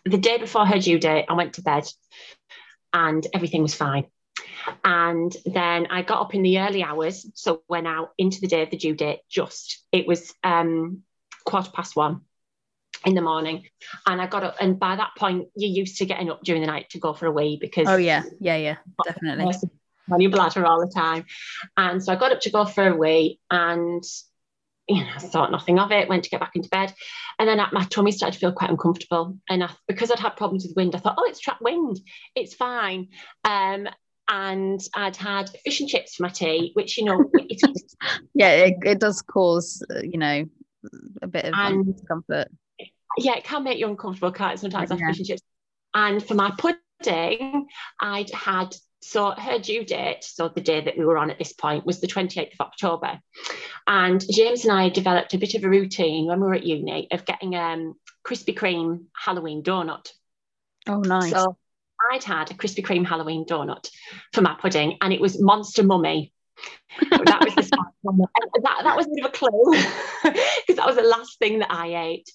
the 0.04 0.18
day 0.18 0.38
before 0.38 0.64
her 0.64 0.78
due 0.78 1.00
date, 1.00 1.26
I 1.28 1.32
went 1.34 1.54
to 1.54 1.62
bed 1.62 1.88
and 2.92 3.26
everything 3.34 3.62
was 3.62 3.74
fine. 3.74 4.06
And 4.84 5.34
then 5.44 5.86
I 5.86 6.02
got 6.02 6.20
up 6.20 6.34
in 6.34 6.42
the 6.42 6.60
early 6.60 6.82
hours, 6.82 7.26
so 7.34 7.62
went 7.68 7.86
out 7.86 8.10
into 8.18 8.40
the 8.40 8.46
day 8.46 8.62
of 8.62 8.70
the 8.70 8.76
due 8.76 8.94
date. 8.94 9.20
Just 9.28 9.84
it 9.92 10.06
was 10.06 10.34
um, 10.42 11.02
quarter 11.44 11.70
past 11.70 11.96
one 11.96 12.22
in 13.04 13.14
the 13.14 13.22
morning, 13.22 13.66
and 14.06 14.20
I 14.20 14.26
got 14.26 14.44
up. 14.44 14.56
And 14.60 14.78
by 14.78 14.96
that 14.96 15.10
point, 15.16 15.48
you're 15.56 15.70
used 15.70 15.98
to 15.98 16.06
getting 16.06 16.30
up 16.30 16.42
during 16.42 16.60
the 16.60 16.66
night 16.66 16.90
to 16.90 16.98
go 16.98 17.12
for 17.12 17.26
a 17.26 17.32
wee 17.32 17.58
because 17.60 17.88
oh 17.88 17.96
yeah, 17.96 18.22
yeah, 18.40 18.56
yeah, 18.56 18.76
definitely 19.04 19.52
on 20.10 20.20
your 20.20 20.30
bladder 20.30 20.66
all 20.66 20.80
the 20.80 20.92
time. 20.92 21.24
And 21.76 22.02
so 22.02 22.12
I 22.12 22.16
got 22.16 22.32
up 22.32 22.40
to 22.40 22.50
go 22.50 22.64
for 22.64 22.88
a 22.88 22.96
wee, 22.96 23.40
and 23.50 24.02
you 24.88 25.04
know, 25.04 25.10
I 25.14 25.18
thought 25.20 25.52
nothing 25.52 25.78
of 25.78 25.92
it, 25.92 26.08
went 26.08 26.24
to 26.24 26.30
get 26.30 26.40
back 26.40 26.56
into 26.56 26.68
bed. 26.68 26.92
And 27.38 27.48
then 27.48 27.60
at 27.60 27.72
my 27.72 27.84
tummy 27.84 28.10
started 28.10 28.34
to 28.34 28.40
feel 28.40 28.52
quite 28.52 28.70
uncomfortable. 28.70 29.38
And 29.48 29.62
I, 29.62 29.70
because 29.86 30.10
I'd 30.10 30.18
had 30.18 30.36
problems 30.36 30.64
with 30.66 30.76
wind, 30.76 30.96
I 30.96 30.98
thought, 30.98 31.14
oh, 31.16 31.28
it's 31.28 31.38
trapped 31.38 31.62
wind. 31.62 32.00
It's 32.34 32.54
fine. 32.54 33.08
Um, 33.44 33.88
and 34.30 34.80
I'd 34.94 35.16
had 35.16 35.50
fish 35.64 35.80
and 35.80 35.88
chips 35.88 36.14
for 36.14 36.22
my 36.22 36.28
tea, 36.28 36.70
which, 36.74 36.96
you 36.96 37.04
know, 37.04 37.30
yeah, 38.34 38.50
it, 38.50 38.74
it, 38.84 39.00
does 39.00 39.20
cause, 39.22 39.84
uh, 39.90 40.00
you 40.02 40.18
know, 40.18 40.44
a 41.20 41.26
bit 41.26 41.46
of 41.46 41.54
and, 41.54 41.92
discomfort. 41.92 42.48
Yeah, 43.18 43.36
it 43.36 43.44
can 43.44 43.64
make 43.64 43.78
you 43.78 43.88
uncomfortable, 43.88 44.32
can't 44.32 44.54
it? 44.54 44.60
Sometimes 44.60 44.90
yeah. 44.90 45.08
fish 45.08 45.18
and 45.18 45.26
chips. 45.26 45.42
And 45.94 46.24
for 46.24 46.34
my 46.34 46.52
pudding, 46.56 47.66
I'd 48.00 48.30
had 48.30 48.76
so 49.02 49.30
her 49.30 49.58
due 49.58 49.84
date, 49.84 50.22
so 50.22 50.48
the 50.48 50.60
day 50.60 50.80
that 50.80 50.96
we 50.96 51.04
were 51.04 51.18
on 51.18 51.30
at 51.30 51.38
this 51.38 51.52
point, 51.52 51.84
was 51.84 52.00
the 52.00 52.06
28th 52.06 52.52
of 52.52 52.60
October. 52.60 53.18
And 53.86 54.22
James 54.30 54.64
and 54.64 54.72
I 54.72 54.90
developed 54.90 55.34
a 55.34 55.38
bit 55.38 55.54
of 55.54 55.64
a 55.64 55.68
routine 55.68 56.26
when 56.26 56.40
we 56.40 56.46
were 56.46 56.54
at 56.54 56.66
uni 56.66 57.08
of 57.10 57.24
getting 57.24 57.56
um 57.56 57.94
Krispy 58.24 58.56
Kreme 58.56 59.06
Halloween 59.16 59.62
donut. 59.62 60.08
Oh, 60.86 61.00
nice. 61.00 61.30
So 61.30 61.56
I'd 62.12 62.24
had 62.24 62.50
a 62.50 62.54
Krispy 62.54 62.84
Kreme 62.84 63.06
Halloween 63.06 63.44
donut 63.44 63.88
for 64.32 64.42
my 64.42 64.56
pudding, 64.60 64.96
and 65.00 65.12
it 65.12 65.20
was 65.20 65.40
Monster 65.40 65.82
Mummy 65.82 66.32
that 67.00 67.40
was 67.56 67.70
the 67.70 67.76
that, 68.62 68.80
that 68.82 68.96
was 68.96 69.06
a 69.06 69.10
bit 69.14 69.24
of 69.24 69.30
a 69.30 69.32
clue 69.32 69.72
because 70.22 70.76
that 70.76 70.86
was 70.86 70.96
the 70.96 71.02
last 71.02 71.38
thing 71.38 71.60
that 71.60 71.70
I 71.70 72.08
ate. 72.08 72.30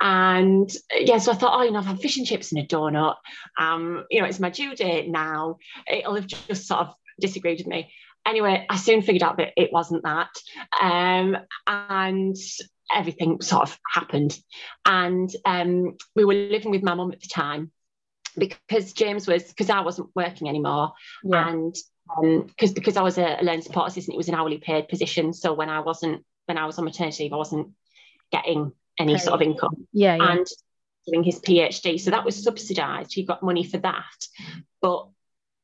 And 0.00 0.70
yeah, 0.98 1.18
so 1.18 1.32
I 1.32 1.34
thought, 1.34 1.58
oh, 1.58 1.62
you 1.62 1.70
know, 1.70 1.78
I've 1.78 1.86
had 1.86 2.00
fish 2.00 2.16
and 2.16 2.26
chips 2.26 2.52
and 2.52 2.62
a 2.62 2.66
donut. 2.66 3.16
Um, 3.58 4.04
you 4.10 4.20
know, 4.20 4.26
it's 4.26 4.40
my 4.40 4.50
due 4.50 4.74
date 4.74 5.08
now. 5.08 5.58
It'll 5.90 6.16
have 6.16 6.26
just 6.26 6.66
sort 6.66 6.80
of 6.80 6.94
disagreed 7.20 7.58
with 7.58 7.66
me. 7.66 7.92
Anyway, 8.26 8.66
I 8.68 8.76
soon 8.76 9.02
figured 9.02 9.22
out 9.22 9.38
that 9.38 9.52
it 9.56 9.72
wasn't 9.72 10.04
that. 10.04 10.30
Um, 10.80 11.36
and 11.66 12.36
everything 12.94 13.40
sort 13.40 13.62
of 13.62 13.78
happened. 13.92 14.36
And 14.84 15.30
um, 15.44 15.96
we 16.14 16.24
were 16.24 16.34
living 16.34 16.70
with 16.70 16.82
my 16.82 16.94
mum 16.94 17.12
at 17.12 17.20
the 17.20 17.28
time 17.28 17.70
because 18.36 18.92
James 18.92 19.26
was 19.26 19.44
because 19.44 19.70
I 19.70 19.80
wasn't 19.80 20.10
working 20.14 20.48
anymore, 20.48 20.92
yeah. 21.22 21.48
and 21.48 21.74
because 22.20 22.70
um, 22.70 22.74
because 22.74 22.96
I 22.96 23.02
was 23.02 23.18
a, 23.18 23.38
a 23.40 23.42
learning 23.42 23.62
support 23.62 23.88
assistant, 23.88 24.14
it 24.14 24.18
was 24.18 24.28
an 24.28 24.34
hourly 24.34 24.58
paid 24.58 24.88
position. 24.88 25.32
So 25.32 25.52
when 25.52 25.68
I 25.68 25.80
wasn't 25.80 26.24
when 26.46 26.58
I 26.58 26.66
was 26.66 26.78
on 26.78 26.84
maternity 26.84 27.24
leave, 27.24 27.32
I 27.32 27.36
wasn't 27.36 27.68
getting 28.32 28.72
any 28.98 29.14
okay. 29.14 29.22
sort 29.22 29.34
of 29.34 29.42
income. 29.42 29.86
Yeah, 29.92 30.16
yeah. 30.16 30.32
And 30.32 30.46
doing 31.06 31.24
his 31.24 31.40
PhD, 31.40 32.00
so 32.00 32.10
that 32.10 32.24
was 32.24 32.42
subsidised. 32.42 33.12
He 33.14 33.24
got 33.24 33.42
money 33.42 33.64
for 33.64 33.78
that, 33.78 34.26
but 34.80 35.08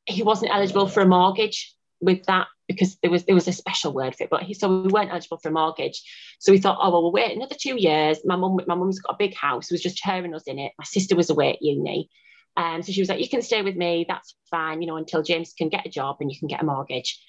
he 0.07 0.23
wasn't 0.23 0.55
eligible 0.55 0.87
for 0.87 1.03
a 1.03 1.07
mortgage 1.07 1.75
with 2.01 2.25
that 2.27 2.47
because 2.69 2.97
there 2.97 3.11
was 3.11 3.25
there 3.25 3.35
was 3.35 3.49
a 3.49 3.53
special 3.53 3.93
word 3.93 4.15
for 4.15 4.25
it. 4.25 4.31
But 4.31 4.43
he 4.43 4.55
so 4.55 4.83
we 4.83 4.93
weren't 4.93 5.11
eligible 5.11 5.39
for 5.39 5.49
a 5.49 5.53
mortgage. 5.53 6.03
So 6.39 6.53
we 6.53 6.59
thought, 6.59 6.79
oh 6.81 6.91
well, 6.91 7.03
we'll 7.03 7.13
wait 7.13 7.37
another 7.37 7.57
two 7.59 7.81
years. 7.81 8.19
My 8.25 8.37
mum 8.37 8.59
my 8.67 8.75
mum's 8.75 9.01
got 9.01 9.15
a 9.15 9.19
big 9.19 9.35
house. 9.35 9.71
It 9.71 9.75
was 9.75 9.83
just 9.83 10.05
her 10.05 10.25
and 10.25 10.35
us 10.35 10.45
in 10.45 10.59
it. 10.59 10.73
My 10.79 10.85
sister 10.85 11.17
was 11.17 11.31
away 11.31 11.51
at 11.51 11.63
uni. 11.63 12.11
Um, 12.57 12.83
so 12.83 12.93
she 12.93 13.01
was 13.01 13.09
like, 13.09 13.21
you 13.21 13.29
can 13.29 13.43
stay 13.43 13.63
with 13.63 13.77
me, 13.77 14.07
that's 14.09 14.35
fine, 14.51 14.81
you 14.81 14.89
know, 14.89 14.97
until 14.97 15.23
James 15.23 15.53
can 15.53 15.69
get 15.69 15.87
a 15.87 15.91
job 15.91 16.17
and 16.21 16.31
you 16.31 16.39
can 16.39 16.49
get 16.49 16.63
a 16.63 16.65
mortgage. 16.65 17.23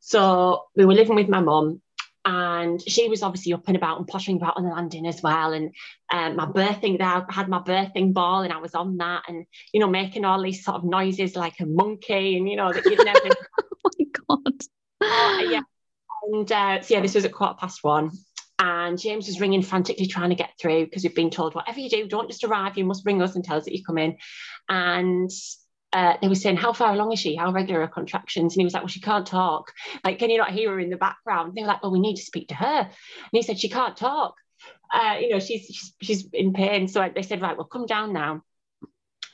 So 0.00 0.64
we 0.76 0.84
were 0.84 0.94
living 0.94 1.16
with 1.16 1.28
my 1.28 1.40
mum 1.40 1.80
and 2.24 2.80
she 2.80 3.08
was 3.08 3.22
obviously 3.22 3.52
up 3.52 3.66
and 3.66 3.76
about 3.76 3.98
and 3.98 4.06
pottering 4.06 4.36
about 4.36 4.56
on 4.56 4.64
the 4.64 4.70
landing 4.70 5.06
as 5.06 5.22
well. 5.22 5.52
And 5.52 5.74
um, 6.12 6.36
my 6.36 6.46
birthing 6.46 6.98
there, 6.98 7.08
I 7.08 7.24
had 7.28 7.48
my 7.48 7.58
birthing 7.58 8.12
ball 8.12 8.42
and 8.42 8.52
I 8.52 8.58
was 8.58 8.74
on 8.74 8.98
that 8.98 9.24
and, 9.28 9.44
you 9.72 9.80
know, 9.80 9.88
making 9.88 10.24
all 10.24 10.40
these 10.40 10.64
sort 10.64 10.76
of 10.76 10.84
noises 10.84 11.34
like 11.34 11.58
a 11.60 11.66
monkey 11.66 12.36
and, 12.36 12.48
you 12.48 12.56
know, 12.56 12.72
that 12.72 12.84
you'd 12.84 13.04
never. 13.04 13.20
oh 13.84 13.90
my 13.98 14.06
God. 14.28 14.62
Uh, 15.00 15.42
yeah. 15.50 15.62
And 16.24 16.52
uh, 16.52 16.80
so, 16.82 16.94
yeah, 16.94 17.00
this 17.00 17.16
was 17.16 17.24
at 17.24 17.32
quarter 17.32 17.56
past 17.58 17.82
one 17.82 18.12
and 18.62 18.96
James 18.96 19.26
was 19.26 19.40
ringing 19.40 19.60
frantically 19.60 20.06
trying 20.06 20.30
to 20.30 20.36
get 20.36 20.50
through 20.56 20.84
because 20.84 21.02
we've 21.02 21.16
been 21.16 21.30
told 21.30 21.52
whatever 21.52 21.80
you 21.80 21.90
do, 21.90 22.06
don't 22.06 22.30
just 22.30 22.44
arrive, 22.44 22.78
you 22.78 22.84
must 22.84 23.04
ring 23.04 23.20
us 23.20 23.34
and 23.34 23.44
tell 23.44 23.56
us 23.56 23.64
that 23.64 23.76
you 23.76 23.84
come 23.84 23.98
in. 23.98 24.16
And 24.68 25.28
uh, 25.92 26.14
they 26.22 26.28
were 26.28 26.36
saying, 26.36 26.58
How 26.58 26.72
far 26.72 26.92
along 26.92 27.10
is 27.10 27.18
she? 27.18 27.34
How 27.34 27.50
regular 27.50 27.82
are 27.82 27.88
contractions? 27.88 28.54
And 28.54 28.60
he 28.60 28.64
was 28.64 28.72
like, 28.72 28.84
Well, 28.84 28.88
she 28.88 29.00
can't 29.00 29.26
talk. 29.26 29.72
Like, 30.04 30.20
can 30.20 30.30
you 30.30 30.38
not 30.38 30.52
hear 30.52 30.70
her 30.70 30.78
in 30.78 30.90
the 30.90 30.96
background? 30.96 31.48
And 31.48 31.56
they 31.56 31.62
were 31.62 31.66
like, 31.66 31.82
Well, 31.82 31.90
we 31.90 31.98
need 31.98 32.14
to 32.16 32.22
speak 32.22 32.48
to 32.48 32.54
her. 32.54 32.78
And 32.82 32.90
he 33.32 33.42
said, 33.42 33.58
She 33.58 33.68
can't 33.68 33.96
talk. 33.96 34.36
Uh, 34.94 35.16
you 35.20 35.30
know, 35.30 35.40
she's, 35.40 35.66
she's 35.66 35.92
she's 36.00 36.28
in 36.32 36.52
pain. 36.52 36.86
So 36.86 37.04
they 37.12 37.22
said, 37.22 37.42
Right, 37.42 37.56
well, 37.56 37.66
come 37.66 37.86
down 37.86 38.12
now. 38.12 38.44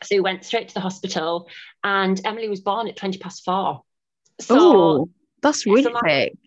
So 0.04 0.16
we 0.16 0.20
went 0.20 0.46
straight 0.46 0.68
to 0.68 0.74
the 0.74 0.80
hospital, 0.80 1.48
and 1.84 2.18
Emily 2.24 2.48
was 2.48 2.60
born 2.60 2.88
at 2.88 2.96
20 2.96 3.18
past 3.18 3.44
four. 3.44 3.82
So 4.40 4.56
oh, 4.58 5.10
that's 5.42 5.66
really 5.66 5.82
so 5.82 5.92
quick. 5.92 6.38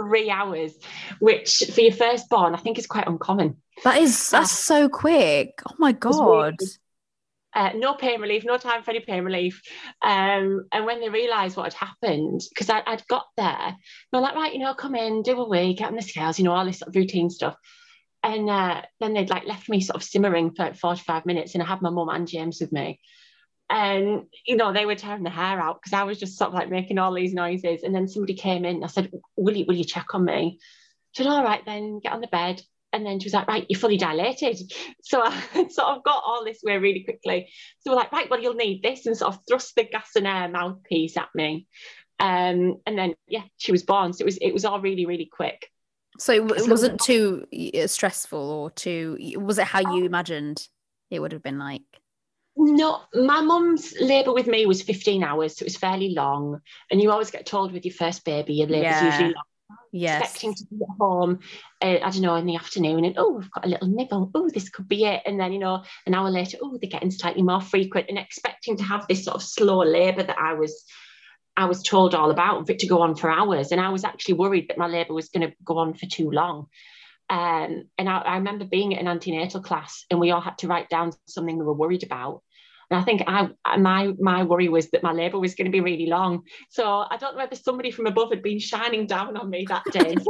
Three 0.00 0.30
hours, 0.30 0.72
which 1.18 1.62
for 1.74 1.80
your 1.80 1.92
firstborn, 1.92 2.54
I 2.54 2.58
think 2.58 2.78
is 2.78 2.86
quite 2.86 3.06
uncommon. 3.06 3.56
That 3.84 3.98
is 3.98 4.30
that's 4.30 4.52
uh, 4.52 4.74
so 4.74 4.88
quick. 4.88 5.60
Oh 5.68 5.74
my 5.78 5.92
god. 5.92 6.56
Uh, 7.52 7.70
no 7.74 7.94
pain 7.94 8.20
relief, 8.20 8.44
no 8.44 8.56
time 8.56 8.82
for 8.82 8.92
any 8.92 9.00
pain 9.00 9.24
relief. 9.24 9.60
Um, 10.02 10.66
and 10.70 10.86
when 10.86 11.00
they 11.00 11.08
realised 11.08 11.56
what 11.56 11.72
had 11.72 11.88
happened, 11.88 12.42
because 12.48 12.70
I'd 12.70 13.06
got 13.08 13.26
there, 13.36 13.76
they're 14.12 14.20
like, 14.20 14.36
right, 14.36 14.52
you 14.52 14.60
know, 14.60 14.72
come 14.74 14.94
in, 14.94 15.22
do 15.22 15.40
a 15.40 15.48
wee, 15.48 15.74
get 15.74 15.88
on 15.88 15.96
the 15.96 16.02
scales, 16.02 16.38
you 16.38 16.44
know, 16.44 16.52
all 16.52 16.64
this 16.64 16.78
sort 16.78 16.90
of 16.90 16.94
routine 16.94 17.28
stuff. 17.28 17.56
And 18.22 18.48
uh, 18.48 18.82
then 19.00 19.14
they'd 19.14 19.30
like 19.30 19.46
left 19.46 19.68
me 19.68 19.80
sort 19.80 19.96
of 19.96 20.04
simmering 20.04 20.54
for 20.54 20.64
like 20.64 20.76
45 20.76 21.26
minutes, 21.26 21.54
and 21.54 21.62
I 21.62 21.66
had 21.66 21.82
my 21.82 21.90
mum 21.90 22.08
and 22.10 22.28
James 22.28 22.60
with 22.60 22.70
me. 22.70 23.00
And 23.70 24.24
you 24.46 24.56
know, 24.56 24.72
they 24.72 24.84
were 24.84 24.96
tearing 24.96 25.22
the 25.22 25.30
hair 25.30 25.60
out 25.60 25.80
because 25.80 25.92
I 25.92 26.02
was 26.02 26.18
just 26.18 26.36
sort 26.36 26.48
of 26.48 26.54
like 26.54 26.68
making 26.68 26.98
all 26.98 27.14
these 27.14 27.32
noises. 27.32 27.84
And 27.84 27.94
then 27.94 28.08
somebody 28.08 28.34
came 28.34 28.64
in. 28.64 28.82
I 28.82 28.88
said, 28.88 29.10
"Will 29.36 29.56
you 29.56 29.64
will 29.66 29.76
you 29.76 29.84
check 29.84 30.14
on 30.14 30.24
me?" 30.24 30.58
She 31.12 31.22
said, 31.22 31.30
"All 31.30 31.44
right, 31.44 31.64
then 31.64 32.00
get 32.00 32.12
on 32.12 32.20
the 32.20 32.26
bed." 32.26 32.60
And 32.92 33.06
then 33.06 33.20
she 33.20 33.26
was 33.26 33.34
like, 33.34 33.46
right, 33.46 33.66
you're 33.68 33.78
fully 33.78 33.96
dilated. 33.96 34.58
So 35.02 35.22
I 35.22 35.30
sort 35.70 35.96
of 35.96 36.04
got 36.04 36.22
all 36.24 36.44
this 36.44 36.60
way 36.62 36.76
really 36.78 37.04
quickly. 37.04 37.48
So 37.80 37.90
we're 37.90 37.96
like, 37.96 38.12
right, 38.12 38.28
well, 38.30 38.40
you'll 38.40 38.54
need 38.54 38.82
this 38.82 39.06
and 39.06 39.16
sort 39.16 39.34
of 39.34 39.40
thrust 39.48 39.74
the 39.74 39.84
gas 39.84 40.10
and 40.14 40.26
air 40.26 40.48
mouthpiece 40.48 41.16
at 41.16 41.28
me. 41.34 41.66
Um, 42.18 42.76
and 42.86 42.98
then, 42.98 43.14
yeah, 43.26 43.42
she 43.56 43.72
was 43.72 43.82
born. 43.82 44.12
So 44.12 44.22
it 44.22 44.26
was, 44.26 44.38
it 44.40 44.52
was 44.52 44.64
all 44.64 44.80
really, 44.80 45.06
really 45.06 45.28
quick. 45.30 45.68
So 46.18 46.32
it 46.32 46.68
wasn't 46.68 47.00
too 47.00 47.46
stressful 47.86 48.38
or 48.38 48.70
too, 48.70 49.16
was 49.36 49.58
it 49.58 49.64
how 49.64 49.94
you 49.94 50.04
imagined 50.04 50.68
it 51.10 51.18
would 51.20 51.32
have 51.32 51.42
been 51.42 51.58
like? 51.58 51.82
No, 52.62 53.00
my 53.14 53.40
mum's 53.40 53.94
labour 54.00 54.34
with 54.34 54.46
me 54.46 54.66
was 54.66 54.82
15 54.82 55.24
hours, 55.24 55.56
so 55.56 55.62
it 55.62 55.66
was 55.66 55.76
fairly 55.76 56.10
long. 56.10 56.60
And 56.90 57.00
you 57.00 57.10
always 57.10 57.30
get 57.30 57.46
told 57.46 57.72
with 57.72 57.84
your 57.84 57.94
first 57.94 58.24
baby, 58.24 58.54
your 58.54 58.66
labour's 58.66 58.92
yeah. 58.92 59.04
usually 59.06 59.34
long 59.34 59.44
yes. 59.92 60.22
expecting 60.22 60.54
to 60.54 60.64
be 60.66 60.76
at 60.82 60.96
home, 60.98 61.40
uh, 61.80 61.98
I 62.02 62.10
don't 62.10 62.20
know, 62.20 62.36
in 62.36 62.46
the 62.46 62.56
afternoon, 62.56 63.04
and 63.04 63.14
oh, 63.18 63.32
we've 63.32 63.50
got 63.50 63.64
a 63.64 63.68
little 63.68 63.88
nibble. 63.88 64.30
Oh, 64.34 64.48
this 64.48 64.68
could 64.68 64.88
be 64.88 65.04
it. 65.04 65.22
And 65.26 65.38
then, 65.38 65.52
you 65.52 65.58
know, 65.58 65.84
an 66.06 66.14
hour 66.14 66.30
later, 66.30 66.58
oh, 66.62 66.78
they're 66.80 66.90
getting 66.90 67.10
slightly 67.10 67.42
more 67.42 67.60
frequent, 67.60 68.06
and 68.08 68.18
expecting 68.18 68.76
to 68.76 68.84
have 68.84 69.06
this 69.06 69.24
sort 69.24 69.36
of 69.36 69.42
slow 69.42 69.82
labour 69.82 70.22
that 70.22 70.38
I 70.38 70.54
was. 70.54 70.84
I 71.56 71.64
was 71.66 71.82
told 71.82 72.14
all 72.14 72.30
about 72.30 72.56
and 72.56 72.66
for 72.66 72.72
it 72.72 72.78
to 72.78 72.86
go 72.86 73.02
on 73.02 73.16
for 73.16 73.28
hours. 73.28 73.70
And 73.70 73.80
I 73.80 73.90
was 73.90 74.04
actually 74.04 74.34
worried 74.34 74.68
that 74.68 74.78
my 74.78 74.86
labour 74.86 75.12
was 75.12 75.28
going 75.28 75.46
to 75.46 75.54
go 75.62 75.78
on 75.78 75.92
for 75.92 76.06
too 76.06 76.30
long. 76.30 76.68
Um, 77.28 77.84
and 77.98 78.08
I, 78.08 78.18
I, 78.18 78.36
remember 78.36 78.64
being 78.64 78.94
at 78.94 79.00
an 79.00 79.08
antenatal 79.08 79.60
class 79.60 80.06
and 80.10 80.18
we 80.18 80.30
all 80.30 80.40
had 80.40 80.56
to 80.58 80.68
write 80.68 80.88
down 80.88 81.12
something 81.26 81.58
we 81.58 81.64
were 81.64 81.74
worried 81.74 82.04
about. 82.04 82.42
And 82.90 83.00
I 83.00 83.04
think 83.04 83.22
I 83.26 83.48
my 83.78 84.12
my 84.18 84.42
worry 84.42 84.68
was 84.68 84.90
that 84.90 85.02
my 85.02 85.12
labour 85.12 85.38
was 85.38 85.54
going 85.54 85.66
to 85.66 85.70
be 85.70 85.80
really 85.80 86.06
long. 86.06 86.42
So 86.70 87.04
I 87.08 87.16
don't 87.16 87.34
know 87.34 87.42
whether 87.42 87.56
somebody 87.56 87.90
from 87.90 88.06
above 88.06 88.30
had 88.30 88.42
been 88.42 88.58
shining 88.58 89.06
down 89.06 89.36
on 89.36 89.48
me 89.48 89.64
that 89.68 89.84
day. 89.92 90.16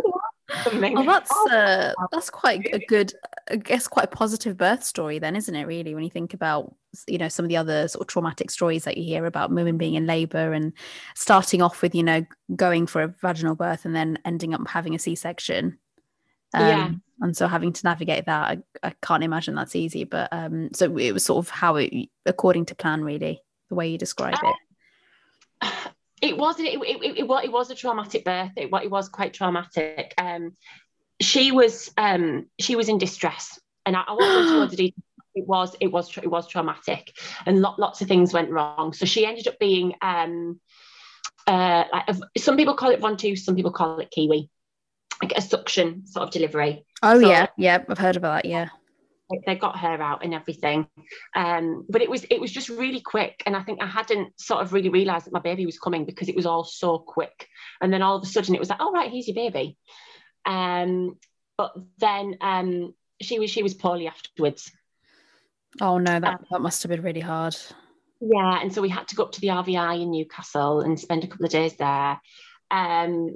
oh, 0.67 1.05
that's 1.05 1.31
uh, 1.51 1.93
that's 2.13 2.31
quite 2.31 2.69
a 2.73 2.79
good, 2.87 3.13
I 3.51 3.57
guess, 3.57 3.89
quite 3.89 4.07
a 4.07 4.09
positive 4.09 4.57
birth 4.57 4.85
story, 4.85 5.19
then, 5.19 5.37
isn't 5.37 5.55
it? 5.55 5.67
Really, 5.67 5.95
when 5.95 6.05
you 6.05 6.11
think 6.11 6.35
about 6.35 6.75
you 7.07 7.19
know 7.19 7.29
some 7.29 7.45
of 7.45 7.49
the 7.49 7.57
other 7.57 7.89
sort 7.89 8.03
of 8.03 8.09
traumatic 8.09 8.51
stories 8.51 8.85
that 8.85 8.97
you 8.97 9.05
hear 9.05 9.27
about 9.27 9.51
women 9.51 9.79
being 9.79 9.95
in 9.95 10.07
labour 10.07 10.53
and 10.53 10.73
starting 11.15 11.63
off 11.63 11.83
with 11.83 11.95
you 11.95 12.03
know 12.03 12.27
going 12.57 12.87
for 12.87 13.03
a 13.03 13.09
vaginal 13.09 13.55
birth 13.55 13.85
and 13.85 13.95
then 13.95 14.19
ending 14.25 14.55
up 14.55 14.67
having 14.69 14.95
a 14.95 14.99
C-section. 14.99 15.79
Um, 16.53 16.69
yeah 16.69 16.91
and 17.21 17.37
so 17.37 17.47
having 17.47 17.73
to 17.73 17.81
navigate 17.85 18.27
that 18.27 18.63
I, 18.83 18.89
I, 18.89 18.93
can't 19.03 19.23
imagine 19.23 19.55
that's 19.55 19.77
easy 19.77 20.05
but 20.05 20.29
um 20.33 20.71
so 20.73 20.97
it 20.97 21.13
was 21.13 21.25
sort 21.25 21.45
of 21.45 21.51
how 21.51 21.77
it 21.77 22.09
according 22.27 22.67
to 22.67 22.75
plan 22.75 23.05
really 23.05 23.43
the 23.71 23.75
way 23.75 23.89
you 23.89 23.99
describe 23.99 24.35
it. 24.43 24.57
Uh, 25.61 25.71
it 26.23 26.37
wasn't 26.37 26.69
it, 26.69 26.75
it, 26.75 27.03
it, 27.03 27.19
it, 27.19 27.31
it 27.45 27.53
was 27.53 27.71
a 27.71 27.75
traumatic 27.75 28.25
birth. 28.25 28.51
It, 28.57 28.71
it 28.73 28.91
was 28.91 29.09
quite 29.09 29.33
traumatic. 29.33 30.13
Um 30.19 30.57
she 31.21 31.53
was 31.53 31.91
um 31.97 32.47
she 32.59 32.77
was 32.77 32.89
in 32.89 32.99
distress. 32.99 33.59
And 33.87 33.97
i, 33.97 34.03
I 34.07 34.13
won't 34.13 34.49
go 34.49 34.63
into 34.63 34.77
details 34.77 35.05
it 35.35 35.47
was 35.47 35.77
it 35.81 35.87
was 35.87 36.15
it 36.19 36.31
was 36.31 36.47
traumatic. 36.49 37.13
And 37.47 37.61
lot, 37.63 37.79
lots 37.79 38.03
of 38.03 38.09
things 38.09 38.33
went 38.33 38.51
wrong. 38.51 38.93
So 38.93 39.07
she 39.07 39.25
ended 39.25 39.47
up 39.49 39.59
being 39.59 39.95
um 40.03 40.61
uh 41.47 41.85
like, 41.93 42.17
some 42.37 42.57
people 42.57 42.75
call 42.75 42.91
it 42.91 43.01
ventouse 43.01 43.39
some 43.39 43.57
people 43.57 43.73
call 43.73 43.99
it 43.99 44.11
kiwi 44.11 44.51
like 45.23 45.33
a 45.37 45.43
suction 45.43 46.07
sort 46.07 46.25
of 46.25 46.31
delivery. 46.33 46.85
Oh 47.03 47.21
so, 47.21 47.29
yeah, 47.29 47.47
yeah, 47.57 47.85
I've 47.89 47.99
heard 47.99 48.17
about 48.17 48.43
that. 48.43 48.49
Yeah, 48.49 48.69
they 49.47 49.55
got 49.55 49.79
her 49.79 50.03
out 50.03 50.25
and 50.25 50.35
everything, 50.35 50.87
um, 51.35 51.87
but 51.89 52.03
it 52.03 52.11
was 52.11 52.25
it 52.31 52.41
was 52.41 52.51
just 52.51 52.69
really 52.69 53.01
quick, 53.01 53.43
and 53.47 53.57
I 53.57 53.63
think 53.63 53.83
I 53.83 53.87
hadn't 53.87 54.41
sort 54.41 54.63
of 54.63 54.73
really 54.73 54.89
realised 54.89 55.27
that 55.27 55.33
my 55.33 55.41
baby 55.41 55.67
was 55.67 55.79
coming 55.79 56.05
because 56.05 56.29
it 56.29 56.37
was 56.37 56.47
all 56.47 56.65
so 56.65 56.99
quick, 56.99 57.49
and 57.81 57.93
then 57.93 58.03
all 58.03 58.17
of 58.17 58.23
a 58.23 58.27
sudden 58.27 58.55
it 58.55 58.59
was 58.59 58.71
like, 58.71 58.81
oh 58.81 58.93
right, 58.93 59.11
here's 59.11 59.29
your 59.29 59.35
baby, 59.35 59.77
um, 60.47 61.17
but 61.57 61.73
then 61.99 62.37
um, 62.41 62.95
she 63.21 63.39
was 63.39 63.51
she 63.51 63.63
was 63.63 63.75
poorly 63.75 64.09
afterwards. 64.09 64.71
Oh 65.81 65.99
no, 65.99 66.19
that 66.19 66.35
um, 66.35 66.47
that 66.51 66.61
must 66.61 66.83
have 66.83 66.91
been 66.91 67.03
really 67.03 67.21
hard. 67.21 67.57
Yeah, 68.21 68.61
and 68.61 68.73
so 68.73 68.83
we 68.83 68.89
had 68.89 69.09
to 69.09 69.17
go 69.17 69.25
up 69.25 69.33
to 69.33 69.41
the 69.41 69.49
RVI 69.49 70.03
in 70.03 70.11
Newcastle 70.11 70.81
and 70.81 71.01
spend 71.01 71.25
a 71.25 71.27
couple 71.27 71.47
of 71.47 71.53
days 71.53 71.77
there. 71.77 72.21
Um, 72.71 73.33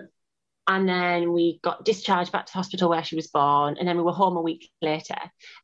and 0.66 0.88
then 0.88 1.32
we 1.32 1.60
got 1.62 1.84
discharged 1.84 2.32
back 2.32 2.46
to 2.46 2.52
the 2.52 2.58
hospital 2.58 2.88
where 2.88 3.04
she 3.04 3.16
was 3.16 3.26
born. 3.26 3.76
And 3.78 3.86
then 3.86 3.96
we 3.96 4.02
were 4.02 4.12
home 4.12 4.36
a 4.36 4.42
week 4.42 4.70
later. 4.80 5.16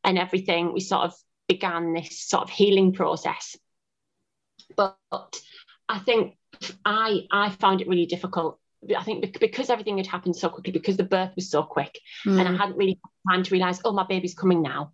And 0.04 0.18
everything, 0.18 0.72
we 0.72 0.80
sort 0.80 1.04
of 1.04 1.14
began 1.48 1.94
this 1.94 2.20
sort 2.20 2.42
of 2.42 2.50
healing 2.50 2.92
process. 2.92 3.56
But 4.76 4.96
I 5.88 5.98
think 6.00 6.36
I 6.84 7.26
I 7.30 7.50
found 7.50 7.80
it 7.80 7.88
really 7.88 8.06
difficult. 8.06 8.58
I 8.96 9.02
think 9.02 9.38
because 9.40 9.70
everything 9.70 9.98
had 9.98 10.06
happened 10.06 10.36
so 10.36 10.48
quickly, 10.48 10.72
because 10.72 10.96
the 10.96 11.04
birth 11.04 11.32
was 11.34 11.50
so 11.50 11.62
quick, 11.62 11.98
mm. 12.26 12.38
and 12.38 12.48
I 12.48 12.56
hadn't 12.56 12.76
really 12.76 12.98
had 13.26 13.34
time 13.34 13.42
to 13.42 13.50
realize, 13.50 13.80
oh, 13.84 13.92
my 13.92 14.06
baby's 14.06 14.34
coming 14.34 14.62
now. 14.62 14.92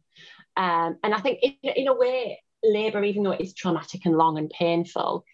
Um, 0.57 0.99
and 1.03 1.14
I 1.14 1.19
think 1.19 1.40
in, 1.42 1.55
in 1.62 1.88
a 1.88 1.95
way, 1.95 2.42
labour, 2.64 3.03
even 3.05 3.23
though 3.23 3.33
it's 3.33 3.53
traumatic 3.53 4.07
and 4.07 4.16
long 4.16 4.38
and 4.38 4.51
painful, 4.51 5.25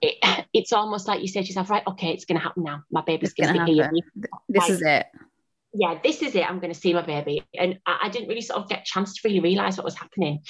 it, 0.00 0.46
it's 0.52 0.72
almost 0.72 1.08
like 1.08 1.20
you 1.20 1.28
say 1.28 1.42
to 1.42 1.46
yourself, 1.46 1.70
right, 1.70 1.86
okay, 1.86 2.12
it's 2.12 2.24
going 2.24 2.38
to 2.38 2.44
happen 2.44 2.64
now. 2.64 2.82
My 2.90 3.02
baby's 3.02 3.34
going 3.34 3.54
to 3.54 3.64
be 3.64 3.74
here. 3.74 3.90
This 4.48 4.62
like, 4.62 4.70
is 4.70 4.82
it. 4.82 5.06
Yeah, 5.74 5.98
this 6.02 6.22
is 6.22 6.34
it. 6.34 6.48
I'm 6.48 6.58
going 6.58 6.72
to 6.72 6.78
see 6.78 6.94
my 6.94 7.02
baby. 7.02 7.44
And 7.58 7.78
I, 7.86 7.98
I, 8.04 8.08
didn't 8.08 8.28
really 8.28 8.40
sort 8.40 8.62
of 8.62 8.68
get 8.68 8.80
a 8.80 8.84
chance 8.84 9.14
to 9.14 9.20
really 9.28 9.40
realize 9.40 9.76
what 9.76 9.84
was 9.84 9.94
happening. 9.94 10.40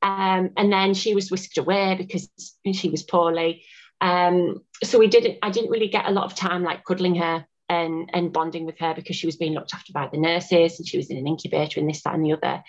Um, 0.00 0.50
and 0.56 0.72
then 0.72 0.94
she 0.94 1.14
was 1.14 1.30
whisked 1.30 1.58
away 1.58 1.96
because 1.96 2.30
she 2.72 2.88
was 2.88 3.02
poorly. 3.02 3.62
Um, 4.00 4.62
so 4.82 4.98
we 4.98 5.08
didn't, 5.08 5.38
I 5.42 5.50
didn't 5.50 5.70
really 5.70 5.88
get 5.88 6.06
a 6.06 6.10
lot 6.10 6.24
of 6.24 6.34
time 6.34 6.62
like 6.62 6.84
cuddling 6.84 7.16
her 7.16 7.44
and, 7.68 8.08
and 8.14 8.32
bonding 8.32 8.64
with 8.64 8.78
her 8.78 8.94
because 8.94 9.16
she 9.16 9.26
was 9.26 9.36
being 9.36 9.52
looked 9.52 9.74
after 9.74 9.92
by 9.92 10.08
the 10.10 10.18
nurses 10.18 10.78
and 10.78 10.88
she 10.88 10.96
was 10.96 11.10
in 11.10 11.18
an 11.18 11.26
incubator 11.26 11.78
and 11.78 11.88
this, 11.88 12.02
that, 12.02 12.14
and 12.14 12.24
the 12.24 12.32
other. 12.32 12.62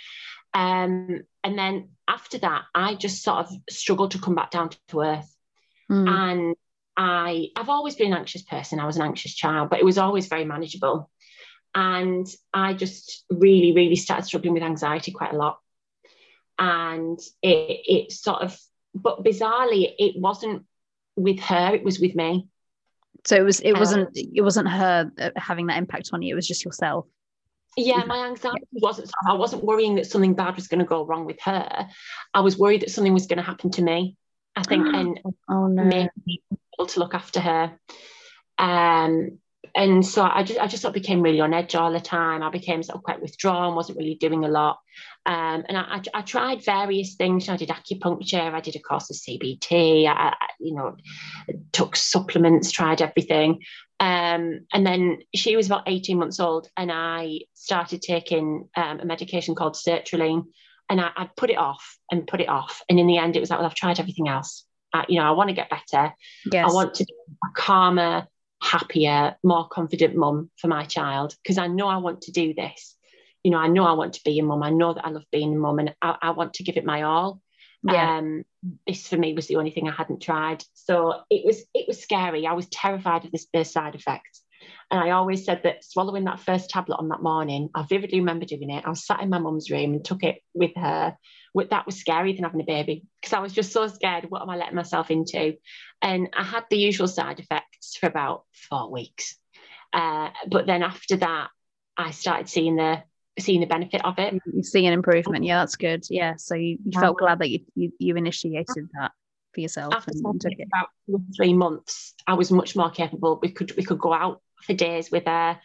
Um, 0.53 1.21
and 1.43 1.57
then 1.57 1.89
after 2.07 2.37
that, 2.39 2.63
I 2.75 2.95
just 2.95 3.23
sort 3.23 3.39
of 3.39 3.51
struggled 3.69 4.11
to 4.11 4.19
come 4.19 4.35
back 4.35 4.51
down 4.51 4.71
to 4.89 5.01
earth. 5.01 5.30
Mm. 5.91 6.07
And 6.07 6.55
I, 6.95 7.47
I've 7.55 7.69
always 7.69 7.95
been 7.95 8.13
an 8.13 8.19
anxious 8.19 8.43
person. 8.43 8.79
I 8.79 8.85
was 8.85 8.95
an 8.95 9.03
anxious 9.03 9.33
child, 9.35 9.69
but 9.69 9.79
it 9.79 9.85
was 9.85 9.97
always 9.97 10.27
very 10.27 10.45
manageable. 10.45 11.09
And 11.75 12.27
I 12.53 12.73
just 12.73 13.25
really, 13.29 13.73
really 13.73 13.95
started 13.95 14.25
struggling 14.25 14.53
with 14.53 14.63
anxiety 14.63 15.11
quite 15.11 15.33
a 15.33 15.37
lot. 15.37 15.59
And 16.59 17.19
it, 17.41 17.79
it 17.85 18.11
sort 18.11 18.41
of, 18.41 18.59
but 18.93 19.23
bizarrely, 19.23 19.93
it 19.97 20.19
wasn't 20.19 20.65
with 21.15 21.39
her, 21.39 21.73
it 21.73 21.83
was 21.83 21.99
with 21.99 22.15
me. 22.15 22.47
So 23.25 23.35
it 23.35 23.43
was, 23.43 23.59
it 23.59 23.73
wasn't, 23.73 24.07
um, 24.07 24.13
it 24.15 24.41
wasn't 24.41 24.67
her 24.69 25.11
uh, 25.19 25.29
having 25.35 25.67
that 25.67 25.77
impact 25.77 26.09
on 26.13 26.21
you. 26.21 26.33
It 26.33 26.35
was 26.35 26.47
just 26.47 26.65
yourself. 26.65 27.05
Yeah, 27.77 28.03
my 28.05 28.27
anxiety 28.27 28.65
wasn't. 28.73 29.09
I 29.25 29.33
wasn't 29.33 29.63
worrying 29.63 29.95
that 29.95 30.05
something 30.05 30.33
bad 30.33 30.55
was 30.55 30.67
going 30.67 30.79
to 30.79 30.85
go 30.85 31.05
wrong 31.05 31.25
with 31.25 31.39
her. 31.43 31.87
I 32.33 32.41
was 32.41 32.57
worried 32.57 32.81
that 32.81 32.91
something 32.91 33.13
was 33.13 33.27
going 33.27 33.37
to 33.37 33.43
happen 33.43 33.71
to 33.71 33.81
me. 33.81 34.17
I 34.55 34.63
think, 34.63 34.87
and 34.95 35.19
oh, 35.49 35.67
no. 35.67 35.83
make 35.83 36.09
people 36.25 36.87
to 36.87 36.99
look 36.99 37.13
after 37.13 37.39
her. 37.39 37.79
Um, 38.57 39.39
and 39.75 40.05
so 40.05 40.23
I 40.23 40.43
just 40.43 40.59
I 40.59 40.67
just 40.67 40.81
sort 40.81 40.89
of 40.95 41.01
became 41.01 41.21
really 41.21 41.39
on 41.39 41.53
edge 41.53 41.75
all 41.75 41.93
the 41.93 41.99
time. 41.99 42.43
I 42.43 42.49
became 42.49 42.83
sort 42.83 42.97
of 42.97 43.03
quite 43.03 43.21
withdrawn, 43.21 43.75
wasn't 43.75 43.97
really 43.97 44.15
doing 44.15 44.43
a 44.43 44.49
lot. 44.49 44.79
Um, 45.25 45.63
and 45.67 45.77
I, 45.77 45.81
I, 45.81 46.01
I, 46.15 46.21
tried 46.23 46.65
various 46.65 47.15
things. 47.15 47.47
I 47.47 47.55
did 47.55 47.69
acupuncture, 47.69 48.53
I 48.53 48.59
did 48.59 48.75
a 48.75 48.79
course 48.79 49.09
of 49.11 49.17
CBT, 49.17 50.07
I, 50.07 50.29
I 50.29 50.35
you 50.59 50.73
know, 50.73 50.97
took 51.71 51.95
supplements, 51.95 52.71
tried 52.71 53.01
everything. 53.01 53.61
Um, 53.99 54.65
and 54.73 54.85
then 54.85 55.19
she 55.35 55.55
was 55.55 55.67
about 55.67 55.83
18 55.85 56.17
months 56.17 56.39
old, 56.39 56.67
and 56.75 56.91
I 56.91 57.41
started 57.53 58.01
taking 58.01 58.67
um, 58.75 58.99
a 58.99 59.05
medication 59.05 59.53
called 59.53 59.75
sertraline, 59.75 60.45
and 60.91 60.99
I, 60.99 61.09
I 61.15 61.29
put 61.37 61.49
it 61.49 61.57
off 61.57 61.97
and 62.11 62.27
put 62.27 62.41
it 62.41 62.49
off. 62.49 62.83
And 62.89 62.99
in 62.99 63.07
the 63.07 63.17
end, 63.17 63.37
it 63.37 63.39
was 63.39 63.49
like, 63.49 63.59
well, 63.59 63.65
I've 63.65 63.75
tried 63.75 63.99
everything 63.99 64.27
else. 64.27 64.65
I, 64.93 65.05
you 65.07 65.19
know, 65.19 65.25
I 65.25 65.31
want 65.31 65.49
to 65.49 65.55
get 65.55 65.69
better. 65.69 66.13
Yes. 66.51 66.69
I 66.69 66.73
want 66.73 66.95
to 66.95 67.05
be 67.05 67.13
a 67.45 67.47
calmer, 67.55 68.27
happier, 68.61 69.37
more 69.41 69.69
confident 69.69 70.17
mum 70.17 70.51
for 70.57 70.67
my 70.67 70.83
child 70.83 71.33
because 71.41 71.57
I 71.57 71.67
know 71.67 71.87
I 71.87 71.97
want 71.97 72.23
to 72.23 72.33
do 72.33 72.53
this. 72.53 72.97
You 73.41 73.51
know, 73.51 73.57
I 73.57 73.67
know 73.67 73.85
I 73.85 73.93
want 73.93 74.13
to 74.13 74.23
be 74.25 74.37
a 74.37 74.43
mum. 74.43 74.61
I 74.61 74.69
know 74.69 74.93
that 74.93 75.05
I 75.05 75.11
love 75.11 75.23
being 75.31 75.55
a 75.55 75.57
mum 75.57 75.79
and 75.79 75.95
I, 76.01 76.17
I 76.21 76.31
want 76.31 76.55
to 76.55 76.63
give 76.63 76.75
it 76.75 76.85
my 76.85 77.03
all. 77.03 77.41
Yeah. 77.83 78.17
Um, 78.17 78.43
this 78.85 79.07
for 79.07 79.17
me 79.17 79.33
was 79.33 79.47
the 79.47 79.55
only 79.55 79.71
thing 79.71 79.87
I 79.87 79.93
hadn't 79.93 80.21
tried. 80.21 80.63
So 80.73 81.21
it 81.29 81.45
was 81.45 81.63
it 81.73 81.85
was 81.87 82.01
scary. 82.01 82.45
I 82.45 82.53
was 82.53 82.67
terrified 82.67 83.23
of 83.23 83.31
this 83.31 83.47
first 83.53 83.71
side 83.71 83.95
effect. 83.95 84.40
And 84.91 84.99
I 84.99 85.11
always 85.11 85.45
said 85.45 85.61
that 85.63 85.85
swallowing 85.85 86.25
that 86.25 86.41
first 86.41 86.69
tablet 86.69 86.97
on 86.97 87.07
that 87.09 87.23
morning, 87.23 87.69
I 87.73 87.83
vividly 87.83 88.19
remember 88.19 88.45
doing 88.45 88.69
it. 88.69 88.83
I 88.85 88.89
was 88.89 89.05
sat 89.05 89.21
in 89.21 89.29
my 89.29 89.39
mum's 89.39 89.71
room 89.71 89.93
and 89.93 90.03
took 90.03 90.23
it 90.23 90.41
with 90.53 90.75
her. 90.75 91.15
That 91.69 91.85
was 91.85 92.01
scarier 92.01 92.35
than 92.35 92.43
having 92.43 92.61
a 92.61 92.65
baby 92.65 93.05
because 93.21 93.33
I 93.33 93.39
was 93.39 93.53
just 93.53 93.71
so 93.71 93.87
scared. 93.87 94.25
What 94.29 94.41
am 94.41 94.49
I 94.49 94.57
letting 94.57 94.75
myself 94.75 95.09
into? 95.09 95.55
And 96.01 96.29
I 96.37 96.43
had 96.43 96.65
the 96.69 96.77
usual 96.77 97.07
side 97.07 97.39
effects 97.39 97.95
for 97.95 98.07
about 98.07 98.43
four 98.69 98.91
weeks. 98.91 99.37
Uh, 99.93 100.29
but 100.47 100.65
then 100.65 100.83
after 100.83 101.15
that, 101.17 101.49
I 101.97 102.11
started 102.11 102.49
seeing 102.49 102.75
the 102.75 103.03
seeing 103.39 103.61
the 103.61 103.67
benefit 103.67 104.03
of 104.03 104.19
it. 104.19 104.33
You 104.53 104.63
see 104.63 104.85
an 104.85 104.93
improvement. 104.93 105.45
Yeah, 105.45 105.59
that's 105.59 105.77
good. 105.77 106.05
Yeah. 106.09 106.35
So 106.37 106.55
you, 106.55 106.77
you 106.85 106.99
felt 106.99 107.17
glad 107.17 107.39
that 107.39 107.49
you, 107.49 107.59
you, 107.75 107.93
you 107.97 108.15
initiated 108.17 108.89
that 108.99 109.11
for 109.53 109.61
yourself 109.61 109.93
After 109.93 110.11
and, 110.13 110.25
and 110.25 110.41
took 110.41 110.51
it. 110.51 110.67
about 110.67 110.89
three 111.35 111.53
months, 111.53 112.13
I 112.27 112.33
was 112.33 112.51
much 112.51 112.75
more 112.75 112.89
capable. 112.89 113.39
We 113.41 113.51
could 113.51 113.75
we 113.77 113.83
could 113.83 113.99
go 113.99 114.13
out 114.13 114.41
for 114.63 114.73
days 114.73 115.11
with 115.11 115.25
her, 115.25 115.59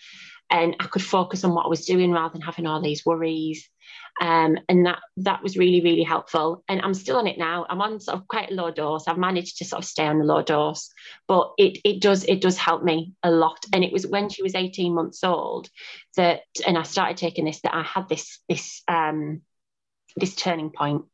and 0.51 0.77
I 0.79 0.87
could 0.87 1.03
focus 1.03 1.45
on 1.45 1.55
what 1.55 1.67
I 1.67 1.69
was 1.69 1.87
doing 1.87 2.13
rather 2.13 2.33
than 2.33 2.43
having 2.43 2.67
all 2.67 2.81
these 2.81 3.05
worries. 3.05 3.69
Um, 4.21 4.59
and 4.69 4.87
that 4.87 5.01
that 5.19 5.43
was 5.43 5.59
really 5.59 5.83
really 5.83 6.03
helpful. 6.03 6.65
And 6.69 6.81
I'm 6.81 6.95
still 6.95 7.17
on 7.17 7.27
it 7.27 7.39
now. 7.39 7.67
I'm 7.69 7.83
on 7.83 8.01
sort 8.01 8.19
of 8.19 8.29
quite 8.29 8.51
a 8.51 8.55
low 8.55 8.71
dose. 8.71 9.07
I've 9.07 9.19
managed 9.19 9.59
to 9.59 9.65
sort 9.65 9.83
of 9.83 9.89
stay 9.89 10.07
on 10.07 10.19
the 10.19 10.25
low 10.25 10.43
dose, 10.43 10.91
but 11.29 11.53
it 11.59 11.79
it 11.85 12.01
does 12.01 12.25
it 12.25 12.41
does 12.41 12.57
help 12.57 12.83
me 12.83 13.13
a 13.23 13.31
lot. 13.31 13.65
And 13.73 13.85
it 13.85 13.93
was 13.93 14.07
when 14.07 14.29
she 14.29 14.43
was 14.43 14.55
18 14.55 14.95
months 14.95 15.23
old 15.23 15.69
that, 16.17 16.43
and 16.67 16.79
I 16.79 16.83
started 16.83 17.19
taking 17.19 17.45
this 17.45 17.61
that 17.61 17.75
I 17.75 17.83
had 17.83 18.09
this 18.09 18.41
this 18.49 18.83
um, 18.89 19.43
this 20.17 20.35
turning 20.35 20.71
point 20.71 21.05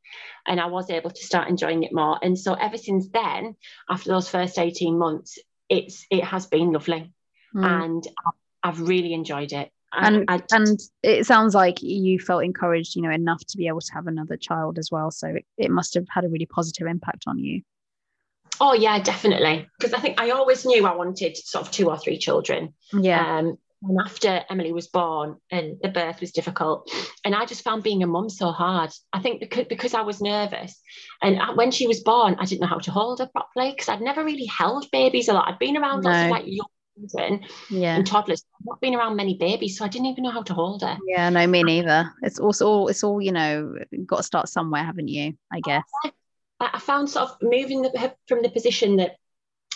and 0.47 0.61
I 0.61 0.67
was 0.67 0.91
able 0.91 1.11
to 1.11 1.25
start 1.25 1.49
enjoying 1.49 1.83
it 1.83 1.93
more. 1.93 2.19
And 2.23 2.39
so 2.39 2.55
ever 2.55 2.77
since 2.77 3.09
then, 3.09 3.57
after 3.89 4.11
those 4.11 4.29
first 4.29 4.59
18 4.59 4.99
months, 4.99 5.39
it's 5.69 6.07
it 6.11 6.25
has 6.25 6.47
been 6.47 6.73
lovely. 6.73 7.13
Mm. 7.55 7.65
And 7.85 8.09
I've 8.63 8.81
really 8.81 9.13
enjoyed 9.13 9.53
it. 9.53 9.71
and 9.93 10.25
I, 10.29 10.35
I 10.35 10.39
just- 10.39 10.53
and 10.55 10.79
it 11.03 11.27
sounds 11.27 11.55
like 11.55 11.83
you 11.83 12.19
felt 12.19 12.45
encouraged 12.45 12.97
you 12.97 13.03
know 13.03 13.11
enough 13.11 13.45
to 13.49 13.57
be 13.59 13.67
able 13.69 13.81
to 13.81 13.93
have 13.93 14.07
another 14.07 14.37
child 14.39 14.79
as 14.79 14.91
well 14.91 15.11
so 15.11 15.27
it, 15.29 15.45
it 15.59 15.71
must 15.71 15.93
have 15.95 16.07
had 16.09 16.25
a 16.25 16.29
really 16.29 16.47
positive 16.47 16.87
impact 16.87 17.25
on 17.27 17.39
you 17.39 17.61
oh 18.61 18.75
yeah, 18.75 18.99
definitely. 19.01 19.67
Because 19.79 19.93
I 19.93 19.99
think 19.99 20.21
I 20.21 20.31
always 20.31 20.65
knew 20.65 20.87
I 20.87 20.95
wanted 20.95 21.37
sort 21.37 21.67
of 21.67 21.73
two 21.73 21.89
or 21.91 21.99
three 21.99 22.17
children. 22.19 22.75
yeah 22.93 23.39
Um, 23.39 23.59
and 23.85 23.99
after 24.05 24.45
Emily 24.49 24.73
was 24.73 24.87
born 24.87 25.37
and 25.51 25.77
the 25.83 25.89
birth 25.89 26.21
was 26.21 26.31
difficult, 26.31 26.89
and 27.25 27.35
I 27.35 27.45
just 27.47 27.65
found 27.65 27.83
being 27.83 28.05
a 28.05 28.07
mum 28.07 28.29
so 28.31 28.53
hard. 28.53 28.91
I 29.13 29.19
think 29.21 29.41
because, 29.41 29.67
because 29.69 29.93
I 29.95 30.03
was 30.03 30.21
nervous, 30.21 30.81
and 31.21 31.41
I- 31.41 31.55
when 31.55 31.73
she 31.73 31.89
was 31.89 32.01
born, 32.01 32.37
I 32.39 32.45
didn't 32.45 32.61
know 32.61 32.69
how 32.69 32.79
to 32.79 32.93
hold 32.93 33.19
her 33.19 33.27
properly 33.27 33.73
because 33.73 33.89
I'd 33.89 34.01
never 34.01 34.23
really 34.25 34.47
held 34.47 34.89
babies 34.93 35.29
a 35.29 35.33
lot. 35.33 35.49
I'd 35.49 35.59
been 35.59 35.77
around 35.77 36.05
lots 36.05 36.25
of 36.27 36.31
like 36.31 36.45
young 36.47 36.69
children 36.97 37.41
yeah 37.71 37.97
and 37.97 38.07
toddlers, 38.07 38.45
I've 38.61 38.67
not 38.67 38.81
been 38.81 38.95
around 38.95 39.17
many 39.17 39.37
babies, 39.37 39.79
so 39.79 39.85
I 39.85 39.89
didn't 39.89 40.07
even 40.07 40.25
know 40.25 40.31
how 40.31 40.43
to 40.43 40.55
hold 40.55 40.83
her. 40.83 40.99
yeah 41.07 41.31
no 41.31 41.47
me 41.47 41.63
neither 41.63 42.13
it's 42.23 42.39
also 42.39 42.67
all 42.67 42.89
it's 42.89 43.05
all 43.05 43.21
you 43.21 43.33
know 43.33 43.75
got 44.07 44.19
to 44.19 44.23
start 44.23 44.49
somewhere 44.49 44.85
haven't 44.85 45.09
you 45.09 45.35
i 45.53 45.61
guess 45.61 45.85
I 46.05 46.11
I 46.75 46.79
found 46.79 47.11
sort 47.11 47.29
of 47.29 47.37
moving 47.43 47.83
the, 47.83 48.15
from 48.29 48.43
the 48.43 48.49
position 48.49 48.97
that 48.97 49.17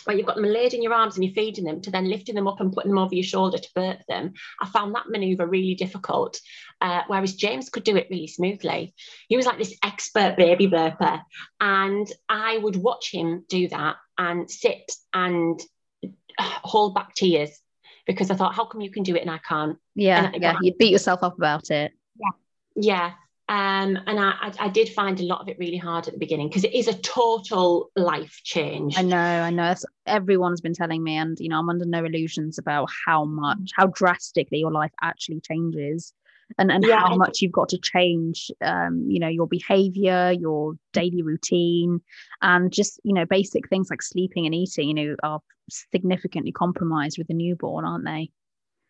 where 0.04 0.16
you've 0.16 0.26
got 0.26 0.36
them 0.36 0.44
laid 0.44 0.72
in 0.72 0.82
your 0.82 0.94
arms 0.94 1.16
and 1.16 1.24
you're 1.24 1.34
feeding 1.34 1.64
them 1.64 1.80
to 1.80 1.90
then 1.90 2.08
lifting 2.08 2.36
them 2.36 2.46
up 2.46 2.60
and 2.60 2.72
putting 2.72 2.90
them 2.92 2.98
over 2.98 3.14
your 3.14 3.24
shoulder 3.24 3.58
to 3.58 3.68
birth 3.74 4.02
them. 4.08 4.34
I 4.60 4.68
found 4.68 4.94
that 4.94 5.08
maneuver 5.08 5.46
really 5.46 5.74
difficult. 5.74 6.40
Uh, 6.80 7.02
whereas 7.08 7.34
James 7.34 7.68
could 7.70 7.82
do 7.82 7.96
it 7.96 8.06
really 8.08 8.28
smoothly. 8.28 8.94
He 9.28 9.36
was 9.36 9.46
like 9.46 9.58
this 9.58 9.76
expert 9.82 10.36
baby 10.36 10.68
burper, 10.68 11.22
And 11.60 12.06
I 12.28 12.58
would 12.58 12.76
watch 12.76 13.10
him 13.10 13.44
do 13.48 13.66
that 13.68 13.96
and 14.16 14.48
sit 14.48 14.92
and 15.12 15.60
hold 16.38 16.94
back 16.94 17.14
tears 17.14 17.50
because 18.06 18.30
I 18.30 18.34
thought, 18.34 18.54
how 18.54 18.64
come 18.66 18.80
you 18.80 18.90
can 18.90 19.02
do 19.02 19.16
it 19.16 19.22
and 19.22 19.30
I 19.30 19.38
can't? 19.38 19.78
yeah 19.94 20.30
I- 20.32 20.38
yeah 20.38 20.58
you'd 20.60 20.78
beat 20.78 20.92
yourself 20.92 21.22
up 21.22 21.36
about 21.38 21.70
it 21.70 21.92
Yeah. 22.76 23.12
Um, 23.48 23.96
and 24.06 24.18
I, 24.18 24.32
I, 24.40 24.52
I 24.60 24.68
did 24.68 24.88
find 24.88 25.20
a 25.20 25.22
lot 25.22 25.40
of 25.40 25.48
it 25.48 25.56
really 25.58 25.76
hard 25.76 26.08
at 26.08 26.12
the 26.12 26.18
beginning 26.18 26.48
because 26.48 26.64
it 26.64 26.74
is 26.74 26.88
a 26.88 26.94
total 26.94 27.90
life 27.94 28.40
change. 28.42 28.98
I 28.98 29.02
know, 29.02 29.16
I 29.16 29.50
know. 29.50 29.62
That's, 29.62 29.84
everyone's 30.04 30.60
been 30.60 30.74
telling 30.74 31.02
me, 31.02 31.16
and 31.16 31.38
you 31.38 31.48
know, 31.48 31.58
I'm 31.60 31.68
under 31.70 31.86
no 31.86 32.04
illusions 32.04 32.58
about 32.58 32.88
how 33.06 33.24
much, 33.24 33.70
how 33.76 33.86
drastically 33.86 34.58
your 34.58 34.72
life 34.72 34.90
actually 35.00 35.40
changes, 35.40 36.12
and 36.58 36.70
and 36.70 36.84
Yeah, 36.84 37.00
how 37.00 37.16
much 37.16 37.40
you've 37.40 37.52
got 37.52 37.68
to 37.70 37.78
change. 37.78 38.50
Um, 38.60 39.06
you 39.08 39.20
know, 39.20 39.28
your 39.28 39.46
behavior, 39.46 40.32
your 40.32 40.74
daily 40.92 41.22
routine, 41.22 42.00
and 42.42 42.72
just 42.72 43.00
you 43.04 43.14
know, 43.14 43.26
basic 43.26 43.68
things 43.68 43.88
like 43.90 44.02
sleeping 44.02 44.46
and 44.46 44.54
eating. 44.54 44.88
You 44.88 44.94
know, 44.94 45.16
are 45.22 45.40
significantly 45.70 46.52
compromised 46.52 47.18
with 47.18 47.30
a 47.30 47.34
newborn, 47.34 47.84
aren't 47.84 48.04
they? 48.04 48.30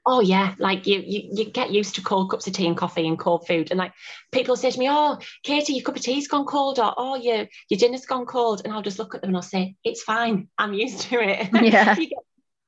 Oh 0.08 0.20
yeah, 0.20 0.54
like 0.60 0.86
you, 0.86 1.02
you 1.04 1.28
you 1.32 1.44
get 1.50 1.72
used 1.72 1.96
to 1.96 2.02
cold 2.02 2.30
cups 2.30 2.46
of 2.46 2.52
tea 2.52 2.68
and 2.68 2.76
coffee 2.76 3.08
and 3.08 3.18
cold 3.18 3.44
food, 3.44 3.72
and 3.72 3.78
like 3.78 3.92
people 4.30 4.54
say 4.54 4.70
to 4.70 4.78
me, 4.78 4.88
"Oh, 4.88 5.18
Katie, 5.42 5.72
your 5.74 5.82
cup 5.82 5.96
of 5.96 6.02
tea's 6.02 6.28
gone 6.28 6.46
cold," 6.46 6.78
or 6.78 6.94
"Oh, 6.96 7.16
your 7.16 7.46
your 7.68 7.78
dinner's 7.78 8.06
gone 8.06 8.24
cold," 8.24 8.62
and 8.64 8.72
I'll 8.72 8.82
just 8.82 9.00
look 9.00 9.16
at 9.16 9.20
them 9.20 9.30
and 9.30 9.36
I'll 9.36 9.42
say, 9.42 9.74
"It's 9.82 10.02
fine, 10.04 10.48
I'm 10.58 10.74
used 10.74 11.00
to 11.02 11.20
it." 11.20 11.48
Yeah. 11.62 11.96
you 11.98 12.08
get 12.08 12.18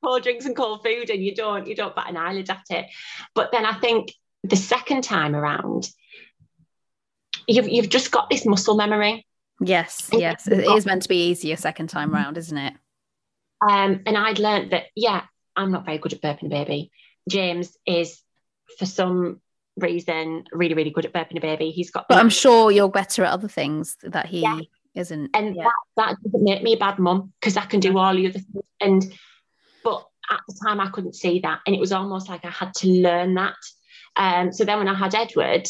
cold 0.04 0.24
drinks 0.24 0.46
and 0.46 0.56
cold 0.56 0.82
food, 0.82 1.10
and 1.10 1.22
you 1.22 1.32
don't 1.32 1.68
you 1.68 1.76
don't 1.76 1.94
bat 1.94 2.10
an 2.10 2.16
eyelid 2.16 2.50
at 2.50 2.64
it. 2.70 2.86
But 3.36 3.52
then 3.52 3.64
I 3.64 3.74
think 3.78 4.12
the 4.44 4.56
second 4.56 5.02
time 5.04 5.34
around, 5.34 5.88
you've 7.46 7.68
you've 7.68 7.88
just 7.88 8.10
got 8.10 8.30
this 8.30 8.46
muscle 8.46 8.76
memory. 8.76 9.26
Yes, 9.60 10.08
And 10.12 10.20
yes. 10.20 10.46
It 10.46 10.64
got- 10.64 10.78
is 10.78 10.86
meant 10.86 11.02
to 11.02 11.08
be 11.08 11.28
easier 11.30 11.56
second 11.56 11.88
time 11.88 12.12
round, 12.12 12.38
isn't 12.38 12.56
it? 12.56 12.74
Um, 13.68 14.02
and 14.06 14.16
I'd 14.16 14.38
learned 14.38 14.70
that, 14.70 14.84
yeah, 14.94 15.22
I'm 15.56 15.72
not 15.72 15.84
very 15.84 15.98
good 15.98 16.12
at 16.12 16.22
burping 16.22 16.46
a 16.46 16.48
baby. 16.48 16.92
James 17.28 17.76
is, 17.84 18.22
for 18.78 18.86
some 18.86 19.40
reason, 19.76 20.44
really, 20.52 20.74
really 20.74 20.90
good 20.90 21.06
at 21.06 21.12
burping 21.12 21.38
a 21.38 21.40
baby. 21.40 21.72
He's 21.72 21.90
got, 21.90 22.06
But 22.08 22.18
I'm 22.18 22.28
sure 22.30 22.70
you're 22.70 22.88
better 22.88 23.24
at 23.24 23.32
other 23.32 23.48
things 23.48 23.96
that 24.04 24.26
he 24.26 24.42
Yeah. 24.42 24.60
isn't. 24.94 25.30
and 25.34 25.56
yeah. 25.56 25.64
that, 25.64 25.72
that 25.96 26.16
doesn't 26.22 26.44
make 26.44 26.62
me 26.62 26.74
a 26.74 26.78
bad 26.78 27.00
mum 27.00 27.32
because 27.40 27.56
I 27.56 27.64
can 27.64 27.80
do 27.80 27.98
all 27.98 28.14
the 28.14 28.28
other 28.28 28.38
things. 28.38 28.64
And, 28.80 29.12
but 29.82 30.06
at 30.30 30.38
the 30.46 30.56
time, 30.64 30.78
I 30.78 30.88
couldn't 30.90 31.16
see 31.16 31.40
that. 31.40 31.62
And 31.66 31.74
it 31.74 31.80
was 31.80 31.90
almost 31.90 32.28
like 32.28 32.44
I 32.44 32.50
had 32.50 32.72
to 32.74 32.88
learn 32.88 33.34
that. 33.34 33.56
Um, 34.18 34.52
so 34.52 34.64
then 34.64 34.78
when 34.78 34.88
I 34.88 34.94
had 34.94 35.14
Edward, 35.14 35.66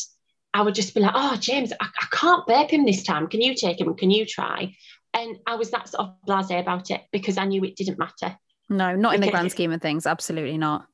I 0.54 0.62
would 0.62 0.74
just 0.74 0.94
be 0.94 1.00
like, 1.00 1.12
oh, 1.14 1.36
James, 1.36 1.72
I, 1.80 1.84
I 1.84 2.06
can't 2.10 2.46
burp 2.46 2.70
him 2.70 2.84
this 2.86 3.02
time. 3.04 3.28
Can 3.28 3.40
you 3.42 3.54
take 3.54 3.80
him? 3.80 3.94
Can 3.94 4.10
you 4.10 4.24
try? 4.26 4.74
And 5.14 5.36
I 5.46 5.54
was 5.56 5.70
that 5.70 5.88
sort 5.88 6.08
of 6.08 6.14
blasé 6.26 6.58
about 6.60 6.90
it 6.90 7.02
because 7.12 7.38
I 7.38 7.44
knew 7.44 7.62
it 7.64 7.76
didn't 7.76 7.98
matter. 7.98 8.36
no, 8.68 8.96
not 8.96 9.14
in 9.14 9.20
the 9.20 9.30
grand 9.30 9.50
scheme 9.50 9.72
of 9.72 9.80
things. 9.80 10.06
Absolutely 10.06 10.58
not. 10.58 10.86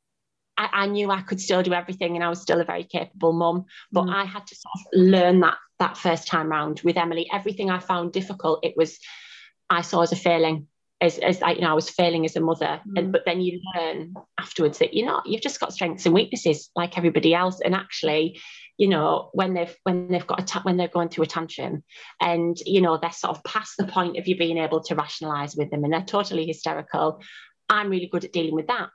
I, 0.56 0.68
I 0.72 0.86
knew 0.86 1.10
I 1.10 1.20
could 1.22 1.40
still 1.40 1.62
do 1.62 1.72
everything 1.74 2.14
and 2.14 2.24
I 2.24 2.28
was 2.28 2.40
still 2.40 2.60
a 2.60 2.64
very 2.64 2.84
capable 2.84 3.32
mum. 3.32 3.64
But 3.90 4.04
Mm. 4.04 4.14
I 4.14 4.24
had 4.24 4.46
to 4.46 4.54
sort 4.54 4.72
of 4.76 5.00
learn 5.00 5.40
that 5.40 5.56
that 5.80 5.96
first 5.96 6.28
time 6.28 6.48
round 6.48 6.80
with 6.84 6.96
Emily. 6.96 7.28
Everything 7.32 7.70
I 7.70 7.80
found 7.80 8.12
difficult, 8.12 8.60
it 8.64 8.74
was 8.76 8.98
I 9.68 9.80
saw 9.82 10.02
as 10.02 10.12
a 10.12 10.16
failing. 10.16 10.68
As, 11.04 11.18
as 11.18 11.42
I, 11.42 11.52
you 11.52 11.60
know, 11.60 11.70
I 11.70 11.74
was 11.74 11.90
failing 11.90 12.24
as 12.24 12.34
a 12.36 12.40
mother, 12.40 12.80
and 12.96 13.08
Mm. 13.08 13.12
but 13.12 13.24
then 13.26 13.40
you 13.40 13.60
learn 13.74 14.14
afterwards 14.40 14.78
that 14.78 14.94
you're 14.94 15.06
not. 15.06 15.26
You've 15.26 15.42
just 15.42 15.60
got 15.60 15.72
strengths 15.72 16.06
and 16.06 16.14
weaknesses 16.14 16.70
like 16.74 16.96
everybody 16.96 17.34
else. 17.34 17.60
And 17.60 17.74
actually, 17.74 18.40
you 18.78 18.88
know, 18.88 19.30
when 19.34 19.52
they've 19.54 19.76
when 19.82 20.08
they've 20.08 20.26
got 20.26 20.40
a 20.40 20.44
ta- 20.44 20.62
when 20.62 20.76
they're 20.76 20.88
going 20.88 21.10
through 21.10 21.24
a 21.24 21.26
tantrum, 21.28 21.84
and 22.20 22.56
you 22.64 22.80
know 22.80 22.96
they're 22.96 23.12
sort 23.12 23.36
of 23.36 23.44
past 23.44 23.76
the 23.76 23.86
point 23.86 24.16
of 24.16 24.26
you 24.26 24.36
being 24.36 24.58
able 24.58 24.82
to 24.84 24.94
rationalise 24.94 25.54
with 25.54 25.70
them, 25.70 25.84
and 25.84 25.92
they're 25.92 26.02
totally 26.02 26.46
hysterical. 26.46 27.20
I'm 27.68 27.90
really 27.90 28.06
good 28.06 28.24
at 28.24 28.32
dealing 28.32 28.54
with 28.54 28.68
that 28.68 28.88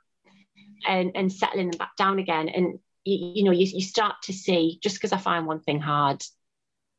and 0.86 1.12
and 1.14 1.32
settling 1.32 1.70
them 1.70 1.78
back 1.78 1.94
down 1.96 2.18
again 2.18 2.48
and 2.48 2.78
you, 3.04 3.32
you 3.34 3.44
know 3.44 3.50
you, 3.50 3.66
you 3.66 3.82
start 3.82 4.14
to 4.22 4.32
see 4.32 4.78
just 4.82 4.96
because 4.96 5.12
i 5.12 5.18
find 5.18 5.46
one 5.46 5.60
thing 5.60 5.80
hard 5.80 6.22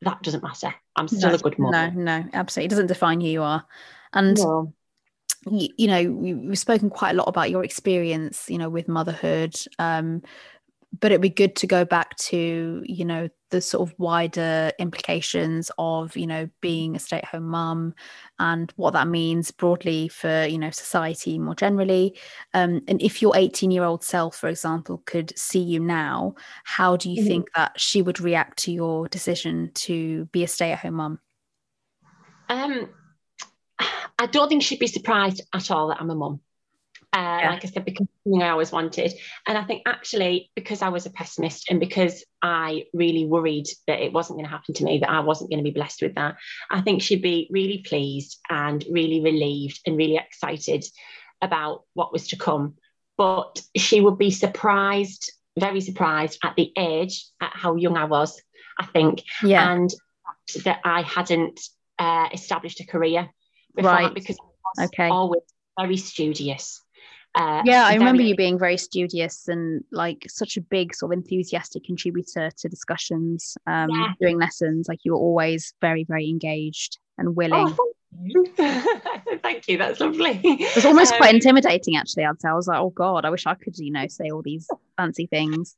that 0.02 0.22
doesn't 0.22 0.42
matter 0.42 0.72
i'm 0.96 1.08
still 1.08 1.30
no, 1.30 1.34
a 1.34 1.38
good 1.38 1.58
mum 1.58 1.70
No, 1.70 1.90
no, 1.90 2.24
absolutely. 2.32 2.66
It 2.66 2.70
doesn't 2.70 2.86
define 2.88 3.20
who 3.20 3.28
you 3.28 3.42
are. 3.42 3.64
And 4.12 4.36
No. 4.36 4.74
You, 5.50 5.68
you 5.76 5.86
know 5.86 6.10
we, 6.12 6.34
we've 6.34 6.58
spoken 6.58 6.90
quite 6.90 7.10
a 7.10 7.16
lot 7.18 7.28
about 7.28 7.50
your 7.50 7.64
experience 7.64 8.48
you 8.48 8.58
know 8.58 8.70
with 8.70 8.88
motherhood 8.88 9.54
um 9.78 10.22
but 11.00 11.10
it'd 11.10 11.22
be 11.22 11.30
good 11.30 11.56
to 11.56 11.66
go 11.66 11.84
back 11.84 12.14
to 12.16 12.82
you 12.84 13.04
know 13.04 13.28
the 13.50 13.60
sort 13.60 13.88
of 13.88 13.98
wider 13.98 14.72
implications 14.78 15.70
of 15.78 16.16
you 16.16 16.26
know 16.26 16.48
being 16.60 16.94
a 16.94 16.98
stay-at-home 16.98 17.48
mum 17.48 17.94
and 18.38 18.72
what 18.76 18.92
that 18.92 19.08
means 19.08 19.50
broadly 19.50 20.08
for 20.08 20.44
you 20.44 20.58
know 20.58 20.70
society 20.70 21.38
more 21.38 21.54
generally 21.54 22.16
um, 22.54 22.80
and 22.88 23.00
if 23.02 23.22
your 23.22 23.36
18 23.36 23.70
year 23.70 23.84
old 23.84 24.04
self 24.04 24.36
for 24.36 24.48
example 24.48 25.02
could 25.06 25.36
see 25.38 25.60
you 25.60 25.80
now 25.80 26.34
how 26.64 26.96
do 26.96 27.10
you 27.10 27.22
Mhm. 27.22 27.26
think 27.26 27.52
that 27.54 27.78
she 27.80 28.02
would 28.02 28.20
react 28.20 28.58
to 28.58 28.72
your 28.72 29.08
decision 29.08 29.70
to 29.74 30.26
be 30.26 30.44
a 30.44 30.48
stay-at-home 30.48 30.94
mum 30.94 31.18
um 32.48 32.88
I 34.18 34.26
don't 34.26 34.48
think 34.48 34.62
she'd 34.62 34.78
be 34.78 34.86
surprised 34.86 35.42
at 35.52 35.70
all 35.70 35.88
that 35.88 36.00
I'm 36.00 36.10
a 36.10 36.14
mum. 36.14 36.40
Uh, 37.14 37.40
yeah. 37.42 37.50
Like 37.50 37.64
I 37.64 37.68
said, 37.68 37.84
because 37.84 38.06
I 38.26 38.48
always 38.48 38.72
wanted. 38.72 39.12
And 39.46 39.58
I 39.58 39.64
think 39.64 39.82
actually, 39.86 40.50
because 40.54 40.80
I 40.80 40.88
was 40.88 41.04
a 41.04 41.10
pessimist 41.10 41.70
and 41.70 41.78
because 41.78 42.24
I 42.40 42.84
really 42.94 43.26
worried 43.26 43.66
that 43.86 44.00
it 44.00 44.14
wasn't 44.14 44.38
going 44.38 44.46
to 44.46 44.50
happen 44.50 44.74
to 44.74 44.84
me, 44.84 44.98
that 45.00 45.10
I 45.10 45.20
wasn't 45.20 45.50
going 45.50 45.58
to 45.58 45.70
be 45.70 45.74
blessed 45.74 46.00
with 46.00 46.14
that, 46.14 46.36
I 46.70 46.80
think 46.80 47.02
she'd 47.02 47.20
be 47.20 47.48
really 47.50 47.84
pleased 47.86 48.38
and 48.48 48.82
really 48.90 49.20
relieved 49.20 49.80
and 49.86 49.96
really 49.98 50.16
excited 50.16 50.86
about 51.42 51.82
what 51.92 52.12
was 52.12 52.28
to 52.28 52.36
come. 52.36 52.76
But 53.18 53.60
she 53.76 54.00
would 54.00 54.16
be 54.16 54.30
surprised, 54.30 55.32
very 55.58 55.82
surprised 55.82 56.38
at 56.42 56.56
the 56.56 56.72
age, 56.78 57.26
at 57.42 57.52
how 57.54 57.76
young 57.76 57.98
I 57.98 58.04
was, 58.04 58.40
I 58.78 58.86
think. 58.86 59.22
Yeah. 59.42 59.70
And 59.70 59.90
that 60.64 60.80
I 60.82 61.02
hadn't 61.02 61.60
uh, 61.98 62.28
established 62.32 62.80
a 62.80 62.86
career 62.86 63.30
before 63.74 63.90
right. 63.90 64.14
because 64.14 64.36
I 64.38 64.82
was 64.82 64.88
okay. 64.88 65.08
always 65.08 65.42
very 65.78 65.96
studious 65.96 66.82
uh, 67.34 67.62
yeah, 67.64 67.86
I 67.86 67.94
remember 67.94 68.22
you 68.22 68.36
being 68.36 68.58
very 68.58 68.76
studious 68.76 69.48
and 69.48 69.82
like 69.90 70.26
such 70.28 70.58
a 70.58 70.60
big 70.60 70.94
sort 70.94 71.12
of 71.12 71.18
enthusiastic 71.18 71.84
contributor 71.84 72.50
to 72.58 72.68
discussions 72.68 73.56
um, 73.66 73.88
yeah. 73.90 74.08
during 74.20 74.38
lessons. 74.38 74.86
Like 74.86 75.00
you 75.04 75.12
were 75.12 75.18
always 75.18 75.72
very, 75.80 76.04
very 76.04 76.28
engaged 76.28 76.98
and 77.16 77.34
willing. 77.34 77.74
Oh, 77.78 77.92
thank 79.42 79.66
you. 79.66 79.78
That's 79.78 79.98
lovely. 80.00 80.40
It 80.44 80.74
was 80.74 80.84
almost 80.84 81.12
um, 81.14 81.18
quite 81.18 81.34
intimidating, 81.34 81.96
actually. 81.96 82.26
I'd 82.26 82.38
say 82.38 82.50
I 82.50 82.54
was 82.54 82.66
like, 82.66 82.78
oh 82.78 82.90
god, 82.90 83.24
I 83.24 83.30
wish 83.30 83.46
I 83.46 83.54
could, 83.54 83.78
you 83.78 83.92
know, 83.92 84.06
say 84.08 84.28
all 84.28 84.42
these 84.42 84.68
fancy 84.98 85.26
things. 85.26 85.74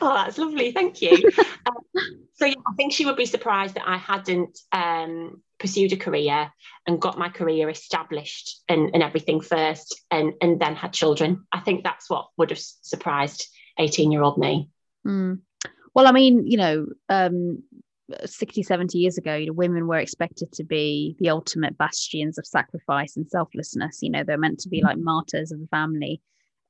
Oh, 0.00 0.14
that's 0.14 0.38
lovely. 0.38 0.72
Thank 0.72 1.00
you. 1.00 1.12
um, 1.66 2.04
so 2.34 2.46
yeah, 2.46 2.54
I 2.66 2.74
think 2.76 2.92
she 2.92 3.06
would 3.06 3.16
be 3.16 3.26
surprised 3.26 3.76
that 3.76 3.88
I 3.88 3.96
hadn't 3.96 4.58
um, 4.72 5.40
pursued 5.64 5.94
a 5.94 5.96
career 5.96 6.52
and 6.86 7.00
got 7.00 7.18
my 7.18 7.30
career 7.30 7.70
established 7.70 8.60
and, 8.68 8.90
and 8.92 9.02
everything 9.02 9.40
first 9.40 9.98
and, 10.10 10.34
and 10.42 10.60
then 10.60 10.76
had 10.76 10.92
children. 10.92 11.46
I 11.50 11.60
think 11.60 11.82
that's 11.82 12.10
what 12.10 12.28
would 12.36 12.50
have 12.50 12.58
surprised 12.58 13.48
18 13.78 14.12
year 14.12 14.20
old 14.20 14.36
me. 14.36 14.68
Mm. 15.06 15.40
Well, 15.94 16.06
I 16.06 16.12
mean, 16.12 16.46
you 16.46 16.58
know, 16.58 16.86
um, 17.08 17.62
60, 18.26 18.62
70 18.62 18.98
years 18.98 19.16
ago, 19.16 19.34
you 19.34 19.46
know, 19.46 19.52
women 19.54 19.86
were 19.86 19.96
expected 19.96 20.52
to 20.52 20.64
be 20.64 21.16
the 21.18 21.30
ultimate 21.30 21.78
bastions 21.78 22.36
of 22.36 22.46
sacrifice 22.46 23.16
and 23.16 23.26
selflessness. 23.30 24.00
You 24.02 24.10
know, 24.10 24.22
they're 24.22 24.36
meant 24.36 24.60
to 24.60 24.68
be 24.68 24.82
like 24.82 24.98
martyrs 24.98 25.50
of 25.50 25.60
the 25.60 25.68
family 25.68 26.20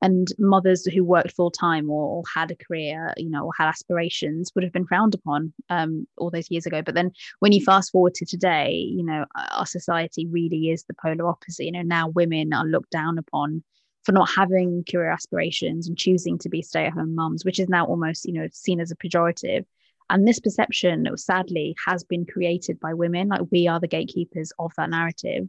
and 0.01 0.27
mothers 0.37 0.85
who 0.85 1.03
worked 1.03 1.31
full 1.31 1.51
time 1.51 1.89
or, 1.89 2.17
or, 2.17 2.23
had 2.33 2.51
a 2.51 2.55
career, 2.55 3.13
you 3.17 3.29
know, 3.29 3.45
or 3.45 3.51
had 3.57 3.67
aspirations 3.67 4.51
would 4.53 4.63
have 4.63 4.73
been 4.73 4.85
frowned 4.85 5.15
upon 5.15 5.53
um, 5.69 6.05
all 6.17 6.29
those 6.29 6.51
years 6.51 6.65
ago. 6.65 6.81
But 6.81 6.95
then 6.95 7.11
when 7.39 7.53
you 7.53 7.63
fast 7.63 7.91
forward 7.91 8.13
to 8.15 8.25
today, 8.25 8.71
you 8.71 9.03
know, 9.03 9.25
our 9.51 9.65
society 9.65 10.27
really 10.27 10.69
is 10.69 10.83
the 10.83 10.95
polar 11.01 11.27
opposite. 11.27 11.65
You 11.65 11.71
know, 11.71 11.81
now 11.81 12.09
women 12.09 12.53
are 12.53 12.65
looked 12.65 12.91
down 12.91 13.17
upon 13.17 13.63
for 14.03 14.11
not 14.11 14.29
having 14.35 14.83
career 14.89 15.09
aspirations 15.09 15.87
and 15.87 15.97
choosing 15.97 16.37
to 16.39 16.49
be 16.49 16.61
stay-at-home 16.61 17.15
mums, 17.15 17.43
which 17.43 17.59
is 17.59 17.69
now 17.69 17.85
almost, 17.85 18.25
you 18.25 18.33
know, 18.33 18.47
seen 18.51 18.79
as 18.79 18.91
a 18.91 18.95
pejorative. 18.95 19.65
And 20.09 20.27
this 20.27 20.39
perception, 20.39 21.07
sadly, 21.15 21.75
has 21.87 22.03
been 22.03 22.25
created 22.25 22.79
by 22.79 22.93
women. 22.93 23.29
Like 23.29 23.41
we 23.49 23.67
are 23.67 23.79
the 23.79 23.87
gatekeepers 23.87 24.51
of 24.59 24.71
that 24.77 24.91
narrative. 24.91 25.47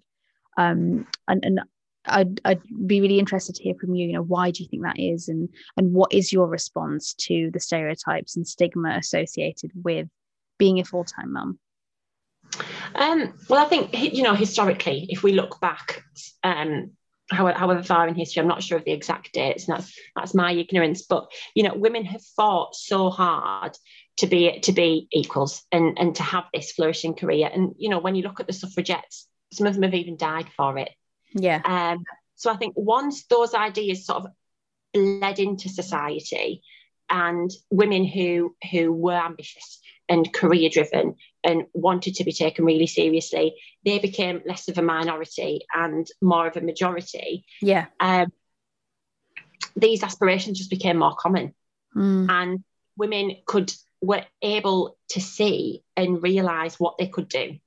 Um, 0.57 1.07
and, 1.29 1.45
and 1.45 1.61
I'd, 2.07 2.41
I'd 2.45 2.63
be 2.87 3.01
really 3.01 3.19
interested 3.19 3.55
to 3.57 3.63
hear 3.63 3.75
from 3.75 3.95
you 3.95 4.07
you 4.07 4.13
know 4.13 4.23
why 4.23 4.51
do 4.51 4.63
you 4.63 4.69
think 4.69 4.83
that 4.83 4.99
is? 4.99 5.29
And 5.29 5.49
and 5.77 5.93
what 5.93 6.13
is 6.13 6.33
your 6.33 6.47
response 6.47 7.15
to 7.15 7.51
the 7.53 7.61
stereotypes 7.61 8.37
and 8.37 8.47
stigma 8.47 8.97
associated 8.97 9.73
with 9.75 10.09
being 10.59 10.81
a 10.81 10.85
full-time 10.85 11.33
mum? 11.33 11.59
Um, 12.95 13.35
well 13.49 13.65
i 13.65 13.69
think 13.69 14.15
you 14.15 14.23
know 14.23 14.35
historically 14.35 15.07
if 15.11 15.23
we 15.23 15.33
look 15.33 15.61
back 15.61 16.05
um, 16.45 16.93
however, 17.29 17.83
far 17.83 18.07
in 18.07 18.15
history 18.15 18.41
i'm 18.41 18.49
not 18.49 18.63
sure 18.63 18.79
of 18.79 18.85
the 18.85 18.93
exact 18.93 19.33
dates 19.33 19.67
and 19.67 19.77
that's 19.77 19.99
that's 20.15 20.33
my 20.33 20.53
ignorance 20.53 21.03
but 21.03 21.27
you 21.57 21.65
know 21.65 21.75
women 21.75 22.05
have 22.05 22.23
fought 22.23 22.77
so 22.77 23.11
hard 23.11 23.77
to 24.19 24.27
be 24.27 24.61
to 24.61 24.73
be 24.73 25.09
equals 25.13 25.65
and 25.71 25.99
and 25.99 26.17
to 26.17 26.23
have 26.23 26.45
this 26.53 26.73
flourishing 26.73 27.15
career. 27.15 27.51
And 27.53 27.75
you 27.79 27.89
know 27.89 27.99
when 27.99 28.15
you 28.15 28.23
look 28.23 28.41
at 28.41 28.47
the 28.47 28.53
suffragettes 28.53 29.29
some 29.53 29.67
of 29.67 29.75
them 29.75 29.83
have 29.83 29.95
even 29.95 30.17
died 30.17 30.49
for 30.57 30.79
it 30.79 30.91
yeah. 31.33 31.61
Um, 31.65 32.05
so 32.35 32.51
I 32.53 32.57
think 32.57 32.75
once 32.77 33.25
those 33.27 33.55
ideas 33.55 34.07
sort 34.07 34.25
of 34.25 34.31
bled 34.93 35.39
into 35.39 35.69
society 35.69 36.63
and 37.09 37.51
women 37.71 38.05
who 38.05 38.55
who 38.71 38.93
were 38.93 39.13
ambitious 39.13 39.81
and 40.09 40.33
career 40.33 40.69
driven 40.69 41.17
and 41.43 41.65
wanted 41.73 42.15
to 42.17 42.25
be 42.25 42.33
taken 42.33 42.65
really 42.65 42.87
seriously, 42.87 43.55
they 43.85 43.99
became 43.99 44.43
less 44.47 44.69
of 44.69 44.79
a 44.79 44.83
minority 44.83 45.63
and 45.75 46.07
more 46.21 46.47
of 46.47 46.57
a 46.57 46.61
majority. 46.61 47.45
Yeah. 47.61 47.87
Um, 48.01 48.33
these 49.75 50.03
aspirations 50.03 50.59
just 50.59 50.71
became 50.71 50.99
more 50.99 51.15
common. 51.15 51.55
Mm. 51.95 52.31
And 52.31 52.65
women 52.97 53.37
could 53.47 53.73
were 54.01 54.25
able 54.43 54.97
to 55.09 55.21
see 55.21 55.83
and 55.97 56.23
realize 56.23 56.79
what 56.79 56.99
they 56.99 57.07
could 57.07 57.29
do 57.29 57.59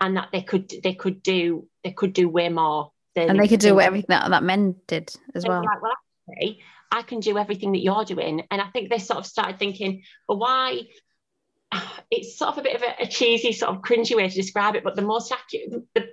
and 0.00 0.16
that 0.16 0.28
they 0.32 0.42
could 0.42 0.72
they 0.82 0.94
could 0.94 1.22
do 1.22 1.66
they 1.84 1.92
could 1.92 2.12
do 2.12 2.28
way 2.28 2.48
more 2.48 2.92
and 3.26 3.40
they 3.40 3.48
could 3.48 3.60
do 3.60 3.80
everything 3.80 4.06
that, 4.08 4.30
that 4.30 4.42
men 4.42 4.76
did 4.86 5.10
as 5.34 5.44
well. 5.46 5.64
Like, 5.64 5.82
well, 5.82 5.92
actually, 6.30 6.60
I 6.90 7.02
can 7.02 7.20
do 7.20 7.38
everything 7.38 7.72
that 7.72 7.82
you're 7.82 8.04
doing. 8.04 8.42
And 8.50 8.60
I 8.60 8.68
think 8.68 8.90
they 8.90 8.98
sort 8.98 9.18
of 9.18 9.26
started 9.26 9.58
thinking, 9.58 10.02
well, 10.28 10.38
why? 10.38 10.82
It's 12.10 12.38
sort 12.38 12.52
of 12.52 12.58
a 12.58 12.62
bit 12.62 12.74
of 12.74 12.80
a, 12.80 13.02
a 13.02 13.06
cheesy, 13.06 13.52
sort 13.52 13.74
of 13.74 13.82
cringy 13.82 14.16
way 14.16 14.26
to 14.26 14.34
describe 14.34 14.74
it, 14.76 14.82
but 14.82 14.96
the 14.96 15.02
most 15.02 15.30
accurate, 15.30 15.84
the, 15.94 16.08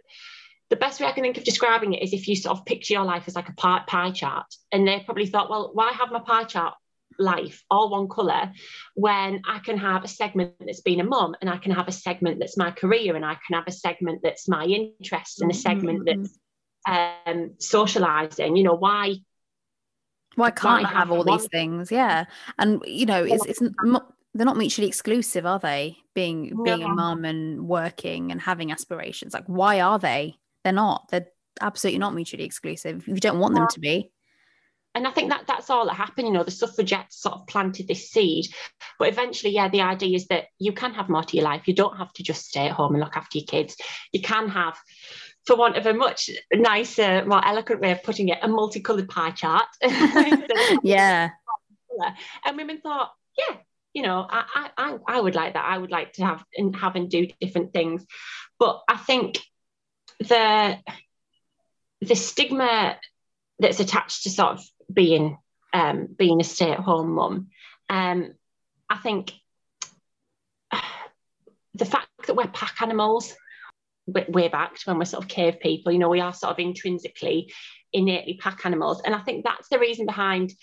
the 0.70 0.76
best 0.76 1.00
way 1.00 1.08
I 1.08 1.14
can 1.14 1.24
think 1.24 1.38
of 1.38 1.46
describing 1.46 1.94
it 1.94 2.04
is 2.04 2.12
if 2.12 2.28
you 2.28 2.36
sort 2.36 2.58
of 2.58 2.66
picture 2.66 2.96
your 2.96 3.06
life 3.06 3.24
as 3.28 3.36
like 3.36 3.48
a 3.48 3.54
pie, 3.54 3.84
pie 3.88 4.12
chart. 4.12 4.46
And 4.74 4.86
they 4.86 5.00
probably 5.06 5.26
thought, 5.26 5.50
well, 5.50 5.72
why 5.74 5.94
have 5.94 6.12
my 6.12 6.20
pie 6.20 6.44
chart 6.44 6.74
life 7.20 7.64
all 7.70 7.90
one 7.90 8.08
color 8.08 8.52
when 8.96 9.42
I 9.48 9.60
can 9.60 9.78
have 9.78 10.04
a 10.04 10.08
segment 10.08 10.54
that's 10.60 10.82
been 10.82 11.00
a 11.00 11.04
mum 11.04 11.36
and 11.42 11.50
I 11.50 11.58
can 11.58 11.72
have 11.72 11.88
a 11.88 11.92
segment 11.92 12.40
that's 12.40 12.58
my 12.58 12.72
career 12.72 13.16
and 13.16 13.26
I 13.26 13.38
can 13.46 13.56
have 13.56 13.68
a 13.68 13.72
segment 13.72 14.22
that's 14.24 14.48
my 14.48 14.66
interest 14.66 15.42
and 15.42 15.52
a 15.52 15.54
segment 15.54 16.06
mm-hmm. 16.06 16.22
that's 16.22 16.40
um, 16.88 17.52
socializing. 17.60 18.56
You 18.56 18.64
know, 18.64 18.76
why? 18.76 19.16
Why 20.36 20.52
can't 20.52 20.84
why 20.84 20.90
I 20.90 20.94
have 20.94 21.12
all 21.12 21.24
one? 21.24 21.38
these 21.38 21.48
things? 21.48 21.92
Yeah, 21.92 22.26
and 22.58 22.82
you 22.86 23.06
know, 23.06 23.24
it's 23.24 23.46
it's 23.46 23.62
not, 23.84 24.14
they're 24.34 24.46
not 24.46 24.58
mutually 24.58 24.88
exclusive, 24.88 25.46
are 25.46 25.60
they? 25.60 25.98
Being 26.14 26.64
being 26.64 26.84
a 26.84 26.90
mum 26.90 27.26
and 27.26 27.68
working 27.68 28.32
and 28.32 28.42
having 28.42 28.72
aspirations, 28.72 29.34
like 29.34 29.46
why 29.48 29.80
are 29.82 30.00
they? 30.00 30.36
They're 30.64 30.74
not. 30.74 31.08
They're 31.10 31.28
absolutely 31.62 32.00
not 32.00 32.14
mutually 32.14 32.44
exclusive. 32.44 33.08
You 33.08 33.16
don't 33.16 33.40
want 33.40 33.56
them 33.56 33.68
to 33.70 33.80
be 33.80 34.12
and 34.96 35.06
I 35.06 35.12
think 35.12 35.30
that 35.30 35.44
that's 35.46 35.70
all 35.70 35.86
that 35.86 35.94
happened. 35.94 36.28
You 36.28 36.34
know, 36.34 36.44
the 36.44 36.52
suffragettes 36.52 37.22
sort 37.22 37.36
of 37.36 37.48
planted 37.48 37.88
this 37.88 38.10
seed, 38.10 38.48
but 38.98 39.10
eventually, 39.10 39.54
yeah, 39.54 39.68
the 39.68 39.82
idea 39.82 40.16
is 40.16 40.28
that 40.28 40.46
you 40.58 40.72
can 40.72 40.94
have 40.94 41.10
more 41.10 41.24
to 41.24 41.36
your 41.36 41.44
life. 41.44 41.68
You 41.68 41.76
don't 41.76 41.98
have 41.98 42.14
to 42.14 42.24
just 42.24 42.46
stay 42.46 42.68
at 42.68 42.72
home 42.72 42.96
and 42.96 43.04
look 43.04 43.18
after 43.18 43.38
your 43.38 43.46
kids. 43.46 43.76
You 44.14 44.22
can 44.22 44.48
have 44.50 44.78
for 45.46 45.58
want 45.58 45.78
of 45.78 45.86
a 45.86 45.94
much 45.94 46.30
nicer, 46.54 47.26
more 47.26 47.46
eloquent 47.46 47.82
way 47.82 47.92
of 47.92 48.04
putting 48.04 48.30
it, 48.30 48.40
a 48.42 48.48
multicolored 48.48 49.10
pie 49.10 49.32
chart. 49.32 49.68
yeah. 50.82 51.30
And 52.46 52.58
women 52.58 52.80
thought, 52.82 53.12
yeah, 53.38 53.58
you 53.94 54.02
know, 54.02 54.26
I, 54.30 54.70
I, 54.78 54.98
I 55.08 55.22
would 55.22 55.36
like 55.36 55.54
that. 55.54 55.66
I 55.66 55.78
would 55.78 55.92
like 55.92 56.14
to 56.14 56.26
have 56.26 56.44
and 56.56 56.76
have 56.78 56.96
and 56.96 57.10
do 57.10 57.28
different 57.40 57.74
things. 57.74 58.06
But 58.60 58.82
I 58.88 58.98
think 58.98 59.40
the 60.20 60.80
the 62.02 62.16
stigma 62.16 62.98
that's 63.60 63.80
attached 63.80 64.24
to 64.24 64.30
sort 64.30 64.54
of 64.54 64.66
being 64.92 65.38
um, 65.74 66.08
being 66.18 66.40
a 66.40 66.44
stay-at-home 66.44 67.12
mum, 67.12 67.50
um, 67.90 68.34
I 68.90 68.98
think 68.98 69.34
the 71.74 71.86
fact 71.86 72.08
that 72.28 72.36
we're 72.36 72.48
pack 72.48 72.82
animals 72.82 73.36
way 74.08 74.48
back 74.48 74.76
to 74.76 74.84
when 74.86 74.98
we're 74.98 75.06
sort 75.06 75.24
of 75.24 75.30
cave 75.30 75.60
people. 75.60 75.92
You 75.92 76.00
know, 76.00 76.10
we 76.10 76.22
are 76.22 76.34
sort 76.34 76.52
of 76.52 76.60
intrinsically, 76.60 77.52
innately 77.92 78.38
pack 78.40 78.66
animals. 78.66 79.02
And 79.04 79.16
I 79.16 79.20
think 79.20 79.44
that's 79.44 79.70
the 79.70 79.80
reason 79.80 80.06
behind 80.06 80.54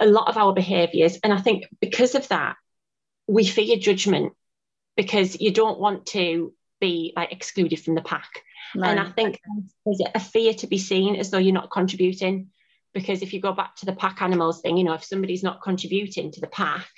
a 0.00 0.06
lot 0.06 0.28
of 0.28 0.36
our 0.36 0.52
behaviors. 0.52 1.18
And 1.22 1.32
I 1.32 1.40
think 1.40 1.64
because 1.80 2.14
of 2.14 2.28
that, 2.28 2.56
we 3.26 3.44
fear 3.44 3.76
judgment 3.76 4.34
because 4.96 5.40
you 5.40 5.52
don't 5.52 5.80
want 5.80 6.06
to 6.06 6.52
be 6.80 7.12
like 7.16 7.32
excluded 7.32 7.80
from 7.80 7.94
the 7.94 8.02
pack. 8.02 8.28
No. 8.74 8.84
And 8.86 9.00
I 9.00 9.10
think 9.10 9.40
there's 9.84 10.02
a 10.14 10.20
fear 10.20 10.54
to 10.54 10.66
be 10.66 10.78
seen 10.78 11.16
as 11.16 11.30
though 11.30 11.38
you're 11.38 11.54
not 11.54 11.70
contributing. 11.70 12.50
Because 12.94 13.22
if 13.22 13.32
you 13.32 13.40
go 13.40 13.52
back 13.52 13.76
to 13.76 13.86
the 13.86 13.92
pack 13.92 14.22
animals 14.22 14.60
thing, 14.60 14.76
you 14.76 14.84
know, 14.84 14.94
if 14.94 15.04
somebody's 15.04 15.42
not 15.42 15.62
contributing 15.62 16.30
to 16.32 16.40
the 16.40 16.46
pack, 16.46 16.88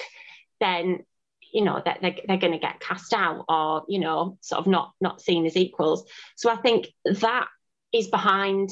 then 0.61 1.05
you 1.53 1.65
know 1.65 1.81
that 1.85 1.99
they're, 2.03 2.17
they're 2.27 2.37
going 2.37 2.53
to 2.53 2.59
get 2.59 2.81
cast 2.81 3.15
out 3.15 3.45
or 3.49 3.85
you 3.89 3.99
know 3.99 4.37
sort 4.41 4.61
of 4.61 4.67
not 4.67 4.93
not 5.01 5.23
seen 5.23 5.47
as 5.47 5.57
equals 5.57 6.05
so 6.35 6.51
i 6.51 6.57
think 6.57 6.89
that 7.05 7.47
is 7.93 8.09
behind 8.09 8.71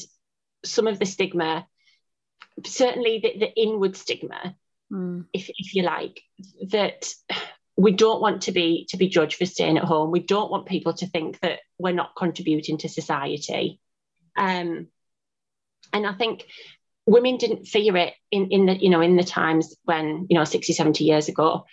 some 0.64 0.89
of 0.89 0.99
the 0.99 1.07
stigma 1.07 1.66
certainly 2.66 3.20
the, 3.22 3.39
the 3.39 3.55
inward 3.55 3.97
stigma 3.97 4.57
mm. 4.93 5.25
if, 5.33 5.49
if 5.57 5.75
you 5.75 5.83
like 5.83 6.20
that 6.68 7.07
we 7.77 7.93
don't 7.93 8.20
want 8.20 8.43
to 8.43 8.53
be 8.53 8.87
to 8.91 8.97
be 8.97 9.09
judged 9.09 9.37
for 9.37 9.47
staying 9.47 9.79
at 9.79 9.85
home. 9.85 10.11
We 10.11 10.20
don't 10.20 10.51
want 10.51 10.66
people 10.66 10.95
to 10.95 11.07
think 11.07 11.41
that 11.41 11.61
we're 11.79 11.93
not 11.93 12.14
contributing 12.16 12.79
to 12.79 12.89
society. 12.89 13.81
Um, 14.37 14.89
and 15.93 16.07
I 16.07 16.12
think 16.12 16.45
women 17.07 17.36
didn't 17.36 17.66
fear 17.66 17.96
it 17.96 18.14
in, 18.30 18.50
in 18.50 18.66
the 18.66 18.76
you 18.76 18.90
know 18.90 19.00
in 19.00 19.16
the 19.16 19.24
times 19.24 19.74
when 19.84 20.26
you 20.28 20.36
know 20.36 20.44
60 20.44 20.72
70 20.72 21.05
years 21.05 21.28
ago 21.28 21.64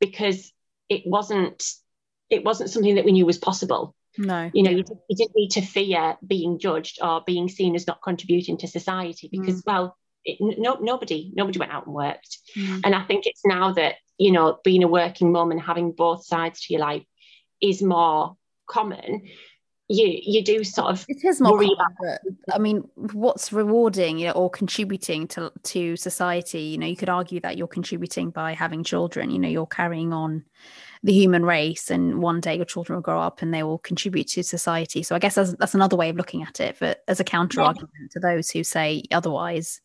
because 0.00 0.52
it 0.88 1.02
wasn't 1.06 1.62
it 2.30 2.44
wasn't 2.44 2.70
something 2.70 2.94
that 2.94 3.04
we 3.04 3.12
knew 3.12 3.26
was 3.26 3.38
possible 3.38 3.94
no 4.18 4.50
you 4.52 4.62
know 4.62 4.70
you, 4.70 4.84
you 5.08 5.16
didn't 5.16 5.36
need 5.36 5.50
to 5.50 5.60
fear 5.60 6.16
being 6.26 6.58
judged 6.58 6.98
or 7.02 7.22
being 7.26 7.48
seen 7.48 7.74
as 7.74 7.86
not 7.86 8.02
contributing 8.02 8.56
to 8.56 8.66
society 8.66 9.28
because 9.30 9.62
mm. 9.62 9.66
well 9.66 9.96
it, 10.24 10.38
no, 10.40 10.74
nobody 10.80 11.30
nobody 11.34 11.58
went 11.58 11.72
out 11.72 11.86
and 11.86 11.94
worked 11.94 12.38
mm. 12.56 12.80
and 12.84 12.94
i 12.94 13.02
think 13.04 13.26
it's 13.26 13.44
now 13.44 13.72
that 13.72 13.96
you 14.18 14.32
know 14.32 14.58
being 14.64 14.82
a 14.82 14.88
working 14.88 15.32
mum 15.32 15.50
and 15.50 15.60
having 15.60 15.92
both 15.92 16.24
sides 16.24 16.60
to 16.62 16.72
your 16.72 16.80
life 16.80 17.04
is 17.60 17.82
more 17.82 18.36
common 18.66 19.22
you 19.90 20.20
you 20.22 20.44
do 20.44 20.62
sort 20.62 20.88
of 20.88 21.04
it 21.08 21.24
is 21.24 21.40
more 21.40 21.58
common, 21.58 21.76
but, 22.00 22.54
I 22.54 22.58
mean 22.58 22.88
what's 23.12 23.52
rewarding 23.52 24.18
you 24.18 24.28
know 24.28 24.32
or 24.32 24.48
contributing 24.48 25.26
to 25.28 25.52
to 25.64 25.96
society? 25.96 26.60
You 26.60 26.78
know 26.78 26.86
you 26.86 26.96
could 26.96 27.08
argue 27.08 27.40
that 27.40 27.58
you're 27.58 27.66
contributing 27.66 28.30
by 28.30 28.52
having 28.52 28.84
children. 28.84 29.30
You 29.30 29.40
know 29.40 29.48
you're 29.48 29.66
carrying 29.66 30.12
on 30.12 30.44
the 31.02 31.12
human 31.12 31.44
race 31.44 31.90
and 31.90 32.22
one 32.22 32.40
day 32.40 32.54
your 32.54 32.66
children 32.66 32.96
will 32.96 33.02
grow 33.02 33.20
up 33.20 33.42
and 33.42 33.52
they 33.52 33.62
will 33.62 33.78
contribute 33.78 34.28
to 34.28 34.42
society. 34.44 35.02
So 35.02 35.16
I 35.16 35.18
guess 35.18 35.34
that's, 35.34 35.54
that's 35.54 35.74
another 35.74 35.96
way 35.96 36.10
of 36.10 36.16
looking 36.16 36.42
at 36.42 36.60
it 36.60 36.76
but 36.78 37.02
as 37.08 37.20
a 37.20 37.24
counter 37.24 37.60
argument 37.62 37.90
yeah. 38.00 38.08
to 38.12 38.20
those 38.20 38.50
who 38.50 38.62
say 38.62 39.02
otherwise. 39.10 39.80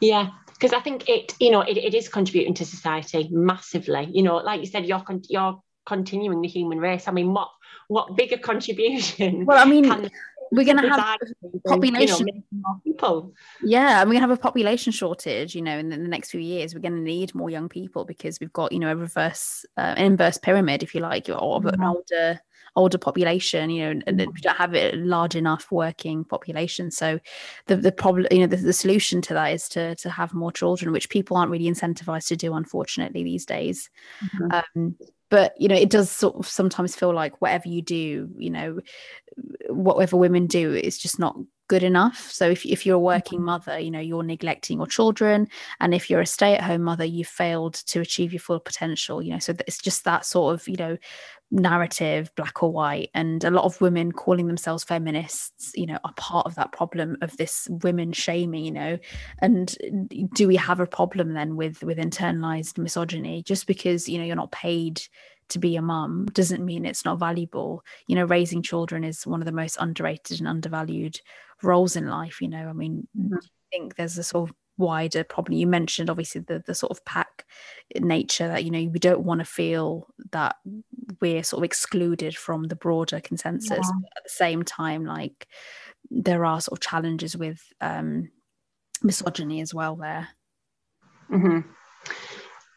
Yeah 0.00 0.30
because 0.52 0.74
I 0.74 0.80
think 0.80 1.08
it 1.08 1.34
you 1.40 1.50
know 1.50 1.62
it, 1.62 1.78
it 1.78 1.94
is 1.94 2.10
contributing 2.10 2.54
to 2.54 2.66
society 2.66 3.28
massively. 3.30 4.06
You 4.12 4.22
know 4.22 4.36
like 4.36 4.60
you 4.60 4.66
said 4.66 4.84
you're 4.84 5.00
con- 5.00 5.22
you're 5.30 5.62
continuing 5.86 6.42
the 6.42 6.48
human 6.48 6.78
race. 6.78 7.08
I 7.08 7.12
mean 7.12 7.32
what 7.32 7.48
what 7.90 8.16
bigger 8.16 8.38
contribution? 8.38 9.44
Well, 9.44 9.58
I 9.58 9.68
mean, 9.68 10.10
we're 10.52 10.64
going 10.64 10.80
to 10.80 10.88
have 10.88 11.18
population 11.66 12.28
you 12.28 12.42
know, 12.52 12.80
people. 12.84 13.34
Yeah, 13.62 14.00
and 14.00 14.08
we're 14.08 14.14
going 14.14 14.22
to 14.22 14.28
have 14.28 14.38
a 14.38 14.40
population 14.40 14.92
shortage. 14.92 15.56
You 15.56 15.62
know, 15.62 15.76
in 15.76 15.88
the, 15.88 15.96
in 15.96 16.04
the 16.04 16.08
next 16.08 16.30
few 16.30 16.40
years, 16.40 16.72
we're 16.72 16.80
going 16.80 16.94
to 16.94 17.00
need 17.00 17.34
more 17.34 17.50
young 17.50 17.68
people 17.68 18.04
because 18.04 18.38
we've 18.40 18.52
got 18.52 18.70
you 18.70 18.78
know 18.78 18.92
a 18.92 18.96
reverse, 18.96 19.66
uh, 19.76 19.94
an 19.96 20.06
inverse 20.06 20.38
pyramid, 20.38 20.84
if 20.84 20.94
you 20.94 21.00
like, 21.00 21.28
or 21.28 21.60
mm-hmm. 21.60 21.68
an 21.68 21.82
older 21.82 22.40
older 22.76 22.98
population 22.98 23.68
you 23.68 23.82
know 23.82 24.00
and 24.06 24.18
we 24.18 24.40
don't 24.42 24.56
have 24.56 24.76
a 24.76 24.92
large 24.92 25.34
enough 25.34 25.72
working 25.72 26.22
population 26.22 26.88
so 26.88 27.18
the 27.66 27.74
the 27.74 27.90
problem 27.90 28.28
you 28.30 28.38
know 28.38 28.46
the, 28.46 28.56
the 28.56 28.72
solution 28.72 29.20
to 29.20 29.34
that 29.34 29.52
is 29.52 29.68
to 29.68 29.92
to 29.96 30.08
have 30.08 30.32
more 30.32 30.52
children 30.52 30.92
which 30.92 31.10
people 31.10 31.36
aren't 31.36 31.50
really 31.50 31.68
incentivized 31.68 32.28
to 32.28 32.36
do 32.36 32.54
unfortunately 32.54 33.24
these 33.24 33.44
days 33.44 33.90
mm-hmm. 34.24 34.52
um, 34.52 34.94
but 35.30 35.54
you 35.58 35.68
know 35.68 35.74
it 35.74 35.90
does 35.90 36.10
sort 36.10 36.36
of 36.36 36.46
sometimes 36.46 36.94
feel 36.94 37.14
like 37.14 37.40
whatever 37.40 37.68
you 37.68 37.80
do 37.80 38.28
you 38.36 38.50
know 38.50 38.78
whatever 39.68 40.16
women 40.16 40.46
do 40.46 40.74
is 40.74 40.98
just 40.98 41.18
not 41.18 41.36
good 41.68 41.82
enough 41.84 42.30
so 42.32 42.50
if, 42.50 42.66
if 42.66 42.84
you're 42.84 42.96
a 42.96 42.98
working 42.98 43.38
mm-hmm. 43.38 43.46
mother 43.46 43.78
you 43.78 43.92
know 43.92 44.00
you're 44.00 44.24
neglecting 44.24 44.78
your 44.78 44.88
children 44.88 45.46
and 45.78 45.94
if 45.94 46.10
you're 46.10 46.20
a 46.20 46.26
stay-at-home 46.26 46.82
mother 46.82 47.04
you've 47.04 47.28
failed 47.28 47.74
to 47.74 48.00
achieve 48.00 48.32
your 48.32 48.40
full 48.40 48.58
potential 48.58 49.22
you 49.22 49.32
know 49.32 49.38
so 49.38 49.54
it's 49.68 49.78
just 49.78 50.04
that 50.04 50.26
sort 50.26 50.52
of 50.52 50.66
you 50.66 50.76
know 50.76 50.98
narrative 51.50 52.30
black 52.36 52.62
or 52.62 52.72
white 52.72 53.10
and 53.12 53.42
a 53.42 53.50
lot 53.50 53.64
of 53.64 53.80
women 53.80 54.12
calling 54.12 54.46
themselves 54.46 54.84
feminists 54.84 55.72
you 55.74 55.84
know 55.84 55.98
are 56.04 56.12
part 56.14 56.46
of 56.46 56.54
that 56.54 56.70
problem 56.70 57.16
of 57.22 57.36
this 57.36 57.66
women 57.82 58.12
shaming 58.12 58.64
you 58.64 58.70
know? 58.70 58.98
And 59.40 59.76
do 60.34 60.46
we 60.46 60.56
have 60.56 60.80
a 60.80 60.86
problem 60.86 61.34
then 61.34 61.56
with 61.56 61.82
with 61.82 61.98
internalized 61.98 62.78
misogyny? 62.78 63.42
Just 63.42 63.66
because 63.66 64.08
you 64.08 64.18
know 64.18 64.24
you're 64.24 64.36
not 64.36 64.52
paid 64.52 65.02
to 65.48 65.58
be 65.58 65.74
a 65.76 65.82
mum 65.82 66.26
doesn't 66.32 66.64
mean 66.64 66.84
it's 66.84 67.04
not 67.04 67.18
valuable. 67.18 67.82
You 68.06 68.16
know 68.16 68.24
raising 68.24 68.62
children 68.62 69.04
is 69.04 69.26
one 69.26 69.40
of 69.40 69.46
the 69.46 69.52
most 69.52 69.76
underrated 69.80 70.38
and 70.38 70.48
undervalued 70.48 71.20
roles 71.62 71.96
in 71.96 72.06
life 72.08 72.40
you 72.40 72.48
know? 72.48 72.68
I 72.68 72.72
mean 72.72 73.06
mm-hmm. 73.18 73.34
i 73.34 73.46
think 73.70 73.96
there's 73.96 74.16
a 74.16 74.22
sort 74.22 74.48
of 74.48 74.56
wider 74.76 75.22
problem 75.22 75.56
you 75.58 75.66
mentioned 75.66 76.08
obviously 76.08 76.40
the 76.40 76.62
the 76.66 76.74
sort 76.74 76.90
of 76.90 77.04
pack 77.04 77.44
nature 77.96 78.48
that 78.48 78.64
you 78.64 78.70
know 78.70 78.90
we 78.90 78.98
don't 78.98 79.22
want 79.22 79.40
to 79.40 79.44
feel 79.44 80.06
that 80.32 80.56
we're 81.20 81.42
sort 81.42 81.60
of 81.60 81.64
excluded 81.64 82.36
from 82.36 82.64
the 82.64 82.76
broader 82.76 83.20
consensus 83.20 83.70
yeah. 83.70 84.08
at 84.16 84.24
the 84.24 84.30
same 84.30 84.62
time 84.62 85.04
like 85.04 85.46
there 86.10 86.44
are 86.44 86.60
sort 86.60 86.78
of 86.78 86.82
challenges 86.82 87.36
with 87.36 87.60
um 87.80 88.30
misogyny 89.02 89.60
as 89.60 89.74
well 89.74 89.96
there 89.96 90.28
mm-hmm. 91.30 91.60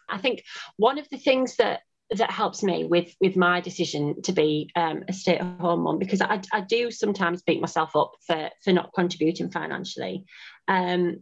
i 0.09 0.17
think 0.17 0.43
one 0.77 0.97
of 0.97 1.07
the 1.09 1.17
things 1.17 1.55
that 1.55 1.81
that 2.17 2.31
helps 2.31 2.63
me 2.63 2.83
with 2.83 3.15
with 3.21 3.35
my 3.35 3.61
decision 3.61 4.21
to 4.21 4.33
be 4.33 4.69
um, 4.75 5.03
a 5.07 5.13
stay-at-home 5.13 5.81
mom 5.81 5.99
because 5.99 6.21
I, 6.21 6.41
I 6.51 6.61
do 6.61 6.91
sometimes 6.91 7.41
beat 7.41 7.61
myself 7.61 7.95
up 7.95 8.13
for 8.27 8.49
for 8.63 8.71
not 8.71 8.91
contributing 8.93 9.49
financially 9.49 10.25
um, 10.67 11.21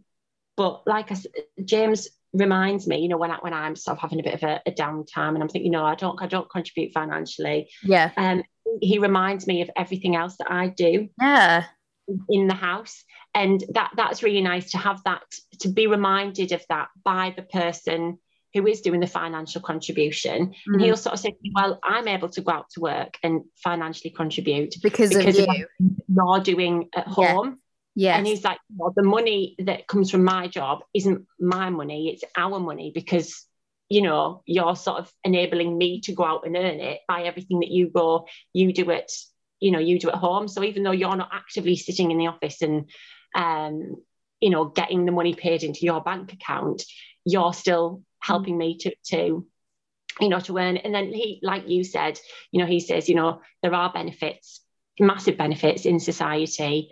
but 0.57 0.83
like 0.85 1.11
I 1.11 1.15
said, 1.15 1.31
James 1.63 2.09
reminds 2.33 2.87
me, 2.87 2.99
you 2.99 3.09
know, 3.09 3.17
when 3.17 3.31
I 3.31 3.37
when 3.37 3.53
I'm 3.53 3.75
sort 3.75 3.97
of 3.97 4.01
having 4.01 4.19
a 4.19 4.23
bit 4.23 4.35
of 4.35 4.43
a, 4.43 4.61
a 4.65 4.71
downtime 4.71 5.33
and 5.33 5.41
I'm 5.41 5.49
thinking, 5.49 5.71
no, 5.71 5.85
I 5.85 5.95
don't 5.95 6.21
I 6.21 6.27
don't 6.27 6.49
contribute 6.49 6.93
financially. 6.93 7.69
Yeah. 7.83 8.11
Um, 8.17 8.43
he 8.81 8.99
reminds 8.99 9.47
me 9.47 9.61
of 9.61 9.69
everything 9.75 10.15
else 10.15 10.37
that 10.37 10.51
I 10.51 10.67
do. 10.67 11.09
Yeah. 11.19 11.65
In 12.29 12.47
the 12.47 12.53
house, 12.53 13.03
and 13.33 13.63
that 13.73 13.91
that's 13.95 14.23
really 14.23 14.41
nice 14.41 14.71
to 14.71 14.77
have 14.77 15.01
that 15.05 15.23
to 15.59 15.69
be 15.69 15.87
reminded 15.87 16.51
of 16.51 16.61
that 16.67 16.89
by 17.03 17.33
the 17.35 17.43
person 17.43 18.17
who 18.53 18.67
is 18.67 18.81
doing 18.81 18.99
the 18.99 19.07
financial 19.07 19.61
contribution. 19.61 20.47
Mm-hmm. 20.47 20.73
And 20.73 20.81
he'll 20.81 20.97
sort 20.97 21.13
of 21.13 21.19
say, 21.19 21.35
Well, 21.53 21.79
I'm 21.83 22.07
able 22.07 22.29
to 22.29 22.41
go 22.41 22.51
out 22.51 22.69
to 22.71 22.81
work 22.81 23.17
and 23.23 23.43
financially 23.63 24.11
contribute 24.11 24.75
because, 24.83 25.13
because 25.13 25.39
of 25.39 25.47
you. 25.47 25.67
You're 26.09 26.39
doing 26.41 26.89
at 26.95 27.07
home. 27.07 27.59
Yeah. 27.95 28.17
And 28.17 28.25
he's 28.25 28.43
like, 28.43 28.59
well, 28.75 28.93
the 28.95 29.03
money 29.03 29.55
that 29.59 29.87
comes 29.87 30.11
from 30.11 30.23
my 30.23 30.47
job 30.47 30.79
isn't 30.93 31.25
my 31.39 31.69
money, 31.69 32.09
it's 32.09 32.23
our 32.37 32.59
money 32.59 32.91
because, 32.93 33.45
you 33.89 34.01
know, 34.01 34.43
you're 34.45 34.75
sort 34.75 34.99
of 34.99 35.11
enabling 35.23 35.77
me 35.77 36.01
to 36.01 36.13
go 36.13 36.23
out 36.23 36.45
and 36.45 36.55
earn 36.55 36.79
it 36.79 37.01
by 37.07 37.23
everything 37.23 37.59
that 37.59 37.69
you 37.69 37.89
go, 37.89 38.27
you 38.53 38.71
do 38.73 38.89
it, 38.91 39.11
you 39.59 39.71
know, 39.71 39.79
you 39.79 39.99
do 39.99 40.09
at 40.09 40.15
home. 40.15 40.47
So 40.47 40.63
even 40.63 40.83
though 40.83 40.91
you're 40.91 41.15
not 41.17 41.31
actively 41.33 41.75
sitting 41.75 42.11
in 42.11 42.17
the 42.17 42.27
office 42.27 42.61
and, 42.61 42.89
um, 43.35 43.97
you 44.39 44.49
know, 44.49 44.65
getting 44.65 45.05
the 45.05 45.11
money 45.11 45.35
paid 45.35 45.63
into 45.63 45.81
your 45.81 46.01
bank 46.01 46.31
account, 46.33 46.83
you're 47.25 47.53
still 47.53 48.03
helping 48.19 48.57
me 48.57 48.77
to, 48.77 48.95
to 49.07 49.45
you 50.19 50.29
know, 50.29 50.39
to 50.39 50.57
earn. 50.57 50.77
And 50.77 50.93
then 50.93 51.13
he, 51.13 51.39
like 51.43 51.67
you 51.67 51.83
said, 51.83 52.19
you 52.51 52.59
know, 52.59 52.65
he 52.65 52.79
says, 52.79 53.09
you 53.09 53.15
know, 53.15 53.41
there 53.61 53.73
are 53.73 53.91
benefits, 53.91 54.61
massive 54.99 55.37
benefits 55.37 55.85
in 55.85 55.99
society 55.99 56.91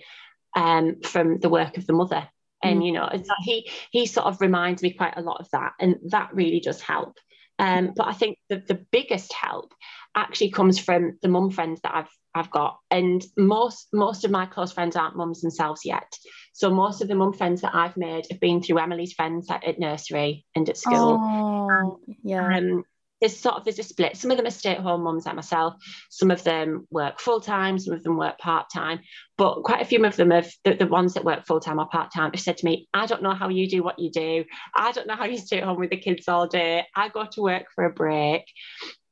um, 0.55 1.01
from 1.03 1.39
the 1.39 1.49
work 1.49 1.77
of 1.77 1.85
the 1.85 1.93
mother. 1.93 2.27
And 2.63 2.81
mm. 2.81 2.85
you 2.87 2.91
know, 2.91 3.09
he 3.43 3.69
he 3.91 4.05
sort 4.05 4.27
of 4.27 4.41
reminds 4.41 4.81
me 4.81 4.91
quite 4.91 5.17
a 5.17 5.21
lot 5.21 5.39
of 5.39 5.49
that, 5.51 5.73
and 5.79 5.95
that 6.09 6.33
really 6.33 6.59
does 6.59 6.81
help. 6.81 7.17
Um, 7.57 7.93
but 7.95 8.07
I 8.07 8.13
think 8.13 8.37
the, 8.49 8.63
the 8.67 8.85
biggest 8.91 9.33
help 9.33 9.73
actually 10.15 10.51
comes 10.51 10.79
from 10.79 11.19
the 11.21 11.27
mum 11.27 11.51
friends 11.51 11.81
that 11.81 11.93
I've 11.93 12.09
I've 12.33 12.51
got, 12.51 12.77
and 12.91 13.25
most 13.37 13.87
most 13.93 14.25
of 14.25 14.31
my 14.31 14.45
close 14.45 14.71
friends 14.71 14.95
aren't 14.95 15.15
mums 15.15 15.41
themselves 15.41 15.81
yet. 15.85 16.11
So 16.53 16.69
most 16.69 17.01
of 17.01 17.07
the 17.07 17.15
mum 17.15 17.33
friends 17.33 17.61
that 17.61 17.75
I've 17.75 17.97
made 17.97 18.25
have 18.29 18.39
been 18.39 18.61
through 18.61 18.79
Emily's 18.79 19.13
friends 19.13 19.49
at, 19.49 19.63
at 19.63 19.79
nursery 19.79 20.45
and 20.55 20.67
at 20.69 20.77
school. 20.77 21.17
Oh, 21.21 21.99
yeah. 22.23 22.57
Um, 22.57 22.83
there's 23.19 23.37
sort 23.37 23.55
of 23.55 23.63
there's 23.65 23.79
a 23.79 23.83
split. 23.83 24.17
Some 24.17 24.31
of 24.31 24.37
them 24.37 24.45
are 24.45 24.51
stay-at-home 24.51 25.03
mums 25.03 25.25
like 25.25 25.35
myself. 25.35 25.75
Some 26.09 26.31
of 26.31 26.43
them 26.43 26.87
work 26.89 27.19
full-time. 27.19 27.77
Some 27.79 27.93
of 27.93 28.03
them 28.03 28.17
work 28.17 28.37
part-time. 28.39 28.99
But 29.37 29.63
quite 29.63 29.81
a 29.81 29.85
few 29.85 30.03
of 30.05 30.15
them 30.15 30.31
have 30.31 30.51
the, 30.63 30.75
the 30.75 30.87
ones 30.87 31.13
that 31.13 31.25
work 31.25 31.45
full-time 31.45 31.79
or 31.79 31.87
part-time 31.87 32.31
have 32.31 32.39
said 32.39 32.57
to 32.57 32.65
me, 32.65 32.87
"I 32.93 33.05
don't 33.05 33.23
know 33.23 33.33
how 33.33 33.49
you 33.49 33.69
do 33.69 33.83
what 33.83 33.99
you 33.99 34.11
do. 34.11 34.45
I 34.75 34.91
don't 34.91 35.07
know 35.07 35.15
how 35.15 35.25
you 35.25 35.37
stay 35.37 35.59
at 35.59 35.65
home 35.65 35.79
with 35.79 35.89
the 35.89 35.97
kids 35.97 36.27
all 36.27 36.47
day. 36.47 36.85
I 36.95 37.09
go 37.09 37.25
to 37.31 37.41
work 37.41 37.65
for 37.75 37.85
a 37.85 37.93
break." 37.93 38.43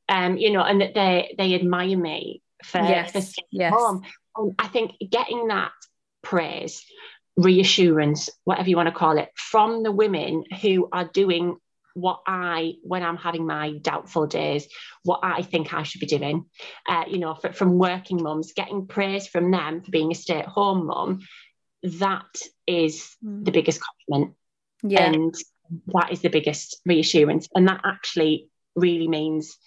Um, 0.10 0.38
you 0.38 0.52
know, 0.52 0.64
and 0.64 0.82
that 0.82 0.94
they 0.94 1.36
they 1.38 1.54
admire 1.56 1.98
me 1.98 2.42
for, 2.64 2.80
yes. 2.80 3.12
for 3.12 3.22
staying 3.22 3.48
yes. 3.52 3.74
home. 3.74 4.04
And 4.36 4.56
I 4.58 4.68
think 4.68 4.92
getting 5.12 5.48
that 5.48 5.72
praise 6.22 6.84
reassurance, 7.36 8.30
whatever 8.46 8.70
you 8.70 8.76
want 8.76 8.88
to 8.88 8.96
call 8.96 9.18
it, 9.18 9.30
from 9.36 9.84
the 9.84 9.92
women 9.92 10.44
who 10.62 10.90
are 10.92 11.10
doing 11.14 11.58
what 11.98 12.22
I, 12.28 12.74
when 12.84 13.02
I'm 13.02 13.18
having 13.18 13.48
my 13.48 13.78
doubtful 13.82 14.28
days, 14.28 14.68
what 15.04 15.22
I 15.24 15.42
think 15.42 15.74
I 15.74 15.82
should 15.82 16.00
be 16.00 16.06
doing. 16.06 16.46
Uh, 16.88 17.06
you 17.08 17.18
know, 17.18 17.34
for, 17.34 17.52
from 17.52 17.80
working 17.80 18.22
mums, 18.22 18.54
getting 18.54 18.86
praise 18.86 19.28
from 19.28 19.50
them 19.50 19.82
for 19.82 19.90
being 19.90 20.12
a 20.12 20.16
stay 20.16 20.38
at 20.38 20.46
home 20.46 20.86
mum, 20.86 21.22
that 21.82 22.36
is 22.68 23.16
mm. 23.26 23.44
the 23.44 23.52
biggest 23.52 23.82
compliment. 23.82 24.36
Yeah. 24.84 25.10
And 25.10 25.34
that 25.88 26.12
is 26.12 26.22
the 26.22 26.30
biggest 26.30 26.80
reassurance. 26.86 27.48
And 27.56 27.68
that 27.68 27.82
actually 27.84 28.48
really 28.76 29.08
means 29.08 29.58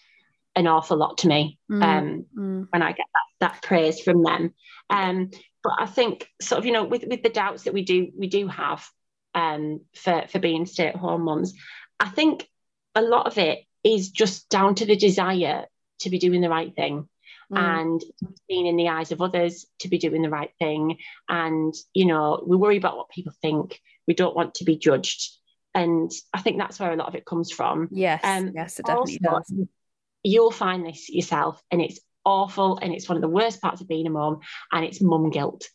an 0.55 0.69
awful 0.69 0.97
lot 0.97 1.19
to 1.19 1.29
me 1.29 1.59
mm. 1.71 1.83
Um, 1.83 2.27
mm. 2.39 2.67
when 2.71 2.83
I 2.83 2.93
get 2.93 3.07
that, 3.41 3.49
that 3.49 3.63
praise 3.63 4.01
from 4.01 4.23
them. 4.23 4.55
Um, 4.89 5.31
but 5.65 5.73
I 5.79 5.87
think 5.87 6.29
sort 6.41 6.61
of, 6.61 6.67
you 6.67 6.73
know, 6.73 6.85
with, 6.85 7.05
with 7.09 7.25
the 7.25 7.29
doubts 7.29 7.65
that 7.65 7.75
we 7.75 7.83
do, 7.83 8.13
we 8.17 8.29
do 8.29 8.47
have 8.47 8.87
um, 9.35 9.81
for, 9.95 10.25
for 10.29 10.39
being 10.39 10.67
stay 10.67 10.89
at 10.89 10.97
home 10.97 11.25
mums, 11.25 11.55
I 12.01 12.09
think 12.09 12.49
a 12.95 13.03
lot 13.03 13.27
of 13.27 13.39
it 13.39 13.61
is 13.85 14.11
just 14.11 14.49
down 14.49 14.75
to 14.77 14.87
the 14.87 14.97
desire 14.97 15.67
to 16.01 16.11
be 16.11 16.19
doing 16.19 16.41
the 16.41 16.49
right 16.49 16.75
thing 16.75 17.09
mm. 17.53 17.59
and 17.59 18.03
being 18.49 18.67
in 18.67 18.77
the 18.77 18.89
eyes 18.89 19.13
of 19.13 19.21
others 19.21 19.67
to 19.81 19.89
be 19.89 19.99
doing 19.99 20.23
the 20.23 20.31
right 20.31 20.51
thing. 20.59 20.97
And 21.29 21.75
you 21.95 22.07
know 22.07 22.43
we 22.47 22.57
worry 22.57 22.77
about 22.77 22.97
what 22.97 23.11
people 23.11 23.33
think. 23.43 23.81
We 24.07 24.15
don't 24.15 24.37
want 24.37 24.55
to 24.55 24.65
be 24.65 24.77
judged. 24.77 25.37
And 25.73 26.11
i 26.35 26.41
think 26.41 26.59
that's 26.59 26.81
where 26.81 26.93
a 26.93 26.97
lot 26.97 27.07
of 27.07 27.15
it 27.15 27.25
comes 27.25 27.53
from. 27.53 27.89
Yes 27.93 28.21
um, 28.25 28.53
yes 28.55 28.79
it 28.79 28.87
definitely 28.87 29.21
also, 29.29 29.55
does. 29.55 29.67
you'll 30.23 30.51
find 30.51 30.85
this 30.85 31.09
yourself 31.09 31.63
and 31.71 31.81
it's 31.81 32.01
awful 32.25 32.79
and 32.79 32.93
it's 32.93 33.09
one 33.09 33.17
of 33.17 33.23
the 33.23 33.29
worst 33.29 33.63
parts 33.63 33.81
of 33.81 33.89
being 33.89 34.07
a 34.07 34.11
mom 34.11 34.41
and 34.73 34.85
it's 34.85 35.01
mum 35.01 35.31
guilt. 35.31 35.69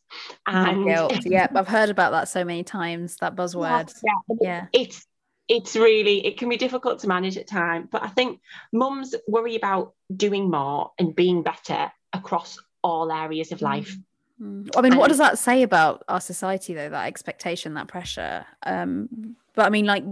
And 0.46 0.82
mum 0.82 0.88
guilt. 0.88 1.20
Yeah 1.26 1.48
i've 1.56 1.68
heard 1.68 1.90
about 1.90 2.12
that 2.12 2.28
so 2.28 2.44
many 2.44 2.64
times 2.64 3.18
that 3.18 3.36
buzzword. 3.36 3.94
Yeah, 4.04 4.36
yeah. 4.42 4.66
it's 4.74 5.06
it's 5.48 5.76
really 5.76 6.26
it 6.26 6.38
can 6.38 6.50
be 6.50 6.58
difficult 6.58 7.00
to 7.00 7.08
manage 7.08 7.38
at 7.38 7.48
times 7.48 7.88
but 7.92 8.04
i 8.04 8.08
think 8.08 8.40
mums 8.74 9.16
worry 9.28 9.56
about 9.56 9.94
doing 10.16 10.50
more 10.50 10.92
and 10.98 11.16
being 11.16 11.44
better 11.44 11.92
across 12.14 12.58
all 12.84 13.12
areas 13.12 13.52
of 13.52 13.62
life. 13.62 13.96
Mm. 14.42 14.70
i 14.76 14.82
mean 14.82 14.98
what 14.98 15.08
does 15.08 15.18
that 15.20 15.38
say 15.40 15.64
about 15.64 16.04
our 16.08 16.20
society 16.20 16.74
though 16.74 16.90
that 16.90 17.08
expectation 17.08 17.76
that 17.76 17.88
pressure? 17.88 18.46
Um 18.64 19.36
but 19.54 19.66
i 19.66 19.70
mean 19.70 19.86
like 19.86 20.04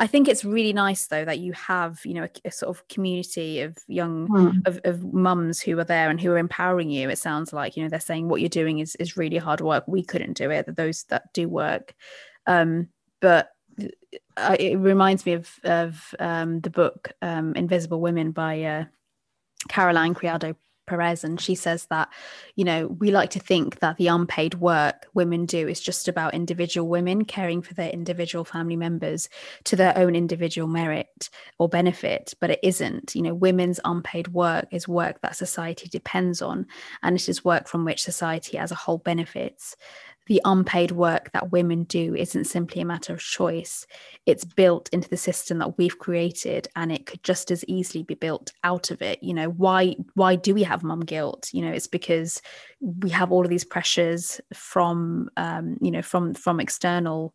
i 0.00 0.08
think 0.08 0.26
it's 0.26 0.44
really 0.44 0.72
nice 0.72 1.06
though 1.06 1.24
that 1.24 1.38
you 1.38 1.52
have 1.52 2.00
you 2.04 2.14
know 2.14 2.24
a, 2.24 2.48
a 2.48 2.50
sort 2.50 2.76
of 2.76 2.88
community 2.88 3.60
of 3.60 3.76
young 3.86 4.26
mm. 4.26 4.66
of, 4.66 4.80
of 4.82 5.04
mums 5.14 5.60
who 5.60 5.78
are 5.78 5.84
there 5.84 6.10
and 6.10 6.20
who 6.20 6.32
are 6.32 6.38
empowering 6.38 6.90
you. 6.90 7.08
It 7.08 7.18
sounds 7.18 7.52
like 7.52 7.76
you 7.76 7.84
know 7.84 7.88
they're 7.88 8.00
saying 8.00 8.28
what 8.28 8.40
you're 8.40 8.48
doing 8.48 8.80
is 8.80 8.96
is 8.96 9.16
really 9.16 9.38
hard 9.38 9.60
work. 9.60 9.84
We 9.86 10.02
couldn't 10.02 10.36
do 10.36 10.50
it 10.50 10.74
those 10.74 11.04
that 11.04 11.32
do 11.32 11.48
work. 11.48 11.94
Um 12.46 12.88
but 13.20 13.50
uh, 14.38 14.56
it 14.58 14.76
reminds 14.76 15.26
me 15.26 15.32
of 15.32 15.50
of 15.64 16.14
um, 16.18 16.60
the 16.60 16.70
book 16.70 17.12
um, 17.22 17.54
Invisible 17.54 18.00
Women 18.00 18.30
by 18.30 18.62
uh, 18.62 18.84
Caroline 19.68 20.14
Criado 20.14 20.54
Perez, 20.86 21.22
and 21.22 21.40
she 21.40 21.54
says 21.54 21.86
that 21.86 22.08
you 22.56 22.64
know 22.64 22.86
we 22.86 23.10
like 23.10 23.30
to 23.30 23.38
think 23.38 23.80
that 23.80 23.96
the 23.96 24.06
unpaid 24.06 24.54
work 24.54 25.06
women 25.14 25.46
do 25.46 25.68
is 25.68 25.80
just 25.80 26.08
about 26.08 26.34
individual 26.34 26.88
women 26.88 27.24
caring 27.24 27.62
for 27.62 27.74
their 27.74 27.90
individual 27.90 28.44
family 28.44 28.76
members 28.76 29.28
to 29.64 29.76
their 29.76 29.96
own 29.98 30.16
individual 30.16 30.66
merit 30.66 31.28
or 31.58 31.68
benefit, 31.68 32.34
but 32.40 32.50
it 32.50 32.60
isn't. 32.62 33.14
You 33.14 33.22
know, 33.22 33.34
women's 33.34 33.80
unpaid 33.84 34.28
work 34.28 34.66
is 34.72 34.88
work 34.88 35.20
that 35.22 35.36
society 35.36 35.88
depends 35.88 36.40
on, 36.40 36.66
and 37.02 37.16
it 37.16 37.28
is 37.28 37.44
work 37.44 37.68
from 37.68 37.84
which 37.84 38.02
society 38.02 38.58
as 38.58 38.72
a 38.72 38.76
whole 38.76 38.98
benefits 38.98 39.76
the 40.28 40.40
unpaid 40.44 40.92
work 40.92 41.32
that 41.32 41.50
women 41.50 41.84
do 41.84 42.14
isn't 42.14 42.44
simply 42.44 42.82
a 42.82 42.84
matter 42.84 43.14
of 43.14 43.20
choice. 43.20 43.86
It's 44.26 44.44
built 44.44 44.88
into 44.92 45.08
the 45.08 45.16
system 45.16 45.58
that 45.58 45.78
we've 45.78 45.98
created 45.98 46.68
and 46.76 46.92
it 46.92 47.06
could 47.06 47.24
just 47.24 47.50
as 47.50 47.64
easily 47.66 48.04
be 48.04 48.14
built 48.14 48.52
out 48.62 48.90
of 48.90 49.00
it. 49.02 49.22
You 49.22 49.34
know, 49.34 49.48
why 49.48 49.96
why 50.14 50.36
do 50.36 50.54
we 50.54 50.62
have 50.62 50.84
mum 50.84 51.00
guilt? 51.00 51.48
You 51.52 51.62
know, 51.62 51.72
it's 51.72 51.86
because 51.86 52.42
we 52.80 53.10
have 53.10 53.32
all 53.32 53.42
of 53.42 53.50
these 53.50 53.64
pressures 53.64 54.40
from 54.52 55.30
um, 55.38 55.78
you 55.80 55.90
know, 55.90 56.02
from 56.02 56.34
from 56.34 56.60
external 56.60 57.34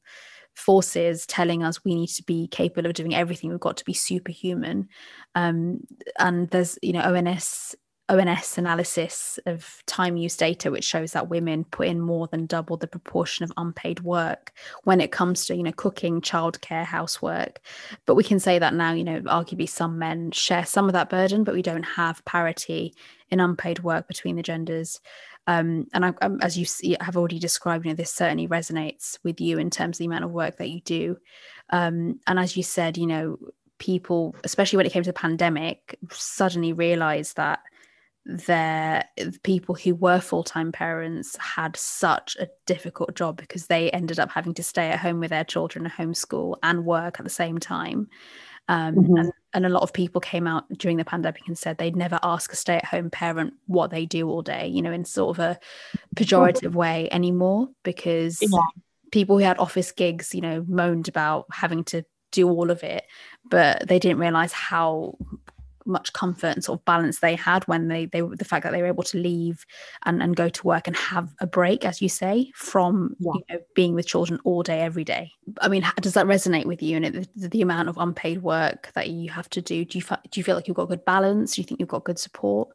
forces 0.56 1.26
telling 1.26 1.64
us 1.64 1.84
we 1.84 1.96
need 1.96 2.08
to 2.08 2.22
be 2.24 2.48
capable 2.48 2.88
of 2.88 2.94
doing 2.94 3.16
everything 3.16 3.50
we've 3.50 3.60
got 3.60 3.78
to 3.78 3.86
be 3.86 3.94
superhuman 3.94 4.88
um, 5.34 5.80
and 6.20 6.48
there's 6.52 6.78
you 6.84 6.94
know 6.94 7.02
ons 7.02 7.76
ONS 8.20 8.57
analysis 8.57 9.39
of 9.45 9.84
time 9.88 10.18
use 10.18 10.38
data, 10.38 10.70
which 10.72 10.84
shows 10.84 11.11
that 11.14 11.30
women 11.30 11.64
put 11.66 11.88
in 11.88 11.99
more 11.99 12.28
than 12.28 12.45
double 12.45 12.78
the 12.78 12.88
proportion 12.88 13.43
of 13.43 13.51
unpaid 13.57 14.01
work 14.01 14.51
when 14.84 15.01
it 15.01 15.11
comes 15.11 15.45
to, 15.45 15.55
you 15.55 15.64
know, 15.64 15.72
cooking, 15.72 16.22
childcare, 16.22 16.86
housework. 16.86 17.59
But 18.05 18.16
we 18.16 18.24
can 18.24 18.39
say 18.39 18.59
that 18.59 18.74
now, 18.74 18.93
you 18.93 19.03
know, 19.03 19.22
arguably 19.22 19.68
some 19.68 19.97
men 19.97 20.32
share 20.32 20.66
some 20.66 20.88
of 20.88 20.93
that 20.93 21.09
burden, 21.09 21.43
but 21.43 21.55
we 21.55 21.61
don't 21.61 21.84
have 21.84 22.24
parity 22.26 22.93
in 23.30 23.39
unpaid 23.39 23.80
work 23.84 24.07
between 24.07 24.36
the 24.36 24.43
genders. 24.43 25.01
Um, 25.47 25.88
and 25.93 26.05
I, 26.05 26.14
um, 26.22 26.39
as 26.41 26.57
you 26.57 26.66
see, 26.66 26.95
have 27.01 27.18
already 27.18 27.39
described, 27.39 27.86
you 27.86 27.91
know, 27.91 27.95
this 27.95 28.14
certainly 28.14 28.47
resonates 28.47 29.18
with 29.24 29.41
you 29.41 29.57
in 29.57 29.70
terms 29.70 29.95
of 29.95 29.99
the 29.99 30.05
amount 30.05 30.24
of 30.24 30.32
work 30.32 30.57
that 30.57 30.70
you 30.70 30.82
do. 30.82 31.18
Um, 31.70 32.20
and 32.28 32.39
as 32.39 32.55
you 32.55 32.64
said, 32.64 32.97
you 32.97 33.07
know, 33.07 33.38
people, 33.80 34.36
especially 34.43 34.78
when 34.78 34.86
it 34.86 34.91
came 34.91 35.03
to 35.03 35.09
the 35.09 35.14
pandemic, 35.14 35.97
suddenly 36.09 36.72
realized 36.72 37.36
that 37.36 37.59
their 38.26 39.03
the 39.17 39.38
people 39.43 39.76
who 39.76 39.93
were 39.95 40.19
full-time 40.19 40.71
parents 40.71 41.36
had 41.38 41.76
such 41.76 42.38
a 42.39 42.47
difficult 42.65 43.15
job 43.15 43.36
because 43.36 43.67
they 43.67 43.91
ended 43.91 44.19
up 44.19 44.32
having 44.32 44.53
to 44.53 44.63
stay 44.63 44.89
at 44.89 44.99
home 44.99 45.19
with 45.19 45.30
their 45.30 45.43
children 45.43 45.89
homeschool 45.89 46.55
and 46.63 46.86
work 46.86 47.19
at 47.19 47.26
the 47.26 47.30
same 47.30 47.57
time 47.57 48.07
um, 48.69 48.95
mm-hmm. 48.95 49.17
and, 49.17 49.32
and 49.53 49.65
a 49.65 49.69
lot 49.69 49.84
of 49.84 49.91
people 49.91 50.21
came 50.21 50.47
out 50.47 50.63
during 50.78 50.95
the 50.95 51.03
pandemic 51.03 51.41
and 51.47 51.57
said 51.57 51.78
they'd 51.78 51.97
never 51.97 52.17
ask 52.24 52.53
a 52.53 52.55
stay-at-home 52.55 53.09
parent 53.09 53.53
what 53.65 53.91
they 53.91 54.05
do 54.05 54.30
all 54.30 54.41
day 54.41 54.67
you 54.67 54.82
know 54.82 54.93
in 54.93 55.03
sort 55.03 55.38
of 55.38 55.39
a 55.43 55.59
pejorative 56.15 56.76
way 56.76 57.09
anymore 57.11 57.67
because 57.84 58.39
yeah. 58.41 58.59
people 59.11 59.38
who 59.38 59.43
had 59.43 59.59
office 59.59 59.91
gigs 59.91 60.34
you 60.34 60.39
know 60.39 60.63
moaned 60.69 61.09
about 61.09 61.45
having 61.51 61.84
to 61.84 62.05
do 62.32 62.49
all 62.49 62.71
of 62.71 62.84
it 62.84 63.03
but 63.49 63.86
they 63.88 63.99
didn't 63.99 64.17
realize 64.17 64.53
how 64.53 65.13
much 65.86 66.14
comfort 66.14 66.48
and 66.48 66.64
sort 66.64 66.80
of 66.80 66.86
balance 66.86 67.20
they 67.20 67.36
had 67.36 67.64
when 67.68 67.88
they 67.88 68.06
they 68.06 68.22
the 68.22 68.46
fact 68.46 68.64
that 68.64 68.72
they 68.72 68.82
were 68.82 68.88
able 68.88 69.04
to 69.04 69.18
leave 69.18 69.66
and 70.06 70.22
and 70.22 70.36
go 70.36 70.50
to 70.50 70.68
work 70.68 70.88
and 70.88 70.96
have 70.96 71.34
a 71.40 71.48
break 71.48 71.86
as 71.86 72.02
you 72.02 72.10
say 72.10 72.52
from 72.56 73.16
yeah. 73.20 73.32
you 73.34 73.44
know, 73.50 73.62
being 73.76 73.94
with 73.94 74.06
children 74.06 74.40
all 74.44 74.64
day 74.64 74.82
every 74.82 75.04
day 75.04 75.32
i 75.62 75.68
mean 75.68 75.86
does 76.02 76.14
that 76.14 76.26
resonate 76.26 76.66
with 76.66 76.82
you 76.82 76.96
and 76.96 77.06
it, 77.06 77.30
the, 77.36 77.48
the, 77.50 77.62
amount 77.62 77.88
of 77.88 77.98
unpaid 77.98 78.42
work 78.42 78.92
that 78.94 79.10
you 79.10 79.30
have 79.30 79.50
to 79.50 79.62
do 79.62 79.86
do 79.86 79.98
you 79.98 80.04
do 80.04 80.40
you 80.40 80.44
feel 80.44 80.56
like 80.56 80.68
you've 80.68 80.78
got 80.78 80.90
good 80.90 81.06
balance 81.06 81.56
do 81.56 81.62
you 81.62 81.66
think 81.66 81.80
you've 81.80 81.90
got 81.90 82.04
good 82.04 82.20
support 82.20 82.70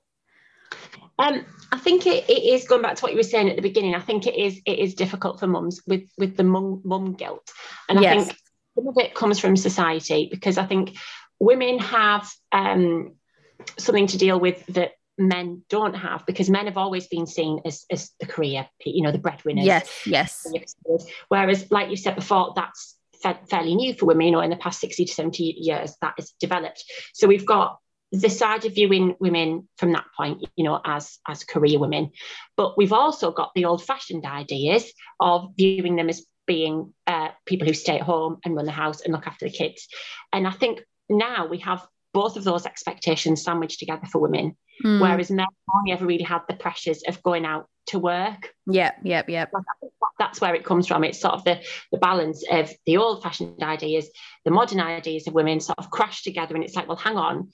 um, 1.20 1.44
I 1.72 1.78
think 1.78 2.06
it, 2.06 2.28
it 2.28 2.44
is 2.44 2.68
going 2.68 2.82
back 2.82 2.96
to 2.96 3.02
what 3.02 3.10
you 3.10 3.18
were 3.18 3.24
saying 3.24 3.50
at 3.50 3.56
the 3.56 3.62
beginning. 3.62 3.94
I 3.94 4.00
think 4.00 4.26
it 4.26 4.36
is 4.36 4.60
it 4.64 4.78
is 4.78 4.94
difficult 4.94 5.40
for 5.40 5.46
mums 5.48 5.82
with 5.86 6.08
with 6.16 6.36
the 6.36 6.44
mum 6.44 6.80
mum 6.84 7.14
guilt, 7.14 7.50
and 7.88 8.00
yes. 8.00 8.12
I 8.12 8.24
think 8.24 8.38
some 8.76 8.88
of 8.88 8.94
it 8.98 9.14
comes 9.14 9.40
from 9.40 9.56
society 9.56 10.28
because 10.30 10.58
I 10.58 10.66
think 10.66 10.96
women 11.40 11.78
have 11.78 12.30
um, 12.52 13.14
something 13.76 14.06
to 14.08 14.18
deal 14.18 14.38
with 14.38 14.64
that 14.66 14.92
men 15.18 15.62
don't 15.68 15.94
have 15.94 16.24
because 16.26 16.48
men 16.48 16.66
have 16.66 16.76
always 16.76 17.08
been 17.08 17.26
seen 17.26 17.60
as, 17.64 17.84
as 17.90 18.12
the 18.20 18.26
career, 18.26 18.68
you 18.84 19.02
know, 19.02 19.12
the 19.12 19.18
breadwinners. 19.18 19.64
Yes, 19.64 20.44
yes. 20.54 20.74
Whereas, 21.28 21.70
like 21.70 21.90
you 21.90 21.96
said 21.96 22.14
before, 22.14 22.52
that's 22.54 22.96
fairly 23.50 23.74
new 23.74 23.94
for 23.94 24.06
women, 24.06 24.26
you 24.26 24.32
know, 24.32 24.40
in 24.40 24.50
the 24.50 24.56
past 24.56 24.80
60 24.80 25.04
to 25.04 25.12
70 25.12 25.42
years 25.42 25.94
that 26.00 26.14
is 26.18 26.32
developed. 26.40 26.84
So 27.14 27.26
we've 27.26 27.46
got 27.46 27.78
the 28.12 28.30
side 28.30 28.64
of 28.64 28.74
viewing 28.74 29.16
women 29.20 29.68
from 29.76 29.92
that 29.92 30.06
point, 30.16 30.46
you 30.56 30.64
know, 30.64 30.80
as 30.84 31.18
as 31.28 31.44
career 31.44 31.78
women, 31.78 32.10
but 32.56 32.78
we've 32.78 32.92
also 32.92 33.32
got 33.32 33.50
the 33.54 33.66
old-fashioned 33.66 34.24
ideas 34.24 34.90
of 35.20 35.50
viewing 35.58 35.96
them 35.96 36.08
as 36.08 36.24
being 36.46 36.94
uh, 37.06 37.28
people 37.44 37.66
who 37.66 37.74
stay 37.74 37.96
at 37.96 38.02
home 38.02 38.38
and 38.44 38.56
run 38.56 38.64
the 38.64 38.72
house 38.72 39.02
and 39.02 39.12
look 39.12 39.26
after 39.26 39.46
the 39.46 39.52
kids. 39.52 39.88
And 40.32 40.46
I 40.46 40.50
think 40.50 40.80
now 41.08 41.46
we 41.46 41.58
have 41.58 41.86
both 42.14 42.36
of 42.36 42.44
those 42.44 42.66
expectations 42.66 43.42
sandwiched 43.44 43.78
together 43.78 44.06
for 44.06 44.18
women, 44.18 44.56
mm. 44.84 45.00
whereas 45.00 45.30
men 45.30 45.46
only 45.74 45.92
ever 45.92 46.06
really 46.06 46.24
had 46.24 46.40
the 46.48 46.56
pressures 46.56 47.02
of 47.06 47.22
going 47.22 47.44
out 47.44 47.68
to 47.86 47.98
work. 47.98 48.54
Yeah, 48.66 48.92
yeah, 49.02 49.22
yeah. 49.28 49.46
That's 50.18 50.40
where 50.40 50.54
it 50.54 50.64
comes 50.64 50.88
from. 50.88 51.04
It's 51.04 51.20
sort 51.20 51.34
of 51.34 51.44
the, 51.44 51.60
the 51.92 51.98
balance 51.98 52.44
of 52.50 52.70
the 52.86 52.96
old 52.96 53.22
fashioned 53.22 53.62
ideas, 53.62 54.10
the 54.44 54.50
modern 54.50 54.80
ideas 54.80 55.26
of 55.26 55.34
women 55.34 55.60
sort 55.60 55.78
of 55.78 55.90
crash 55.90 56.22
together. 56.22 56.54
And 56.54 56.64
it's 56.64 56.74
like, 56.74 56.88
well, 56.88 56.96
hang 56.96 57.16
on. 57.16 57.52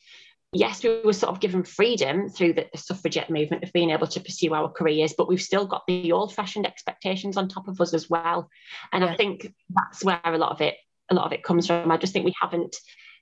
Yes, 0.52 0.84
we 0.84 1.02
were 1.02 1.12
sort 1.12 1.32
of 1.32 1.40
given 1.40 1.64
freedom 1.64 2.28
through 2.28 2.52
the, 2.54 2.66
the 2.72 2.78
suffragette 2.78 3.28
movement 3.28 3.64
of 3.64 3.72
being 3.72 3.90
able 3.90 4.06
to 4.06 4.20
pursue 4.20 4.54
our 4.54 4.70
careers, 4.70 5.12
but 5.18 5.28
we've 5.28 5.42
still 5.42 5.66
got 5.66 5.82
the 5.88 6.12
old 6.12 6.32
fashioned 6.32 6.64
expectations 6.64 7.36
on 7.36 7.48
top 7.48 7.66
of 7.66 7.80
us 7.80 7.92
as 7.92 8.08
well. 8.08 8.48
And 8.92 9.02
yeah. 9.02 9.10
I 9.10 9.16
think 9.16 9.52
that's 9.68 10.04
where 10.04 10.20
a 10.24 10.38
lot 10.38 10.52
of 10.52 10.60
it, 10.60 10.76
a 11.10 11.14
lot 11.14 11.26
of 11.26 11.32
it 11.32 11.42
comes 11.42 11.66
from. 11.66 11.90
I 11.90 11.96
just 11.96 12.12
think 12.12 12.24
we 12.24 12.34
haven't 12.40 12.76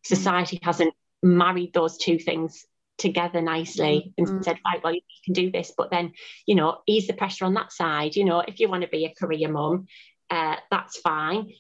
society 0.05 0.59
hasn't 0.63 0.95
married 1.23 1.73
those 1.73 1.97
two 1.97 2.19
things 2.19 2.65
together 2.99 3.41
nicely 3.41 4.13
mm-hmm. 4.19 4.35
and 4.35 4.45
said, 4.45 4.59
right, 4.65 4.83
well, 4.83 4.95
you 4.95 5.01
can 5.25 5.35
do 5.35 5.51
this, 5.51 5.73
but 5.77 5.91
then, 5.91 6.13
you 6.47 6.55
know, 6.55 6.79
ease 6.87 7.07
the 7.07 7.13
pressure 7.13 7.45
on 7.45 7.55
that 7.55 7.73
side. 7.73 8.17
You 8.17 8.25
know, 8.25 8.41
if 8.41 8.61
you 8.61 8.69
want 8.69 8.83
to 8.83 8.89
be 8.89 9.05
a 9.05 9.15
career 9.15 9.49
mum, 9.49 9.87
uh, 10.31 10.57
that's 10.71 10.99
fine. 10.99 11.53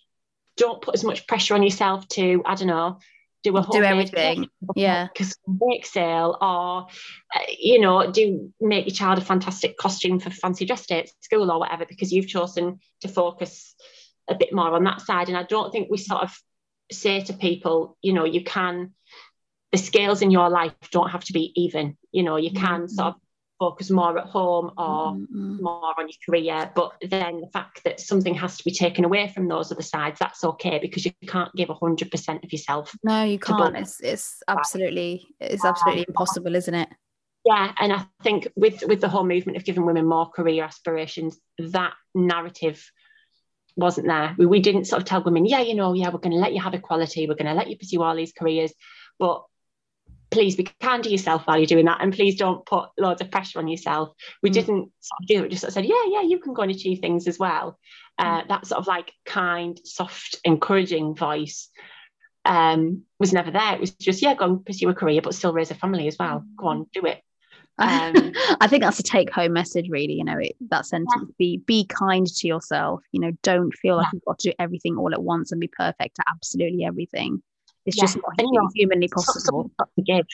Don't 0.56 0.82
put 0.82 0.94
as 0.94 1.04
much 1.04 1.26
pressure 1.26 1.54
on 1.54 1.62
yourself 1.62 2.06
to, 2.08 2.42
I 2.44 2.54
don't 2.54 2.68
know, 2.68 2.98
do 3.42 3.56
a 3.56 3.62
whole 3.62 3.80
do 3.80 3.82
everything, 3.82 4.48
yeah, 4.76 5.08
because 5.12 5.36
bake 5.68 5.84
sale, 5.84 6.38
or 6.40 6.86
uh, 7.34 7.44
you 7.58 7.80
know, 7.80 8.08
do 8.08 8.52
make 8.60 8.86
your 8.86 8.94
child 8.94 9.18
a 9.18 9.20
fantastic 9.20 9.76
costume 9.76 10.20
for 10.20 10.30
fancy 10.30 10.64
dress 10.64 10.86
day 10.86 11.00
at 11.00 11.08
school 11.22 11.50
or 11.50 11.58
whatever, 11.58 11.84
because 11.84 12.12
you've 12.12 12.28
chosen 12.28 12.78
to 13.00 13.08
focus 13.08 13.74
a 14.28 14.36
bit 14.36 14.52
more 14.52 14.72
on 14.74 14.84
that 14.84 15.00
side. 15.00 15.26
And 15.28 15.36
I 15.36 15.42
don't 15.42 15.72
think 15.72 15.88
we 15.90 15.98
sort 15.98 16.22
of 16.22 16.32
say 16.90 17.20
to 17.22 17.32
people, 17.32 17.96
you 18.02 18.12
know, 18.12 18.24
you 18.24 18.44
can, 18.44 18.94
the 19.70 19.78
scales 19.78 20.22
in 20.22 20.30
your 20.30 20.50
life 20.50 20.74
don't 20.90 21.10
have 21.10 21.24
to 21.24 21.32
be 21.32 21.52
even. 21.56 21.96
You 22.10 22.22
know, 22.22 22.36
you 22.36 22.52
can 22.52 22.82
mm-hmm. 22.82 22.94
sort 22.94 23.08
of 23.08 23.14
focus 23.58 23.90
more 23.90 24.18
at 24.18 24.26
home 24.26 24.72
or 24.76 25.12
mm-hmm. 25.12 25.62
more 25.62 25.94
on 25.96 26.08
your 26.08 26.18
career. 26.26 26.70
But 26.74 26.92
then 27.00 27.40
the 27.40 27.46
fact 27.52 27.84
that 27.84 28.00
something 28.00 28.34
has 28.34 28.56
to 28.58 28.64
be 28.64 28.72
taken 28.72 29.04
away 29.04 29.28
from 29.28 29.46
those 29.46 29.70
other 29.70 29.82
sides, 29.82 30.18
that's 30.18 30.42
okay 30.42 30.80
because 30.80 31.04
you 31.04 31.12
can't 31.26 31.54
give 31.54 31.68
hundred 31.68 32.10
percent 32.10 32.44
of 32.44 32.52
yourself. 32.52 32.94
No, 33.04 33.22
you 33.22 33.38
can't. 33.38 33.76
It's 33.76 34.00
it's 34.00 34.42
absolutely 34.48 35.26
it's 35.40 35.64
absolutely 35.64 36.06
impossible, 36.08 36.54
isn't 36.56 36.74
it? 36.74 36.88
Yeah, 37.44 37.72
and 37.78 37.92
I 37.92 38.04
think 38.22 38.48
with 38.56 38.82
with 38.86 39.00
the 39.00 39.08
whole 39.08 39.24
movement 39.24 39.56
of 39.56 39.64
giving 39.64 39.86
women 39.86 40.06
more 40.06 40.28
career 40.28 40.64
aspirations, 40.64 41.38
that 41.58 41.94
narrative 42.14 42.84
wasn't 43.76 44.06
there. 44.06 44.34
We, 44.38 44.46
we 44.46 44.60
didn't 44.60 44.86
sort 44.86 45.02
of 45.02 45.08
tell 45.08 45.22
women, 45.22 45.46
yeah, 45.46 45.60
you 45.60 45.74
know, 45.74 45.92
yeah, 45.92 46.08
we're 46.10 46.18
going 46.18 46.32
to 46.32 46.38
let 46.38 46.54
you 46.54 46.60
have 46.60 46.74
equality, 46.74 47.26
we're 47.26 47.34
going 47.34 47.46
to 47.46 47.54
let 47.54 47.68
you 47.68 47.76
pursue 47.76 48.02
all 48.02 48.16
these 48.16 48.32
careers, 48.32 48.72
but 49.18 49.44
please 50.32 50.56
be 50.56 50.68
kind 50.80 51.04
to 51.04 51.10
yourself 51.10 51.42
while 51.44 51.58
you're 51.58 51.66
doing 51.66 51.84
that 51.84 52.00
and 52.00 52.14
please 52.14 52.36
don't 52.36 52.64
put 52.64 52.88
loads 52.98 53.20
of 53.20 53.30
pressure 53.30 53.58
on 53.58 53.68
yourself 53.68 54.14
we 54.42 54.48
mm. 54.48 54.54
didn't 54.54 54.90
sort 55.00 55.20
of 55.20 55.26
do 55.28 55.44
it 55.44 55.50
just 55.50 55.60
sort 55.60 55.68
of 55.68 55.74
said 55.74 55.84
yeah 55.84 56.04
yeah 56.08 56.22
you 56.22 56.38
can 56.38 56.54
go 56.54 56.62
and 56.62 56.70
achieve 56.70 57.00
things 57.00 57.28
as 57.28 57.38
well 57.38 57.78
uh, 58.18 58.40
mm. 58.40 58.48
that 58.48 58.66
sort 58.66 58.80
of 58.80 58.86
like 58.86 59.12
kind 59.26 59.78
soft 59.84 60.40
encouraging 60.44 61.14
voice 61.14 61.68
um, 62.46 63.02
was 63.20 63.32
never 63.32 63.50
there 63.50 63.74
it 63.74 63.80
was 63.80 63.92
just 63.92 64.22
yeah 64.22 64.34
go 64.34 64.46
and 64.46 64.66
pursue 64.66 64.88
a 64.88 64.94
career 64.94 65.20
but 65.22 65.34
still 65.34 65.52
raise 65.52 65.70
a 65.70 65.74
family 65.74 66.08
as 66.08 66.16
well 66.18 66.42
go 66.56 66.68
on 66.68 66.86
do 66.94 67.04
it 67.04 67.22
um, 67.82 68.32
I 68.60 68.66
think 68.68 68.82
that's 68.82 68.98
a 68.98 69.02
take 69.02 69.30
home 69.30 69.52
message, 69.52 69.88
really. 69.90 70.14
You 70.14 70.24
know, 70.24 70.38
it, 70.38 70.56
that 70.70 70.86
sentence: 70.86 71.12
yeah. 71.16 71.34
be 71.38 71.56
be 71.58 71.84
kind 71.86 72.26
to 72.26 72.46
yourself. 72.48 73.02
You 73.12 73.20
know, 73.20 73.32
don't 73.42 73.72
feel 73.74 73.96
like 73.96 74.06
yeah. 74.06 74.10
you've 74.14 74.24
got 74.24 74.38
to 74.40 74.50
do 74.50 74.54
everything 74.58 74.96
all 74.96 75.12
at 75.12 75.22
once 75.22 75.52
and 75.52 75.60
be 75.60 75.68
perfect 75.68 76.18
at 76.18 76.26
absolutely 76.34 76.84
everything. 76.84 77.42
It's 77.84 77.96
yeah. 77.96 78.04
just 78.04 78.16
not 78.16 78.70
humanly 78.74 79.08
possible. 79.08 79.70
To 79.78 80.02
give, 80.02 80.26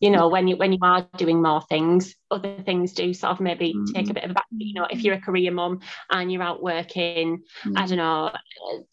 you 0.00 0.10
know, 0.10 0.28
when 0.28 0.48
you 0.48 0.56
when 0.56 0.72
you 0.72 0.78
are 0.80 1.06
doing 1.18 1.42
more 1.42 1.60
things, 1.68 2.14
other 2.30 2.56
things 2.64 2.94
do 2.94 3.12
sort 3.12 3.32
of 3.32 3.40
maybe 3.40 3.74
mm. 3.74 3.94
take 3.94 4.08
a 4.08 4.14
bit 4.14 4.24
of 4.24 4.30
a 4.30 4.34
back. 4.34 4.46
You 4.56 4.74
know, 4.74 4.86
if 4.88 5.02
you're 5.02 5.14
a 5.14 5.20
career 5.20 5.50
mum 5.50 5.80
and 6.10 6.32
you're 6.32 6.42
out 6.42 6.62
working, 6.62 7.42
mm. 7.66 7.72
I 7.76 7.86
don't 7.86 7.98
know, 7.98 8.32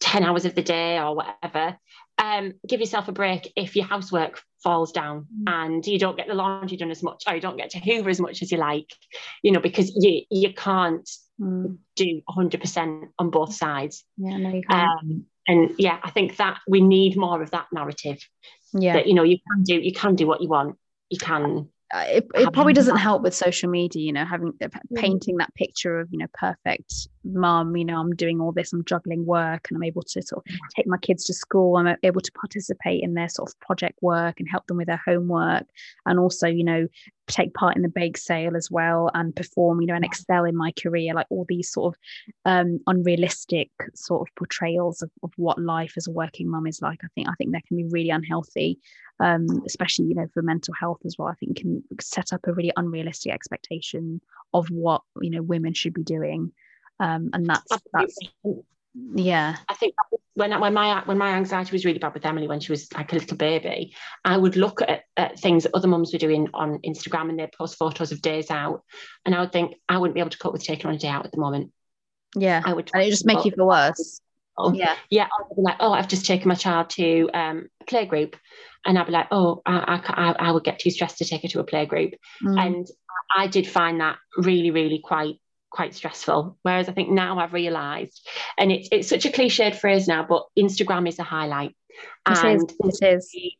ten 0.00 0.22
hours 0.22 0.44
of 0.44 0.54
the 0.54 0.62
day 0.62 0.98
or 0.98 1.16
whatever, 1.16 1.78
um, 2.18 2.54
give 2.66 2.80
yourself 2.80 3.08
a 3.08 3.12
break 3.12 3.52
if 3.56 3.74
your 3.76 3.86
housework 3.86 4.42
falls 4.62 4.92
down 4.92 5.26
mm. 5.36 5.44
and 5.46 5.86
you 5.86 5.98
don't 5.98 6.16
get 6.16 6.28
the 6.28 6.34
laundry 6.34 6.76
done 6.76 6.90
as 6.90 7.02
much 7.02 7.24
or 7.26 7.34
you 7.34 7.40
don't 7.40 7.56
get 7.56 7.70
to 7.70 7.78
hoover 7.78 8.08
as 8.08 8.20
much 8.20 8.40
as 8.42 8.50
you 8.50 8.58
like 8.58 8.88
you 9.42 9.52
know 9.52 9.60
because 9.60 9.92
you 9.94 10.22
you 10.30 10.52
can't 10.54 11.08
mm. 11.40 11.76
do 11.96 12.22
100% 12.28 13.08
on 13.18 13.30
both 13.30 13.54
sides 13.54 14.04
yeah 14.16 14.36
no, 14.36 14.48
you 14.50 14.62
can't. 14.62 14.88
Um, 15.02 15.24
and 15.46 15.74
yeah 15.78 15.98
i 16.02 16.10
think 16.10 16.36
that 16.36 16.58
we 16.66 16.80
need 16.80 17.16
more 17.16 17.42
of 17.42 17.50
that 17.50 17.66
narrative 17.72 18.18
yeah 18.72 18.94
that 18.94 19.06
you 19.06 19.14
know 19.14 19.22
you 19.22 19.38
can 19.46 19.62
do 19.64 19.74
you 19.74 19.92
can 19.92 20.14
do 20.14 20.26
what 20.26 20.40
you 20.40 20.48
want 20.48 20.76
you 21.10 21.18
can 21.18 21.68
uh, 21.92 22.04
it, 22.08 22.26
it 22.34 22.52
probably 22.52 22.72
doesn't 22.72 22.96
help 22.96 23.22
with 23.22 23.34
social 23.34 23.68
media 23.68 24.02
you 24.02 24.12
know 24.12 24.24
having 24.24 24.52
uh, 24.62 24.66
mm. 24.66 24.80
painting 24.96 25.36
that 25.36 25.54
picture 25.54 26.00
of 26.00 26.08
you 26.10 26.18
know 26.18 26.26
perfect 26.32 27.08
mum 27.24 27.76
you 27.76 27.84
know 27.84 27.98
i'm 27.98 28.14
doing 28.14 28.40
all 28.40 28.52
this 28.52 28.72
i'm 28.72 28.84
juggling 28.84 29.24
work 29.24 29.66
and 29.68 29.76
i'm 29.76 29.82
able 29.82 30.02
to 30.02 30.22
sort 30.22 30.44
of 30.46 30.54
take 30.74 30.86
my 30.86 30.98
kids 30.98 31.24
to 31.24 31.34
school 31.34 31.76
i'm 31.76 31.96
able 32.02 32.20
to 32.20 32.32
participate 32.32 33.02
in 33.02 33.14
their 33.14 33.28
sort 33.28 33.48
of 33.48 33.58
project 33.60 33.98
work 34.02 34.38
and 34.38 34.48
help 34.50 34.66
them 34.66 34.76
with 34.76 34.86
their 34.86 35.00
homework 35.04 35.64
and 36.06 36.18
also 36.18 36.46
you 36.46 36.64
know 36.64 36.86
take 37.26 37.54
part 37.54 37.74
in 37.74 37.82
the 37.82 37.88
bake 37.88 38.18
sale 38.18 38.54
as 38.54 38.70
well 38.70 39.10
and 39.14 39.34
perform 39.34 39.80
you 39.80 39.86
know 39.86 39.94
and 39.94 40.04
excel 40.04 40.44
in 40.44 40.56
my 40.56 40.72
career 40.72 41.14
like 41.14 41.26
all 41.30 41.46
these 41.48 41.70
sort 41.70 41.94
of 41.94 42.00
um, 42.44 42.78
unrealistic 42.86 43.70
sort 43.94 44.28
of 44.28 44.34
portrayals 44.34 45.00
of, 45.00 45.10
of 45.22 45.32
what 45.36 45.58
life 45.58 45.94
as 45.96 46.06
a 46.06 46.10
working 46.10 46.50
mum 46.50 46.66
is 46.66 46.82
like. 46.82 46.98
I 47.02 47.08
think 47.14 47.28
i 47.28 47.32
think 47.38 47.52
that 47.52 47.64
can 47.66 47.78
be 47.78 47.84
really 47.84 48.10
unhealthy 48.10 48.78
um, 49.20 49.46
especially 49.66 50.06
you 50.06 50.14
know 50.14 50.26
for 50.32 50.42
mental 50.42 50.74
health 50.74 51.00
as 51.04 51.16
well. 51.18 51.28
I 51.28 51.34
think 51.34 51.58
can 51.58 51.82
set 52.00 52.32
up 52.32 52.40
a 52.46 52.52
really 52.52 52.72
unrealistic 52.76 53.32
expectation 53.32 54.20
of 54.52 54.68
what 54.68 55.02
you 55.20 55.30
know 55.30 55.42
women 55.42 55.72
should 55.72 55.94
be 55.94 56.02
doing 56.02 56.52
um, 57.00 57.30
and 57.32 57.46
that's 57.46 57.72
Absolutely. 57.72 58.14
that's 58.44 58.58
yeah 59.16 59.56
i 59.68 59.74
think 59.74 59.94
when 60.34 60.58
when 60.60 60.74
my 60.74 61.02
when 61.04 61.18
my 61.18 61.30
anxiety 61.30 61.72
was 61.72 61.84
really 61.84 61.98
bad 61.98 62.12
with 62.12 62.26
Emily 62.26 62.48
when 62.48 62.60
she 62.60 62.72
was 62.72 62.92
like 62.92 63.12
a 63.12 63.16
little 63.16 63.36
baby, 63.36 63.94
I 64.24 64.36
would 64.36 64.56
look 64.56 64.82
at, 64.82 65.04
at 65.16 65.38
things 65.38 65.62
that 65.62 65.74
other 65.74 65.88
mums 65.88 66.12
were 66.12 66.18
doing 66.18 66.48
on 66.52 66.80
Instagram 66.80 67.30
and 67.30 67.38
they'd 67.38 67.52
post 67.52 67.78
photos 67.78 68.12
of 68.12 68.20
days 68.20 68.50
out, 68.50 68.82
and 69.24 69.34
I 69.34 69.40
would 69.40 69.52
think 69.52 69.76
I 69.88 69.98
wouldn't 69.98 70.14
be 70.14 70.20
able 70.20 70.30
to 70.30 70.38
cope 70.38 70.52
with 70.52 70.64
taking 70.64 70.86
on 70.86 70.94
a 70.94 70.98
day 70.98 71.08
out 71.08 71.24
at 71.24 71.32
the 71.32 71.40
moment. 71.40 71.72
Yeah, 72.36 72.62
I 72.64 72.72
would, 72.72 72.90
and 72.92 73.02
it 73.02 73.10
just 73.10 73.26
make 73.26 73.44
you 73.44 73.52
feel 73.52 73.68
worse. 73.68 74.20
Oh, 74.58 74.72
yeah, 74.72 74.94
yeah. 75.10 75.24
I'd 75.24 75.56
be 75.56 75.62
like, 75.62 75.76
oh, 75.80 75.92
I've 75.92 76.08
just 76.08 76.26
taken 76.26 76.48
my 76.48 76.54
child 76.54 76.90
to 76.90 77.28
um, 77.32 77.68
a 77.80 77.84
play 77.84 78.06
group, 78.06 78.36
and 78.84 78.98
I'd 78.98 79.06
be 79.06 79.12
like, 79.12 79.28
oh, 79.30 79.62
I, 79.64 80.00
I, 80.04 80.48
I 80.48 80.52
would 80.52 80.64
get 80.64 80.80
too 80.80 80.90
stressed 80.90 81.18
to 81.18 81.24
take 81.24 81.42
her 81.42 81.48
to 81.48 81.60
a 81.60 81.64
play 81.64 81.86
group, 81.86 82.14
mm. 82.42 82.60
and 82.60 82.88
I 83.36 83.46
did 83.46 83.68
find 83.68 84.00
that 84.00 84.16
really, 84.36 84.72
really 84.72 85.00
quite 85.02 85.36
quite 85.74 85.94
stressful. 85.94 86.56
Whereas 86.62 86.88
I 86.88 86.92
think 86.92 87.10
now 87.10 87.38
I've 87.38 87.52
realised, 87.52 88.26
and 88.56 88.70
it's 88.70 88.88
it's 88.92 89.08
such 89.08 89.26
a 89.26 89.30
cliched 89.30 89.74
phrase 89.74 90.06
now, 90.06 90.24
but 90.24 90.46
Instagram 90.56 91.08
is 91.08 91.18
a 91.18 91.24
highlight. 91.24 91.74
It 92.30 92.38
and 92.44 92.70
is. 92.84 92.98
It 93.00 93.16
is. 93.16 93.56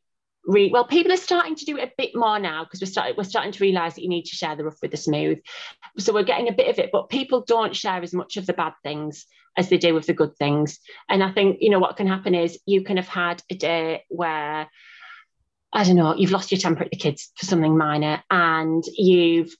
Re- 0.46 0.70
well, 0.70 0.86
people 0.86 1.10
are 1.10 1.16
starting 1.16 1.56
to 1.56 1.64
do 1.64 1.78
it 1.78 1.88
a 1.88 1.92
bit 1.96 2.14
more 2.14 2.38
now 2.38 2.64
because 2.64 2.80
we're 2.80 2.86
starting 2.86 3.14
we're 3.16 3.24
starting 3.24 3.52
to 3.52 3.64
realise 3.64 3.94
that 3.94 4.02
you 4.02 4.08
need 4.08 4.26
to 4.26 4.36
share 4.36 4.54
the 4.54 4.64
rough 4.64 4.78
with 4.80 4.92
the 4.92 4.96
smooth. 4.96 5.38
So 5.98 6.12
we're 6.12 6.22
getting 6.22 6.48
a 6.48 6.52
bit 6.52 6.68
of 6.68 6.78
it, 6.78 6.90
but 6.92 7.08
people 7.08 7.44
don't 7.46 7.74
share 7.74 8.02
as 8.02 8.14
much 8.14 8.36
of 8.36 8.46
the 8.46 8.52
bad 8.52 8.74
things 8.82 9.26
as 9.56 9.68
they 9.68 9.78
do 9.78 9.94
with 9.94 10.06
the 10.06 10.14
good 10.14 10.36
things. 10.36 10.78
And 11.08 11.22
I 11.22 11.32
think 11.32 11.58
you 11.60 11.70
know 11.70 11.80
what 11.80 11.96
can 11.96 12.06
happen 12.06 12.34
is 12.34 12.58
you 12.64 12.84
can 12.84 12.96
have 12.96 13.08
had 13.08 13.42
a 13.50 13.54
day 13.54 14.04
where 14.08 14.68
I 15.72 15.82
don't 15.82 15.96
know, 15.96 16.14
you've 16.14 16.30
lost 16.30 16.52
your 16.52 16.60
temper 16.60 16.84
at 16.84 16.90
the 16.90 16.96
kids 16.96 17.32
for 17.36 17.46
something 17.46 17.76
minor 17.76 18.22
and 18.30 18.84
you've 18.96 19.56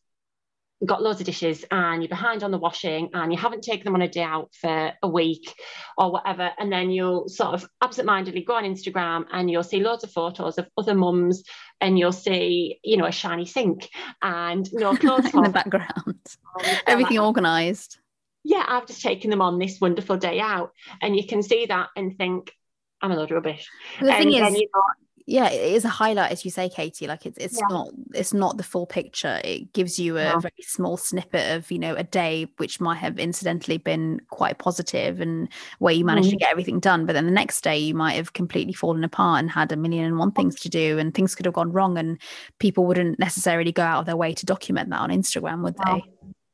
got 0.86 1.02
loads 1.02 1.20
of 1.20 1.26
dishes 1.26 1.64
and 1.70 2.02
you're 2.02 2.08
behind 2.08 2.42
on 2.42 2.50
the 2.50 2.58
washing 2.58 3.10
and 3.12 3.32
you 3.32 3.38
haven't 3.38 3.62
taken 3.62 3.84
them 3.84 3.94
on 3.94 4.02
a 4.02 4.08
day 4.08 4.22
out 4.22 4.50
for 4.60 4.92
a 5.02 5.08
week 5.08 5.54
or 5.96 6.12
whatever 6.12 6.50
and 6.58 6.72
then 6.72 6.90
you'll 6.90 7.28
sort 7.28 7.54
of 7.54 7.68
absentmindedly 7.82 8.44
go 8.44 8.54
on 8.54 8.64
Instagram 8.64 9.24
and 9.32 9.50
you'll 9.50 9.62
see 9.62 9.80
loads 9.80 10.04
of 10.04 10.10
photos 10.10 10.58
of 10.58 10.68
other 10.76 10.94
mums 10.94 11.44
and 11.80 11.98
you'll 11.98 12.12
see 12.12 12.80
you 12.82 12.96
know 12.96 13.06
a 13.06 13.12
shiny 13.12 13.46
sink 13.46 13.88
and 14.22 14.68
no 14.72 14.96
clothes 14.96 15.32
in 15.32 15.42
the 15.42 15.48
background. 15.48 16.20
Everything 16.86 17.18
like, 17.18 17.26
organized. 17.26 17.98
Yeah 18.42 18.64
I've 18.66 18.86
just 18.86 19.02
taken 19.02 19.30
them 19.30 19.42
on 19.42 19.58
this 19.58 19.80
wonderful 19.80 20.16
day 20.16 20.40
out 20.40 20.72
and 21.00 21.16
you 21.16 21.26
can 21.26 21.42
see 21.42 21.66
that 21.66 21.88
and 21.96 22.16
think 22.16 22.52
I'm 23.00 23.12
a 23.12 23.16
load 23.16 23.30
of 23.30 23.36
rubbish. 23.36 23.68
The 24.00 24.14
and 24.14 24.30
thing 24.30 24.32
is, 24.32 24.54
you 24.54 24.68
know, 24.72 24.82
yeah 25.26 25.48
it 25.48 25.72
is 25.72 25.84
a 25.84 25.88
highlight 25.88 26.30
as 26.30 26.44
you 26.44 26.50
say 26.50 26.68
katie 26.68 27.06
like 27.06 27.24
it's 27.24 27.38
it's 27.38 27.56
yeah. 27.56 27.74
not 27.74 27.88
it's 28.12 28.34
not 28.34 28.58
the 28.58 28.62
full 28.62 28.86
picture 28.86 29.40
it 29.42 29.72
gives 29.72 29.98
you 29.98 30.18
a 30.18 30.38
very 30.38 30.52
small 30.60 30.98
snippet 30.98 31.56
of 31.56 31.70
you 31.70 31.78
know 31.78 31.94
a 31.94 32.02
day 32.02 32.46
which 32.58 32.78
might 32.78 32.96
have 32.96 33.18
incidentally 33.18 33.78
been 33.78 34.20
quite 34.28 34.58
positive 34.58 35.20
and 35.20 35.48
where 35.78 35.94
you 35.94 36.04
managed 36.04 36.28
mm. 36.28 36.32
to 36.32 36.36
get 36.36 36.50
everything 36.50 36.78
done 36.78 37.06
but 37.06 37.14
then 37.14 37.24
the 37.24 37.32
next 37.32 37.62
day 37.62 37.78
you 37.78 37.94
might 37.94 38.14
have 38.14 38.34
completely 38.34 38.74
fallen 38.74 39.02
apart 39.02 39.40
and 39.40 39.50
had 39.50 39.72
a 39.72 39.76
million 39.76 40.04
and 40.04 40.18
one 40.18 40.32
things 40.32 40.60
to 40.60 40.68
do 40.68 40.98
and 40.98 41.14
things 41.14 41.34
could 41.34 41.46
have 41.46 41.54
gone 41.54 41.72
wrong 41.72 41.96
and 41.96 42.20
people 42.58 42.84
wouldn't 42.84 43.18
necessarily 43.18 43.72
go 43.72 43.82
out 43.82 44.00
of 44.00 44.06
their 44.06 44.16
way 44.16 44.34
to 44.34 44.44
document 44.44 44.90
that 44.90 45.00
on 45.00 45.10
instagram 45.10 45.62
would 45.62 45.76
they 45.86 46.02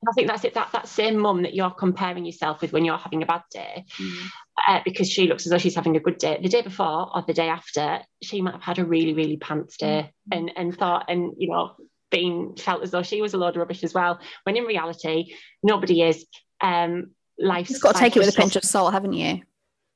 I 0.08 0.12
think 0.12 0.28
that's 0.28 0.44
it. 0.44 0.54
That 0.54 0.72
that 0.72 0.88
same 0.88 1.18
mum 1.18 1.42
that 1.42 1.54
you're 1.54 1.70
comparing 1.70 2.24
yourself 2.24 2.62
with 2.62 2.72
when 2.72 2.84
you're 2.84 2.96
having 2.96 3.22
a 3.22 3.26
bad 3.26 3.42
day, 3.52 3.84
mm. 3.98 4.26
uh, 4.66 4.80
because 4.84 5.10
she 5.10 5.26
looks 5.26 5.44
as 5.46 5.50
though 5.50 5.58
she's 5.58 5.74
having 5.74 5.96
a 5.96 6.00
good 6.00 6.18
day. 6.18 6.38
The 6.40 6.48
day 6.48 6.62
before 6.62 7.10
or 7.14 7.22
the 7.26 7.34
day 7.34 7.48
after, 7.48 8.00
she 8.22 8.40
might 8.40 8.54
have 8.54 8.62
had 8.62 8.78
a 8.78 8.84
really 8.84 9.12
really 9.12 9.36
pants 9.36 9.76
day, 9.76 10.10
mm. 10.32 10.36
and 10.36 10.52
and 10.56 10.76
thought 10.76 11.06
and 11.08 11.34
you 11.36 11.50
know 11.50 11.74
being 12.10 12.56
felt 12.56 12.82
as 12.82 12.90
though 12.90 13.02
she 13.02 13.20
was 13.20 13.34
a 13.34 13.38
load 13.38 13.56
of 13.56 13.56
rubbish 13.56 13.84
as 13.84 13.92
well. 13.92 14.20
When 14.44 14.56
in 14.56 14.64
reality, 14.64 15.34
nobody 15.62 16.02
is. 16.02 16.26
Um, 16.62 17.12
life's 17.38 17.70
you've 17.70 17.80
got 17.80 17.94
to 17.94 18.00
take 18.00 18.16
it 18.16 18.18
with 18.18 18.28
a 18.28 18.32
pinch 18.32 18.56
of 18.56 18.64
salt, 18.64 18.92
haven't 18.92 19.14
you? 19.14 19.40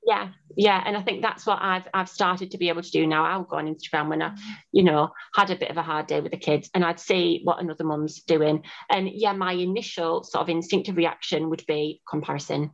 Yeah 0.07 0.29
yeah 0.57 0.83
and 0.85 0.97
i 0.97 1.03
think 1.03 1.23
that's 1.23 1.47
what 1.47 1.59
i've 1.61 1.87
i've 1.95 2.09
started 2.09 2.51
to 2.51 2.59
be 2.59 2.69
able 2.69 2.83
to 2.83 2.91
do 2.91 3.07
now. 3.07 3.25
I'll 3.25 3.45
go 3.45 3.57
on 3.57 3.73
instagram 3.73 4.09
when 4.09 4.23
i 4.23 4.35
you 4.73 4.83
know 4.83 5.11
had 5.35 5.51
a 5.51 5.57
bit 5.57 5.71
of 5.71 5.77
a 5.77 5.83
hard 5.83 6.07
day 6.07 6.21
with 6.21 6.33
the 6.33 6.39
kids 6.39 6.71
and 6.75 6.85
i'd 6.85 7.01
see 7.01 7.41
what 7.45 7.61
another 7.61 7.85
mum's 7.85 8.23
doing. 8.23 8.65
And 8.91 9.09
yeah 9.13 9.33
my 9.33 9.53
initial 9.53 10.23
sort 10.23 10.43
of 10.43 10.49
instinctive 10.49 10.97
reaction 10.97 11.51
would 11.51 11.65
be 11.67 12.03
comparison. 12.09 12.71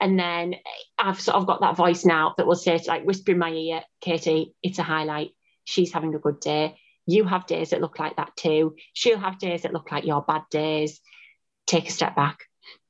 And 0.00 0.18
then 0.18 0.56
i've 0.98 1.20
sort 1.20 1.36
of 1.36 1.46
got 1.46 1.60
that 1.60 1.76
voice 1.76 2.04
now 2.04 2.34
that 2.36 2.46
will 2.46 2.56
say 2.56 2.78
like 2.86 3.04
whisper 3.04 3.32
in 3.32 3.38
my 3.38 3.50
ear 3.50 3.82
katie 4.00 4.54
it's 4.62 4.78
a 4.78 4.82
highlight. 4.82 5.30
She's 5.64 5.92
having 5.92 6.14
a 6.14 6.18
good 6.18 6.40
day. 6.40 6.76
You 7.06 7.24
have 7.24 7.46
days 7.46 7.70
that 7.70 7.80
look 7.80 7.98
like 7.98 8.16
that 8.16 8.36
too. 8.36 8.76
She'll 8.92 9.18
have 9.18 9.38
days 9.38 9.62
that 9.62 9.72
look 9.72 9.90
like 9.90 10.04
your 10.04 10.22
bad 10.22 10.42
days. 10.50 11.00
Take 11.66 11.88
a 11.88 11.92
step 11.92 12.14
back. 12.14 12.38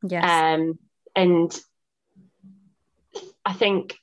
Yes. 0.02 0.24
Um 0.24 0.78
and 1.16 1.56
I 3.44 3.52
think, 3.52 3.96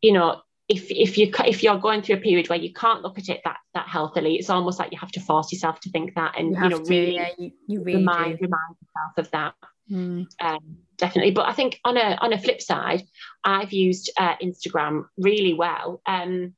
you 0.00 0.12
know, 0.12 0.40
if 0.68 0.90
if 0.90 1.18
you 1.18 1.30
if 1.46 1.62
you're 1.62 1.78
going 1.78 2.02
through 2.02 2.16
a 2.16 2.20
period 2.20 2.48
where 2.48 2.58
you 2.58 2.72
can't 2.72 3.02
look 3.02 3.18
at 3.18 3.28
it 3.28 3.40
that 3.44 3.58
that 3.74 3.86
healthily, 3.86 4.36
it's 4.36 4.50
almost 4.50 4.78
like 4.78 4.92
you 4.92 4.98
have 4.98 5.12
to 5.12 5.20
force 5.20 5.52
yourself 5.52 5.80
to 5.80 5.90
think 5.90 6.14
that 6.14 6.38
and 6.38 6.54
you, 6.54 6.62
you 6.62 6.68
know 6.70 6.78
to, 6.78 6.90
really, 6.90 7.14
yeah, 7.16 7.28
you, 7.38 7.52
you 7.66 7.82
really 7.82 7.98
remind 7.98 8.38
do. 8.38 8.44
remind 8.44 8.76
yourself 8.80 9.18
of 9.18 9.30
that. 9.32 9.54
Mm. 9.90 10.26
Um, 10.40 10.76
definitely, 10.96 11.32
but 11.32 11.46
I 11.46 11.52
think 11.52 11.80
on 11.84 11.98
a 11.98 12.16
on 12.20 12.32
a 12.32 12.38
flip 12.38 12.62
side, 12.62 13.02
I've 13.44 13.72
used 13.72 14.10
uh, 14.16 14.36
Instagram 14.42 15.04
really 15.18 15.52
well. 15.52 16.00
Um, 16.06 16.54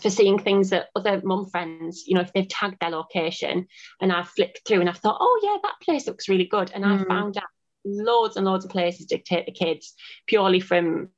for 0.00 0.10
seeing 0.10 0.38
things 0.38 0.70
that 0.70 0.88
other 0.96 1.20
mum 1.22 1.46
friends, 1.46 2.04
you 2.06 2.14
know, 2.14 2.22
if 2.22 2.32
they've 2.32 2.48
tagged 2.48 2.78
their 2.80 2.90
location 2.90 3.68
and 4.00 4.12
I've 4.12 4.28
flicked 4.28 4.66
through 4.66 4.80
and 4.80 4.88
I've 4.88 4.98
thought, 4.98 5.18
oh 5.20 5.40
yeah, 5.42 5.58
that 5.62 5.84
place 5.84 6.06
looks 6.06 6.28
really 6.28 6.46
good. 6.46 6.72
And 6.74 6.84
mm. 6.84 7.00
I 7.00 7.04
found 7.04 7.36
out 7.36 7.44
loads 7.84 8.36
and 8.36 8.46
loads 8.46 8.64
of 8.64 8.70
places 8.70 9.06
to 9.06 9.18
take 9.18 9.46
the 9.46 9.52
kids 9.52 9.94
purely 10.26 10.60
from 10.60 11.08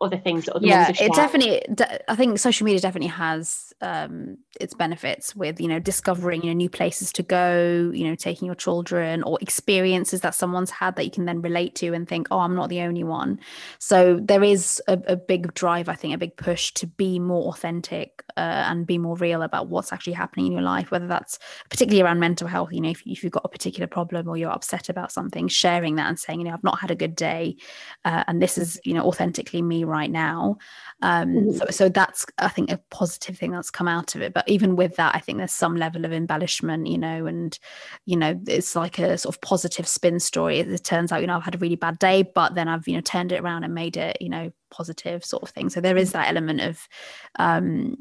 other 0.00 0.16
things 0.16 0.44
that 0.44 0.54
other 0.54 0.66
yeah 0.66 0.92
it 1.00 1.12
definitely 1.14 1.60
i 2.06 2.14
think 2.14 2.38
social 2.38 2.64
media 2.64 2.80
definitely 2.80 3.08
has 3.08 3.72
um, 3.80 4.38
its 4.60 4.74
benefits 4.74 5.36
with 5.36 5.60
you 5.60 5.68
know 5.68 5.78
discovering 5.78 6.42
you 6.42 6.48
know 6.48 6.56
new 6.56 6.68
places 6.68 7.12
to 7.12 7.22
go 7.22 7.90
you 7.94 8.04
know 8.08 8.14
taking 8.14 8.46
your 8.46 8.54
children 8.54 9.22
or 9.22 9.38
experiences 9.40 10.20
that 10.20 10.34
someone's 10.34 10.70
had 10.70 10.96
that 10.96 11.04
you 11.04 11.10
can 11.10 11.26
then 11.26 11.40
relate 11.42 11.74
to 11.76 11.92
and 11.94 12.08
think 12.08 12.28
oh 12.30 12.40
i'm 12.40 12.54
not 12.54 12.68
the 12.68 12.80
only 12.80 13.04
one. 13.04 13.38
So 13.78 14.20
there 14.22 14.42
is 14.42 14.82
a, 14.88 14.98
a 15.06 15.16
big 15.16 15.54
drive 15.54 15.88
i 15.88 15.94
think 15.94 16.14
a 16.14 16.18
big 16.18 16.36
push 16.36 16.72
to 16.72 16.86
be 16.86 17.18
more 17.18 17.48
authentic 17.48 18.22
uh, 18.36 18.64
and 18.68 18.86
be 18.86 18.98
more 18.98 19.16
real 19.16 19.42
about 19.42 19.68
what's 19.68 19.92
actually 19.92 20.12
happening 20.12 20.46
in 20.46 20.52
your 20.52 20.62
life 20.62 20.90
whether 20.90 21.06
that's 21.06 21.38
particularly 21.70 22.02
around 22.02 22.20
mental 22.20 22.46
health 22.46 22.72
you 22.72 22.80
know 22.80 22.90
if, 22.90 23.02
if 23.06 23.22
you've 23.22 23.32
got 23.32 23.44
a 23.44 23.48
particular 23.48 23.86
problem 23.86 24.28
or 24.28 24.36
you're 24.36 24.50
upset 24.50 24.88
about 24.88 25.10
something 25.10 25.48
sharing 25.48 25.96
that 25.96 26.08
and 26.08 26.18
saying 26.18 26.40
you 26.40 26.46
know 26.46 26.52
i've 26.52 26.64
not 26.64 26.78
had 26.78 26.90
a 26.90 26.96
good 26.96 27.16
day 27.16 27.56
uh, 28.04 28.24
and 28.26 28.40
this 28.40 28.58
is 28.58 28.80
you 28.84 28.94
know 28.94 29.02
authentically 29.02 29.62
me 29.62 29.84
right 29.88 30.10
now. 30.10 30.58
Um, 31.02 31.28
mm-hmm. 31.28 31.50
so, 31.52 31.66
so 31.70 31.88
that's 31.88 32.26
i 32.38 32.48
think 32.48 32.70
a 32.70 32.78
positive 32.90 33.38
thing 33.38 33.52
that's 33.52 33.70
come 33.70 33.88
out 33.88 34.14
of 34.14 34.22
it. 34.22 34.32
But 34.32 34.48
even 34.48 34.76
with 34.76 34.96
that 34.96 35.14
i 35.14 35.18
think 35.20 35.38
there's 35.38 35.52
some 35.52 35.76
level 35.76 36.04
of 36.04 36.12
embellishment 36.12 36.86
you 36.86 36.98
know 36.98 37.26
and 37.26 37.58
you 38.04 38.16
know 38.16 38.40
it's 38.46 38.76
like 38.76 38.98
a 38.98 39.18
sort 39.18 39.34
of 39.34 39.40
positive 39.40 39.88
spin 39.88 40.20
story. 40.20 40.60
It 40.60 40.84
turns 40.84 41.12
out 41.12 41.20
you 41.20 41.26
know 41.26 41.36
i've 41.36 41.44
had 41.44 41.54
a 41.54 41.58
really 41.58 41.76
bad 41.76 41.98
day 41.98 42.22
but 42.22 42.54
then 42.54 42.68
i've 42.68 42.86
you 42.86 42.94
know 42.94 43.00
turned 43.00 43.32
it 43.32 43.40
around 43.40 43.64
and 43.64 43.74
made 43.74 43.96
it 43.96 44.18
you 44.20 44.28
know 44.28 44.52
positive 44.70 45.24
sort 45.24 45.42
of 45.42 45.50
thing. 45.50 45.70
So 45.70 45.80
there 45.80 45.96
is 45.96 46.12
that 46.12 46.28
element 46.28 46.60
of 46.60 46.88
um 47.38 47.96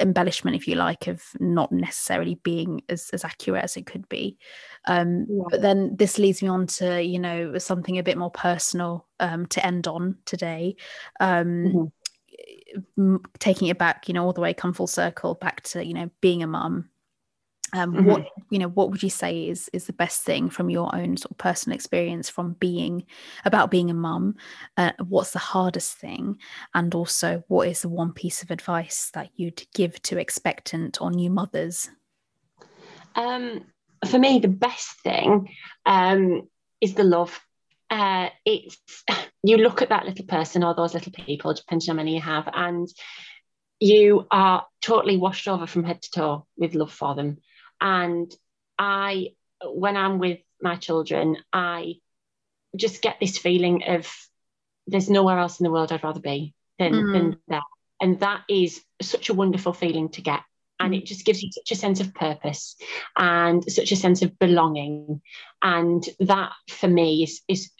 embellishment 0.00 0.56
if 0.56 0.66
you 0.66 0.74
like 0.74 1.06
of 1.06 1.22
not 1.38 1.70
necessarily 1.70 2.36
being 2.42 2.82
as, 2.88 3.10
as 3.12 3.24
accurate 3.24 3.64
as 3.64 3.76
it 3.76 3.86
could 3.86 4.08
be 4.08 4.38
um, 4.86 5.26
yeah. 5.28 5.44
but 5.50 5.62
then 5.62 5.94
this 5.96 6.18
leads 6.18 6.42
me 6.42 6.48
on 6.48 6.66
to 6.66 7.02
you 7.02 7.18
know 7.18 7.58
something 7.58 7.98
a 7.98 8.02
bit 8.02 8.18
more 8.18 8.30
personal 8.30 9.06
um, 9.20 9.46
to 9.46 9.64
end 9.64 9.86
on 9.86 10.16
today 10.24 10.74
um, 11.20 11.90
mm-hmm. 12.96 13.16
taking 13.38 13.68
it 13.68 13.78
back 13.78 14.08
you 14.08 14.14
know 14.14 14.24
all 14.24 14.32
the 14.32 14.40
way 14.40 14.54
come 14.54 14.72
full 14.72 14.86
circle 14.86 15.34
back 15.34 15.62
to 15.62 15.84
you 15.84 15.94
know 15.94 16.10
being 16.20 16.42
a 16.42 16.46
mum 16.46 16.88
um, 17.72 17.92
mm-hmm. 17.92 18.04
what 18.04 18.26
you 18.50 18.58
know 18.58 18.68
what 18.68 18.90
would 18.90 19.02
you 19.02 19.10
say 19.10 19.48
is 19.48 19.70
is 19.72 19.86
the 19.86 19.92
best 19.92 20.22
thing 20.22 20.50
from 20.50 20.70
your 20.70 20.94
own 20.94 21.16
sort 21.16 21.30
of 21.30 21.38
personal 21.38 21.74
experience 21.74 22.28
from 22.28 22.54
being 22.54 23.06
about 23.44 23.70
being 23.70 23.90
a 23.90 23.94
mum? 23.94 24.36
Uh, 24.76 24.92
what's 25.06 25.32
the 25.32 25.38
hardest 25.38 25.96
thing? 25.96 26.38
And 26.74 26.94
also 26.94 27.44
what 27.48 27.68
is 27.68 27.82
the 27.82 27.88
one 27.88 28.12
piece 28.12 28.42
of 28.42 28.50
advice 28.50 29.10
that 29.14 29.30
you'd 29.36 29.62
give 29.74 30.00
to 30.02 30.18
expectant 30.18 31.00
or 31.00 31.10
new 31.10 31.30
mothers? 31.30 31.90
Um, 33.14 33.64
for 34.06 34.18
me 34.18 34.38
the 34.38 34.48
best 34.48 35.00
thing 35.02 35.48
um, 35.86 36.48
is 36.80 36.94
the 36.94 37.04
love. 37.04 37.40
Uh, 37.88 38.28
it's 38.44 38.78
you 39.42 39.56
look 39.56 39.82
at 39.82 39.88
that 39.90 40.06
little 40.06 40.26
person 40.26 40.64
or 40.64 40.74
those 40.74 40.94
little 40.94 41.12
people 41.12 41.54
depending 41.54 41.90
on 41.90 41.96
how 41.96 42.02
many 42.02 42.14
you 42.14 42.20
have 42.20 42.48
and 42.52 42.88
you 43.80 44.26
are 44.30 44.66
totally 44.82 45.16
washed 45.16 45.48
over 45.48 45.66
from 45.66 45.84
head 45.84 46.02
to 46.02 46.10
toe 46.10 46.46
with 46.56 46.74
love 46.74 46.92
for 46.92 47.14
them 47.14 47.38
and 47.80 48.32
I, 48.78 49.28
when 49.64 49.96
I'm 49.96 50.18
with 50.18 50.40
my 50.60 50.76
children, 50.76 51.36
I 51.52 51.94
just 52.76 53.02
get 53.02 53.16
this 53.20 53.38
feeling 53.38 53.82
of 53.86 54.10
there's 54.86 55.10
nowhere 55.10 55.38
else 55.38 55.60
in 55.60 55.64
the 55.64 55.70
world 55.70 55.92
I'd 55.92 56.04
rather 56.04 56.20
be 56.20 56.54
than, 56.78 56.92
mm. 56.92 57.12
than 57.12 57.36
that. 57.48 57.62
And 58.00 58.20
that 58.20 58.42
is 58.48 58.82
such 59.02 59.28
a 59.28 59.34
wonderful 59.34 59.72
feeling 59.72 60.08
to 60.10 60.22
get. 60.22 60.40
And 60.78 60.94
it 60.94 61.04
just 61.04 61.26
gives 61.26 61.42
you 61.42 61.50
such 61.52 61.72
a 61.72 61.78
sense 61.78 62.00
of 62.00 62.14
purpose 62.14 62.76
and 63.16 63.62
such 63.70 63.92
a 63.92 63.96
sense 63.96 64.22
of 64.22 64.38
belonging. 64.38 65.20
And 65.60 66.02
that 66.20 66.52
for 66.70 66.88
me 66.88 67.22
is, 67.22 67.42
is 67.48 67.70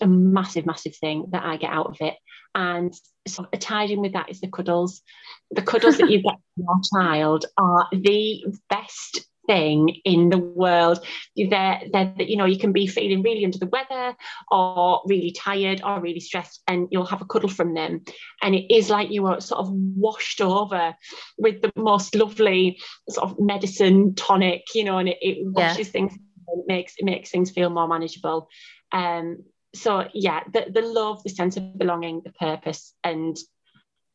a 0.00 0.06
massive, 0.06 0.64
massive 0.64 0.96
thing 0.96 1.26
that 1.32 1.44
I 1.44 1.58
get 1.58 1.70
out 1.70 1.88
of 1.88 1.98
it. 2.00 2.14
And 2.54 2.94
of 3.38 3.60
tied 3.60 3.90
in 3.90 4.00
with 4.00 4.14
that 4.14 4.30
is 4.30 4.40
the 4.40 4.48
cuddles. 4.48 5.02
The 5.50 5.60
cuddles 5.60 5.98
that 5.98 6.10
you 6.10 6.22
get 6.22 6.36
from 6.54 6.64
your 6.64 6.80
child 6.90 7.44
are 7.58 7.86
the 7.92 8.46
best 8.70 9.28
thing 9.48 9.88
in 10.04 10.28
the 10.28 10.38
world. 10.38 11.04
They're, 11.36 11.80
they're, 11.92 12.14
you 12.18 12.36
know, 12.36 12.44
you 12.44 12.58
can 12.58 12.72
be 12.72 12.86
feeling 12.86 13.22
really 13.22 13.44
under 13.44 13.58
the 13.58 13.66
weather 13.66 14.14
or 14.52 15.02
really 15.06 15.32
tired 15.32 15.80
or 15.82 16.00
really 16.00 16.20
stressed, 16.20 16.62
and 16.68 16.86
you'll 16.92 17.06
have 17.06 17.22
a 17.22 17.24
cuddle 17.24 17.48
from 17.48 17.74
them. 17.74 18.04
And 18.42 18.54
it 18.54 18.72
is 18.72 18.90
like 18.90 19.10
you 19.10 19.26
are 19.26 19.40
sort 19.40 19.60
of 19.60 19.72
washed 19.72 20.40
over 20.40 20.94
with 21.38 21.62
the 21.62 21.72
most 21.74 22.14
lovely 22.14 22.78
sort 23.10 23.30
of 23.30 23.40
medicine 23.40 24.14
tonic, 24.14 24.62
you 24.74 24.84
know, 24.84 24.98
and 24.98 25.08
it, 25.08 25.18
it 25.20 25.38
washes 25.40 25.88
yeah. 25.88 25.92
things, 25.92 26.12
it 26.14 26.64
makes 26.68 26.94
it 26.98 27.04
makes 27.04 27.30
things 27.30 27.50
feel 27.50 27.70
more 27.70 27.88
manageable. 27.88 28.48
Um, 28.92 29.44
so 29.74 30.08
yeah, 30.14 30.40
the, 30.52 30.66
the 30.70 30.82
love, 30.82 31.22
the 31.22 31.30
sense 31.30 31.56
of 31.56 31.78
belonging, 31.78 32.22
the 32.24 32.32
purpose, 32.32 32.94
and 33.02 33.36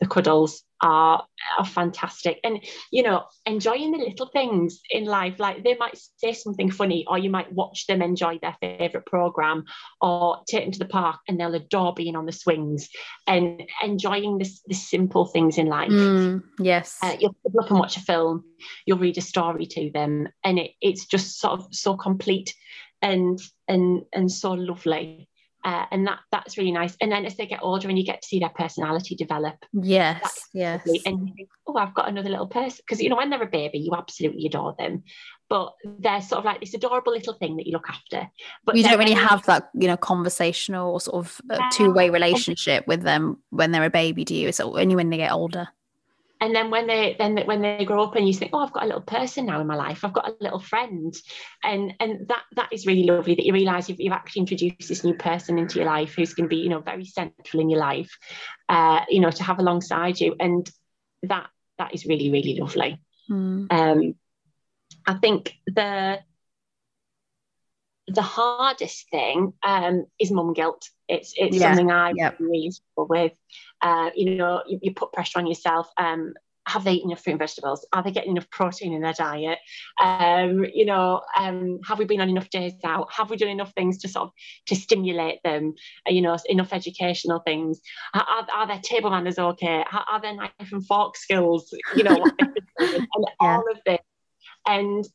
the 0.04 0.10
cuddles 0.10 0.64
are, 0.82 1.26
are 1.58 1.66
fantastic. 1.66 2.40
And, 2.44 2.60
you 2.92 3.04
know, 3.04 3.24
enjoying 3.46 3.92
the 3.92 4.00
little 4.00 4.28
things 4.28 4.82
in 4.92 5.06
life, 5.06 5.40
like 5.40 5.64
they 5.64 5.76
might 5.76 5.98
say 6.18 6.34
something 6.34 6.70
funny, 6.70 7.06
or 7.08 7.18
you 7.18 7.30
might 7.30 7.52
watch 7.54 7.88
them 7.88 8.02
enjoy 8.02 8.38
their 8.40 8.56
favourite 8.60 9.06
programme, 9.06 9.64
or 10.02 10.40
take 10.48 10.64
them 10.64 10.72
to 10.74 10.80
the 10.80 10.86
park 10.86 11.22
and 11.28 11.40
they'll 11.40 11.56
adore 11.56 11.94
being 11.94 12.16
on 12.16 12.26
the 12.26 12.32
swings 12.32 12.90
and 13.28 13.64
enjoying 13.82 14.38
this, 14.38 14.62
the 14.68 14.76
simple 14.76 15.26
things 15.26 15.58
in 15.58 15.68
life. 15.68 15.90
Mm, 15.90 16.44
yes. 16.60 16.98
Uh, 17.02 17.16
you'll 17.20 17.36
look 17.54 17.70
and 17.70 17.80
watch 17.80 17.96
a 17.96 18.02
film, 18.02 18.44
you'll 18.86 18.98
read 18.98 19.18
a 19.18 19.22
story 19.22 19.66
to 19.66 19.90
them, 19.94 20.28
and 20.44 20.60
it, 20.60 20.72
it's 20.82 21.06
just 21.06 21.40
sort 21.40 21.60
of 21.60 21.68
so 21.72 21.96
complete 21.96 22.54
and 23.02 23.40
and 23.68 24.04
and 24.14 24.32
so 24.32 24.54
lovely 24.54 25.30
uh, 25.64 25.86
and 25.92 26.06
that 26.08 26.20
that's 26.32 26.58
really 26.58 26.72
nice. 26.72 26.96
And 27.00 27.12
then 27.12 27.26
as 27.26 27.38
they 27.38 27.46
get 27.46 27.60
older, 27.62 27.88
and 27.88 27.98
you 27.98 28.06
get 28.06 28.22
to 28.22 28.28
see 28.28 28.40
their 28.40 28.50
personality 28.50 29.16
develop. 29.16 29.56
Yes, 29.72 30.50
yes. 30.54 30.82
And 31.06 31.28
you 31.28 31.34
think, 31.36 31.50
oh, 31.68 31.78
I've 31.78 31.94
got 31.94 32.10
another 32.10 32.30
little 32.30 32.48
person 32.48 32.80
because 32.86 33.02
you 33.02 33.10
know 33.10 33.16
when 33.16 33.30
they're 33.30 33.42
a 33.42 33.48
baby, 33.48 33.80
you 33.80 33.92
absolutely 33.96 34.46
adore 34.46 34.76
them, 34.78 35.04
but 35.50 35.74
they're 36.00 36.22
sort 36.22 36.40
of 36.40 36.46
like 36.46 36.60
this 36.60 36.74
adorable 36.74 37.14
little 37.14 37.34
thing 37.34 37.58
that 37.58 37.66
you 37.66 37.74
look 37.74 37.90
after. 37.90 38.30
But 38.66 38.76
you 38.76 38.84
don't 38.84 39.00
really 39.00 39.14
have 39.14 39.46
that 39.46 39.70
you 39.74 39.88
know 39.88 39.98
conversational 39.98 40.94
or 40.94 41.02
sort 41.02 41.26
of 41.26 41.42
uh, 41.50 41.60
two 41.72 41.94
way 41.94 42.10
relationship 42.10 42.86
with 42.88 43.04
them 43.04 43.38
when 43.50 43.72
they're 43.72 43.84
a 43.84 43.90
baby, 43.90 44.26
do 44.26 44.36
you? 44.36 44.50
It's 44.50 44.60
only 44.60 44.96
when 44.96 45.10
they 45.10 45.18
get 45.18 45.32
older 45.32 45.70
and 46.44 46.54
then 46.54 46.70
when 46.70 46.88
they 46.88 47.16
then 47.18 47.38
when 47.46 47.62
they 47.62 47.86
grow 47.86 48.04
up 48.04 48.16
and 48.16 48.28
you 48.28 48.34
think 48.34 48.52
oh 48.54 48.60
i've 48.60 48.74
got 48.74 48.84
a 48.84 48.86
little 48.86 49.02
person 49.02 49.46
now 49.46 49.62
in 49.62 49.68
my 49.68 49.76
life 49.76 50.04
i've 50.04 50.14
got 50.14 50.28
a 50.28 50.36
little 50.42 50.60
friend 50.60 51.16
and 51.64 51.94
and 52.02 52.28
that 52.28 52.44
that 52.58 52.68
is 52.74 52.86
really 52.86 53.04
lovely 53.04 53.34
that 53.34 53.46
you 53.46 53.54
realize 53.54 53.88
you've, 53.88 54.02
you've 54.02 54.12
actually 54.12 54.42
introduced 54.42 54.90
this 54.90 55.06
new 55.06 55.14
person 55.14 55.58
into 55.58 55.80
your 55.80 55.86
life 55.86 56.14
who's 56.16 56.34
going 56.34 56.50
to 56.50 56.54
be 56.56 56.62
you 56.62 56.70
know 56.70 56.82
very 56.82 57.06
central 57.06 57.62
in 57.62 57.70
your 57.70 57.80
life 57.80 58.12
uh 58.68 59.00
you 59.10 59.22
know 59.22 59.32
to 59.32 59.44
have 59.44 59.60
alongside 59.60 60.20
you 60.20 60.36
and 60.38 60.70
that 61.24 61.48
that 61.78 61.94
is 61.94 62.06
really 62.06 62.30
really 62.30 62.60
lovely 62.60 63.00
mm. 63.30 63.68
um 63.72 64.14
i 65.08 65.14
think 65.14 65.54
the 65.66 66.20
the 68.08 68.22
hardest 68.22 69.10
thing 69.10 69.54
um, 69.64 70.06
is 70.20 70.32
mum 70.32 70.54
guilt. 70.54 70.90
It's 71.14 71.34
it's 71.38 71.58
yeah. 71.58 71.70
something 71.70 71.92
I 71.92 72.14
yep. 72.16 72.38
really 72.40 72.72
struggle 72.72 73.08
with. 73.08 73.34
Uh, 73.82 74.10
you 74.16 74.36
know, 74.36 74.64
you, 74.68 74.80
you, 74.82 74.94
put 74.94 75.14
pressure 75.14 75.40
on 75.40 75.48
yourself. 75.48 75.90
Um, 75.98 76.34
have 76.66 76.86
they 76.86 76.94
eaten 76.94 77.10
enough 77.10 77.24
fruit 77.24 77.34
and 77.34 77.40
vegetables? 77.40 77.86
Are 77.92 78.02
they 78.02 78.12
getting 78.12 78.32
enough 78.32 78.50
protein 78.50 78.94
in 78.94 79.02
their 79.02 79.14
diet? 79.14 79.60
Um, 80.02 80.66
you 80.74 80.86
know, 80.86 81.22
um, 81.38 81.80
have 81.86 82.00
we 82.00 82.06
been 82.06 82.22
on 82.22 82.30
enough 82.30 82.50
days 82.50 82.74
out? 82.86 83.12
Have 83.12 83.30
we 83.30 83.38
done 83.38 83.50
enough 83.50 83.74
things 83.74 83.98
to 84.00 84.08
sort 84.08 84.28
of 84.28 84.32
to 84.68 84.76
stimulate 84.76 85.40
them? 85.44 85.74
Uh, 86.08 86.14
you 86.14 86.22
know, 86.22 86.38
enough 86.48 86.72
educational 86.72 87.40
things? 87.40 87.82
Are, 88.14 88.48
are 88.56 88.68
their 88.68 88.80
table 88.80 89.10
manners 89.10 89.38
okay? 89.38 89.84
Are, 89.92 90.06
are 90.10 90.22
their 90.22 90.36
knife 90.36 90.52
and 90.72 90.86
fork 90.86 91.18
skills? 91.18 91.74
You 91.96 92.04
know, 92.04 92.24
and 92.80 93.08
yeah. 93.20 93.28
all 93.40 93.64
of 93.70 93.80
this. 93.86 94.00
And 94.66 95.06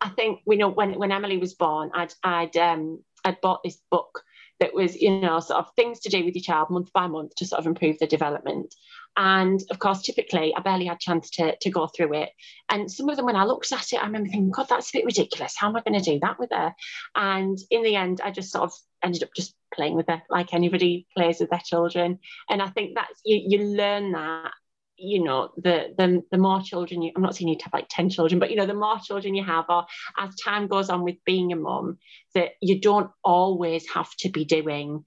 I 0.00 0.08
think 0.10 0.40
we 0.44 0.56
know 0.56 0.68
when 0.68 0.98
when 0.98 1.12
Emily 1.12 1.38
was 1.38 1.54
born, 1.54 1.90
I'd 1.94 2.12
I'd 2.22 2.56
um 2.56 3.02
I'd 3.24 3.40
bought 3.40 3.62
this 3.62 3.78
book 3.90 4.22
that 4.60 4.74
was 4.74 4.96
you 4.96 5.20
know 5.20 5.40
sort 5.40 5.58
of 5.58 5.70
things 5.74 6.00
to 6.00 6.08
do 6.08 6.24
with 6.24 6.34
your 6.34 6.42
child 6.42 6.70
month 6.70 6.92
by 6.92 7.06
month 7.06 7.34
to 7.36 7.46
sort 7.46 7.60
of 7.60 7.66
improve 7.66 7.98
their 7.98 8.08
development. 8.08 8.74
And 9.18 9.62
of 9.70 9.78
course 9.78 10.02
typically 10.02 10.54
i 10.54 10.60
barely 10.60 10.86
had 10.86 11.00
chance 11.00 11.30
to, 11.30 11.56
to 11.60 11.70
go 11.70 11.86
through 11.86 12.14
it. 12.14 12.30
And 12.68 12.90
some 12.90 13.08
of 13.08 13.16
them 13.16 13.26
when 13.26 13.36
i 13.36 13.44
looked 13.44 13.72
at 13.72 13.92
it 13.92 14.02
i 14.02 14.06
remember 14.06 14.28
thinking 14.28 14.50
god 14.50 14.68
that's 14.68 14.90
a 14.90 14.98
bit 14.98 15.04
ridiculous. 15.04 15.54
How 15.56 15.68
am 15.68 15.76
i 15.76 15.82
going 15.82 16.00
to 16.00 16.10
do 16.12 16.20
that 16.20 16.38
with 16.38 16.50
her? 16.52 16.74
And 17.14 17.58
in 17.70 17.82
the 17.82 17.96
end 17.96 18.20
i 18.22 18.30
just 18.30 18.52
sort 18.52 18.64
of 18.64 18.72
ended 19.02 19.22
up 19.22 19.30
just 19.36 19.54
playing 19.74 19.94
with 19.94 20.06
her 20.08 20.22
like 20.30 20.54
anybody 20.54 21.06
plays 21.16 21.40
with 21.40 21.50
their 21.50 21.62
children. 21.64 22.18
And 22.48 22.62
i 22.62 22.68
think 22.68 22.94
that's 22.94 23.20
you, 23.24 23.42
you 23.46 23.64
learn 23.64 24.12
that 24.12 24.52
you 24.98 25.22
know 25.22 25.50
the 25.56 25.94
the 25.98 26.22
the 26.30 26.38
more 26.38 26.60
children 26.62 27.02
you 27.02 27.12
i'm 27.14 27.22
not 27.22 27.36
saying 27.36 27.48
you 27.48 27.56
have 27.62 27.72
like 27.72 27.86
10 27.90 28.10
children 28.10 28.38
but 28.38 28.50
you 28.50 28.56
know 28.56 28.66
the 28.66 28.74
more 28.74 28.98
children 28.98 29.34
you 29.34 29.44
have 29.44 29.66
or 29.68 29.86
as 30.18 30.34
time 30.36 30.66
goes 30.66 30.88
on 30.88 31.02
with 31.02 31.16
being 31.24 31.52
a 31.52 31.56
mum 31.56 31.98
that 32.34 32.52
you 32.60 32.80
don't 32.80 33.10
always 33.22 33.88
have 33.90 34.10
to 34.16 34.28
be 34.28 34.44
doing 34.44 35.04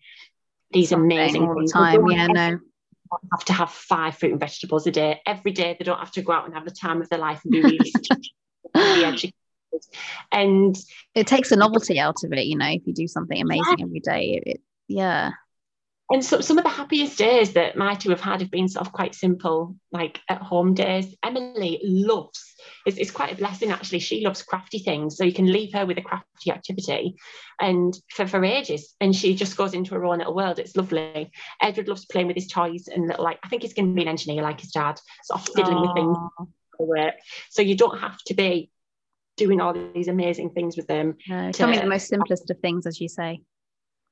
these 0.72 0.90
Something 0.90 1.12
amazing 1.12 1.48
all 1.48 1.56
the 1.56 1.72
time 1.72 2.08
yeah 2.08 2.28
no 2.28 2.60
have 3.32 3.46
to 3.46 3.54
have 3.54 3.72
five 3.72 4.18
fruit 4.18 4.32
and 4.32 4.40
vegetables 4.40 4.86
a 4.88 4.92
day 4.92 5.20
every 5.26 5.52
day. 5.52 5.76
They 5.78 5.86
don't 5.86 5.98
have 5.98 6.12
to 6.12 6.22
go 6.22 6.32
out 6.32 6.46
and 6.46 6.54
have 6.54 6.66
the 6.66 6.72
time 6.72 7.02
of 7.02 7.10
their 7.10 7.20
life 7.20 7.42
and 7.44 7.52
be 7.52 7.62
really 7.62 7.80
educated. 8.76 9.34
And 10.32 10.78
it 11.16 11.28
takes 11.28 11.50
the 11.50 11.56
novelty 11.56 12.00
out 12.00 12.24
of 12.24 12.34
it, 12.34 12.46
you 12.46 12.58
know, 12.58 12.68
if 12.68 12.86
you 12.86 12.94
do 12.94 13.08
something 13.08 13.42
amazing 13.42 13.80
yeah. 13.80 13.86
every 13.86 14.00
day. 14.00 14.42
It, 14.44 14.44
it, 14.46 14.62
yeah 14.88 15.32
and 16.12 16.26
so 16.26 16.42
some 16.42 16.58
of 16.58 16.64
the 16.64 16.70
happiest 16.72 17.18
days 17.18 17.54
that 17.54 17.78
my 17.78 17.94
two 17.94 18.10
have 18.10 18.22
had 18.22 18.42
have 18.42 18.50
been 18.50 18.68
sort 18.68 18.86
of 18.86 18.92
quite 18.92 19.14
simple, 19.14 19.76
like 19.92 20.20
at 20.28 20.42
home 20.42 20.74
days. 20.74 21.16
Emily 21.24 21.80
loves, 21.84 22.56
it's, 22.86 22.98
it's 22.98 23.12
quite 23.12 23.34
a 23.34 23.36
blessing 23.36 23.70
actually. 23.70 24.00
She 24.00 24.26
loves 24.26 24.42
crafty 24.42 24.80
things. 24.80 25.18
So 25.18 25.24
you 25.24 25.34
can 25.34 25.52
leave 25.52 25.74
her 25.74 25.86
with 25.86 26.00
a 26.00 26.02
crafty 26.02 26.52
activity 26.52 27.16
and 27.62 27.96
for, 28.10 28.26
for 28.26 28.44
ages. 28.44 28.96
And 29.00 29.16
she 29.16 29.36
just 29.36 29.56
goes 29.56 29.76
into 29.76 29.94
her 29.94 30.06
own 30.06 30.18
little 30.18 30.34
world. 30.34 30.58
It's 30.58 30.76
lovely. 30.76 31.32
Edward 31.62 31.88
loves 31.88 32.06
playing 32.06 32.26
with 32.26 32.38
his 32.38 32.48
toys 32.48 32.88
and 32.88 33.08
little, 33.08 33.24
like, 33.24 33.38
I 33.44 33.50
think 33.50 33.62
he's 33.62 33.76
going 33.76 33.90
to 33.90 33.96
be 33.96 34.02
an 34.02 34.08
engineer 34.08 34.42
like 34.42 34.62
his 34.62 34.72
dad, 34.72 35.00
sort 35.26 35.42
of 35.42 35.54
fiddling 35.54 35.78
Aww. 35.78 35.82
with 35.82 35.96
things. 35.96 37.14
So 37.52 37.62
you 37.62 37.78
don't 37.78 38.00
have 38.00 38.18
to 38.28 38.34
be 38.34 38.72
doing 39.38 39.62
all 39.62 39.76
these 39.94 40.08
amazing 40.08 40.50
things 40.52 40.76
with 40.76 40.88
them. 40.88 41.18
No, 41.28 41.52
tell 41.52 41.70
me 41.70 41.78
the 41.78 41.86
most 41.86 42.08
simplest 42.08 42.50
of 42.50 42.58
things, 42.60 42.88
as 42.88 43.00
you 43.00 43.10
say. 43.10 43.42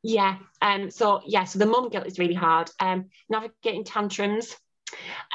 Yeah. 0.07 0.37
Um. 0.61 0.89
So 0.89 1.21
yeah. 1.25 1.43
So 1.43 1.59
the 1.59 1.65
mum 1.65 1.89
guilt 1.89 2.07
is 2.07 2.17
really 2.17 2.33
hard. 2.33 2.71
Um. 2.79 3.09
Navigating 3.29 3.83
tantrums. 3.83 4.55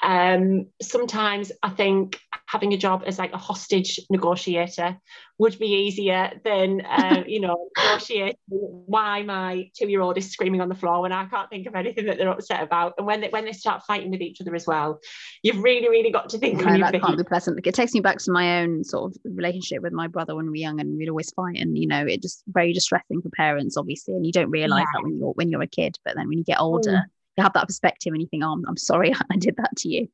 Um. 0.02 0.68
Sometimes 0.80 1.52
I 1.62 1.68
think 1.68 2.18
having 2.52 2.74
a 2.74 2.76
job 2.76 3.02
as 3.06 3.18
like 3.18 3.32
a 3.32 3.38
hostage 3.38 3.98
negotiator 4.10 4.98
would 5.38 5.58
be 5.58 5.68
easier 5.68 6.30
than 6.44 6.82
uh, 6.82 7.24
you 7.26 7.40
know 7.40 7.68
negotiating 7.78 8.36
why 8.46 9.22
my 9.22 9.70
two-year-old 9.74 10.18
is 10.18 10.30
screaming 10.30 10.60
on 10.60 10.68
the 10.68 10.74
floor 10.74 11.00
when 11.00 11.12
I 11.12 11.24
can't 11.24 11.48
think 11.48 11.66
of 11.66 11.74
anything 11.74 12.04
that 12.06 12.18
they're 12.18 12.28
upset 12.28 12.62
about. 12.62 12.92
And 12.98 13.06
when 13.06 13.22
they 13.22 13.28
when 13.30 13.46
they 13.46 13.52
start 13.52 13.82
fighting 13.84 14.10
with 14.10 14.20
each 14.20 14.38
other 14.42 14.54
as 14.54 14.66
well, 14.66 15.00
you've 15.42 15.62
really 15.62 15.88
really 15.88 16.10
got 16.10 16.28
to 16.30 16.38
think. 16.38 16.60
No, 16.62 16.78
that 16.78 16.92
can't 17.00 17.16
be 17.16 17.24
pleasant. 17.24 17.58
It 17.66 17.74
takes 17.74 17.94
me 17.94 18.00
back 18.00 18.18
to 18.18 18.30
my 18.30 18.60
own 18.60 18.84
sort 18.84 19.12
of 19.12 19.16
relationship 19.24 19.82
with 19.82 19.94
my 19.94 20.06
brother 20.06 20.36
when 20.36 20.44
we 20.44 20.50
were 20.50 20.56
young, 20.56 20.78
and 20.78 20.98
we'd 20.98 21.08
always 21.08 21.32
fight, 21.32 21.56
and 21.56 21.78
you 21.78 21.86
know, 21.86 22.04
it 22.04 22.20
just 22.20 22.44
very 22.48 22.74
distressing 22.74 23.22
for 23.22 23.30
parents, 23.30 23.78
obviously, 23.78 24.14
and 24.14 24.26
you 24.26 24.32
don't 24.32 24.50
realize 24.50 24.80
yeah. 24.80 25.00
that 25.00 25.04
when 25.04 25.18
you're 25.18 25.32
when 25.32 25.50
you're 25.50 25.62
a 25.62 25.66
kid, 25.66 25.96
but 26.04 26.16
then 26.16 26.28
when 26.28 26.36
you 26.36 26.44
get 26.44 26.60
older. 26.60 26.90
Mm. 26.90 27.04
You 27.38 27.44
have 27.44 27.54
that 27.54 27.66
perspective, 27.66 28.12
and 28.12 28.20
you 28.20 28.28
think, 28.28 28.44
"Oh, 28.44 28.52
I'm, 28.52 28.62
I'm 28.68 28.76
sorry, 28.76 29.14
I 29.32 29.36
did 29.38 29.56
that 29.56 29.70
to 29.78 29.88
you." 29.88 30.08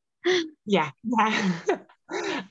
Yeah, 0.65 0.91
yeah. 1.03 1.51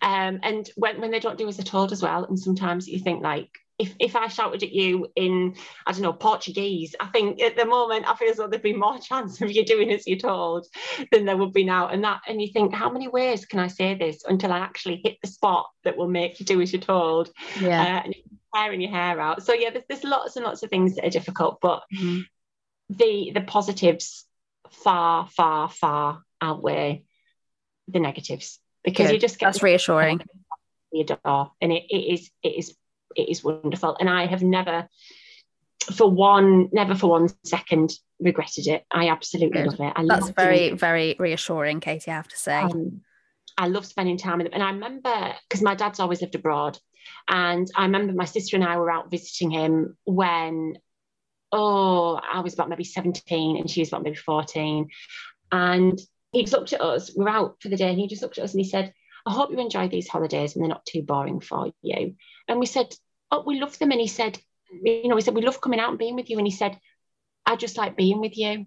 um, 0.03 0.41
and 0.43 0.71
when, 0.77 1.01
when 1.01 1.11
they 1.11 1.21
don't 1.21 1.39
do 1.39 1.49
as 1.49 1.57
they're 1.57 1.65
told 1.65 1.93
as 1.93 2.03
well 2.03 2.25
and 2.25 2.39
sometimes 2.39 2.87
you 2.87 2.99
think 2.99 3.23
like 3.23 3.51
if, 3.79 3.95
if 4.01 4.17
I 4.17 4.27
shouted 4.27 4.65
at 4.65 4.73
you 4.73 5.07
in, 5.15 5.55
I 5.87 5.93
don't 5.93 6.03
know, 6.03 6.13
Portuguese, 6.13 6.97
I 6.99 7.07
think 7.07 7.41
at 7.41 7.57
the 7.57 7.65
moment 7.65 8.09
I 8.09 8.17
feel 8.17 8.31
as 8.31 8.37
though 8.37 8.49
there'd 8.49 8.61
be 8.61 8.73
more 8.73 8.99
chance 9.09 9.41
of 9.41 9.53
you 9.53 9.65
doing 9.65 9.91
as 9.93 10.07
you're 10.07 10.19
told 10.19 10.67
than 11.13 11.25
there 11.25 11.37
would 11.37 11.53
be 11.53 11.65
now. 11.65 11.89
And 11.89 12.03
that, 12.03 12.23
and 12.27 12.43
you 12.43 12.49
think, 12.49 12.75
how 12.75 12.91
many 12.91 13.07
ways 13.07 13.47
can 13.47 13.61
I 13.61 13.69
say 13.69 13.95
this 13.95 14.25
until 14.25 14.53
I 14.53 14.59
actually 14.59 15.01
hit 15.05 15.19
the 15.23 15.29
spot 15.29 15.67
that 15.85 15.97
will 15.97 16.09
make 16.09 16.41
you 16.41 16.47
do 16.47 16.61
as 16.61 16.73
you're 16.73 16.83
told? 16.83 17.31
Yeah. 17.61 17.81
Uh, 17.81 18.03
and 18.07 18.15
tearing 18.55 18.81
your 18.81 18.91
hair 18.91 19.21
out. 19.21 19.45
So 19.45 19.53
yeah, 19.53 19.71
there's, 19.71 19.85
there's 19.89 20.05
lots 20.05 20.37
and 20.37 20.45
lots 20.45 20.63
of 20.63 20.71
things 20.71 20.97
that 20.97 21.05
are 21.05 21.11
difficult, 21.11 21.59
but 21.61 21.83
mm-hmm. 21.95 22.23
the 22.91 23.31
the 23.35 23.43
positives 23.43 24.25
far, 24.71 25.29
far, 25.29 25.69
far 25.69 26.23
outweigh 26.41 27.05
the 27.89 28.01
negatives 28.01 28.59
because 28.85 29.07
Good. 29.07 29.15
you 29.15 29.21
just 29.21 29.39
get 29.39 29.47
that's 29.47 29.63
reassuring. 29.63 30.21
your 30.93 31.05
door 31.05 31.53
and 31.61 31.73
it, 31.73 31.85
it 31.91 32.15
is 32.15 32.31
it 32.43 32.59
is 32.59 32.77
it 33.17 33.29
is 33.29 33.43
wonderful. 33.45 33.97
And 33.99 34.09
i 34.09 34.27
have 34.27 34.43
never 34.43 34.89
for 35.95 36.11
one 36.11 36.69
never 36.73 36.95
for 36.95 37.11
one 37.11 37.29
second 37.45 37.93
regretted 38.21 38.67
it. 38.67 38.85
I 38.91 39.09
absolutely 39.09 39.63
Good. 39.63 39.67
love 39.71 39.81
it. 39.81 39.93
I 39.95 40.05
that's 40.07 40.27
love 40.27 40.35
very 40.35 40.71
very 40.73 41.17
reassuring 41.19 41.81
katie 41.81 42.11
i 42.11 42.15
have 42.15 42.29
to 42.29 42.37
say. 42.37 42.61
Um, 42.61 43.03
i 43.57 43.69
love 43.69 43.87
spending 43.87 44.19
time 44.19 44.39
with 44.39 44.47
them. 44.47 44.55
And 44.55 44.63
i 44.63 44.71
remember 44.71 45.35
because 45.49 45.63
my 45.63 45.75
dad's 45.75 46.01
always 46.01 46.21
lived 46.21 46.35
abroad 46.35 46.79
and 47.29 47.67
i 47.77 47.83
remember 47.83 48.13
my 48.13 48.25
sister 48.25 48.57
and 48.57 48.65
i 48.65 48.77
were 48.77 48.91
out 48.91 49.11
visiting 49.11 49.51
him 49.51 49.97
when 50.05 50.79
oh 51.53 52.15
i 52.17 52.41
was 52.41 52.55
about 52.55 52.69
maybe 52.69 52.85
17 52.85 53.57
and 53.57 53.71
she 53.71 53.81
was 53.81 53.89
about 53.89 54.03
maybe 54.03 54.17
14 54.17 54.89
and 55.53 55.99
he 56.33 56.43
just 56.43 56.53
looked 56.53 56.73
at 56.73 56.81
us, 56.81 57.11
we 57.17 57.25
are 57.25 57.29
out 57.29 57.57
for 57.61 57.69
the 57.69 57.77
day, 57.77 57.91
and 57.91 57.99
he 57.99 58.07
just 58.07 58.23
looked 58.23 58.39
at 58.39 58.45
us 58.45 58.53
and 58.53 58.61
he 58.61 58.69
said, 58.69 58.93
I 59.27 59.33
hope 59.33 59.51
you 59.51 59.59
enjoy 59.59 59.89
these 59.89 60.09
holidays 60.09 60.55
and 60.55 60.63
they're 60.63 60.69
not 60.69 60.87
too 60.87 61.03
boring 61.03 61.41
for 61.41 61.71
you. 61.83 62.15
And 62.49 62.59
we 62.59 62.67
said, 62.67 62.95
Oh, 63.31 63.45
we 63.47 63.61
love 63.61 63.79
them. 63.79 63.91
And 63.91 64.01
he 64.01 64.07
said, 64.07 64.39
You 64.71 65.09
know, 65.09 65.15
we 65.15 65.21
said, 65.21 65.35
We 65.35 65.43
love 65.43 65.61
coming 65.61 65.81
out 65.81 65.91
and 65.91 65.99
being 65.99 66.17
with 66.17 66.31
you. 66.31 66.39
And 66.39 66.47
he 66.47 66.53
said, 66.53 66.79
I 67.45 67.57
just 67.57 67.77
like 67.77 67.97
being 67.97 68.21
with 68.21 68.39
you. 68.39 68.67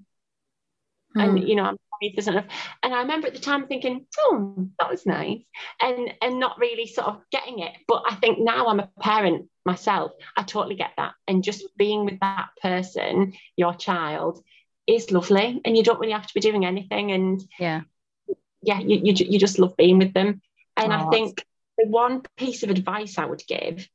Mm. 1.17 1.23
And, 1.23 1.49
you 1.49 1.55
know, 1.55 1.63
I'm 1.63 1.77
sorry 1.89 2.13
there's 2.15 2.27
enough. 2.27 2.45
And 2.83 2.93
I 2.93 3.01
remember 3.01 3.27
at 3.27 3.33
the 3.33 3.39
time 3.39 3.67
thinking, 3.67 4.05
Oh, 4.19 4.67
that 4.79 4.89
was 4.89 5.05
nice. 5.05 5.39
And 5.81 6.13
and 6.21 6.39
not 6.39 6.59
really 6.59 6.85
sort 6.85 7.07
of 7.07 7.21
getting 7.31 7.59
it. 7.59 7.73
But 7.87 8.03
I 8.07 8.15
think 8.15 8.39
now 8.39 8.67
I'm 8.67 8.79
a 8.79 8.89
parent 8.99 9.49
myself, 9.65 10.11
I 10.35 10.43
totally 10.43 10.75
get 10.75 10.91
that. 10.97 11.13
And 11.27 11.43
just 11.43 11.65
being 11.77 12.05
with 12.05 12.19
that 12.19 12.49
person, 12.61 13.33
your 13.55 13.73
child, 13.73 14.43
is 14.91 15.11
lovely 15.11 15.61
and 15.63 15.77
you 15.77 15.83
don't 15.83 15.99
really 15.99 16.13
have 16.13 16.27
to 16.27 16.33
be 16.33 16.39
doing 16.39 16.65
anything 16.65 17.11
and 17.11 17.43
yeah. 17.59 17.81
yeah 18.61 18.79
you, 18.79 19.01
you, 19.03 19.13
you 19.13 19.39
just 19.39 19.59
love 19.59 19.75
being 19.77 19.97
with 19.97 20.13
them. 20.13 20.41
And 20.77 20.91
oh, 20.91 20.95
i 20.95 21.09
think 21.09 21.45
the 21.77 21.87
one 21.87 22.23
piece 22.37 22.63
of 22.63 22.69
advice 22.69 23.17
i 23.17 23.25
would 23.25 23.43
give 23.47 23.87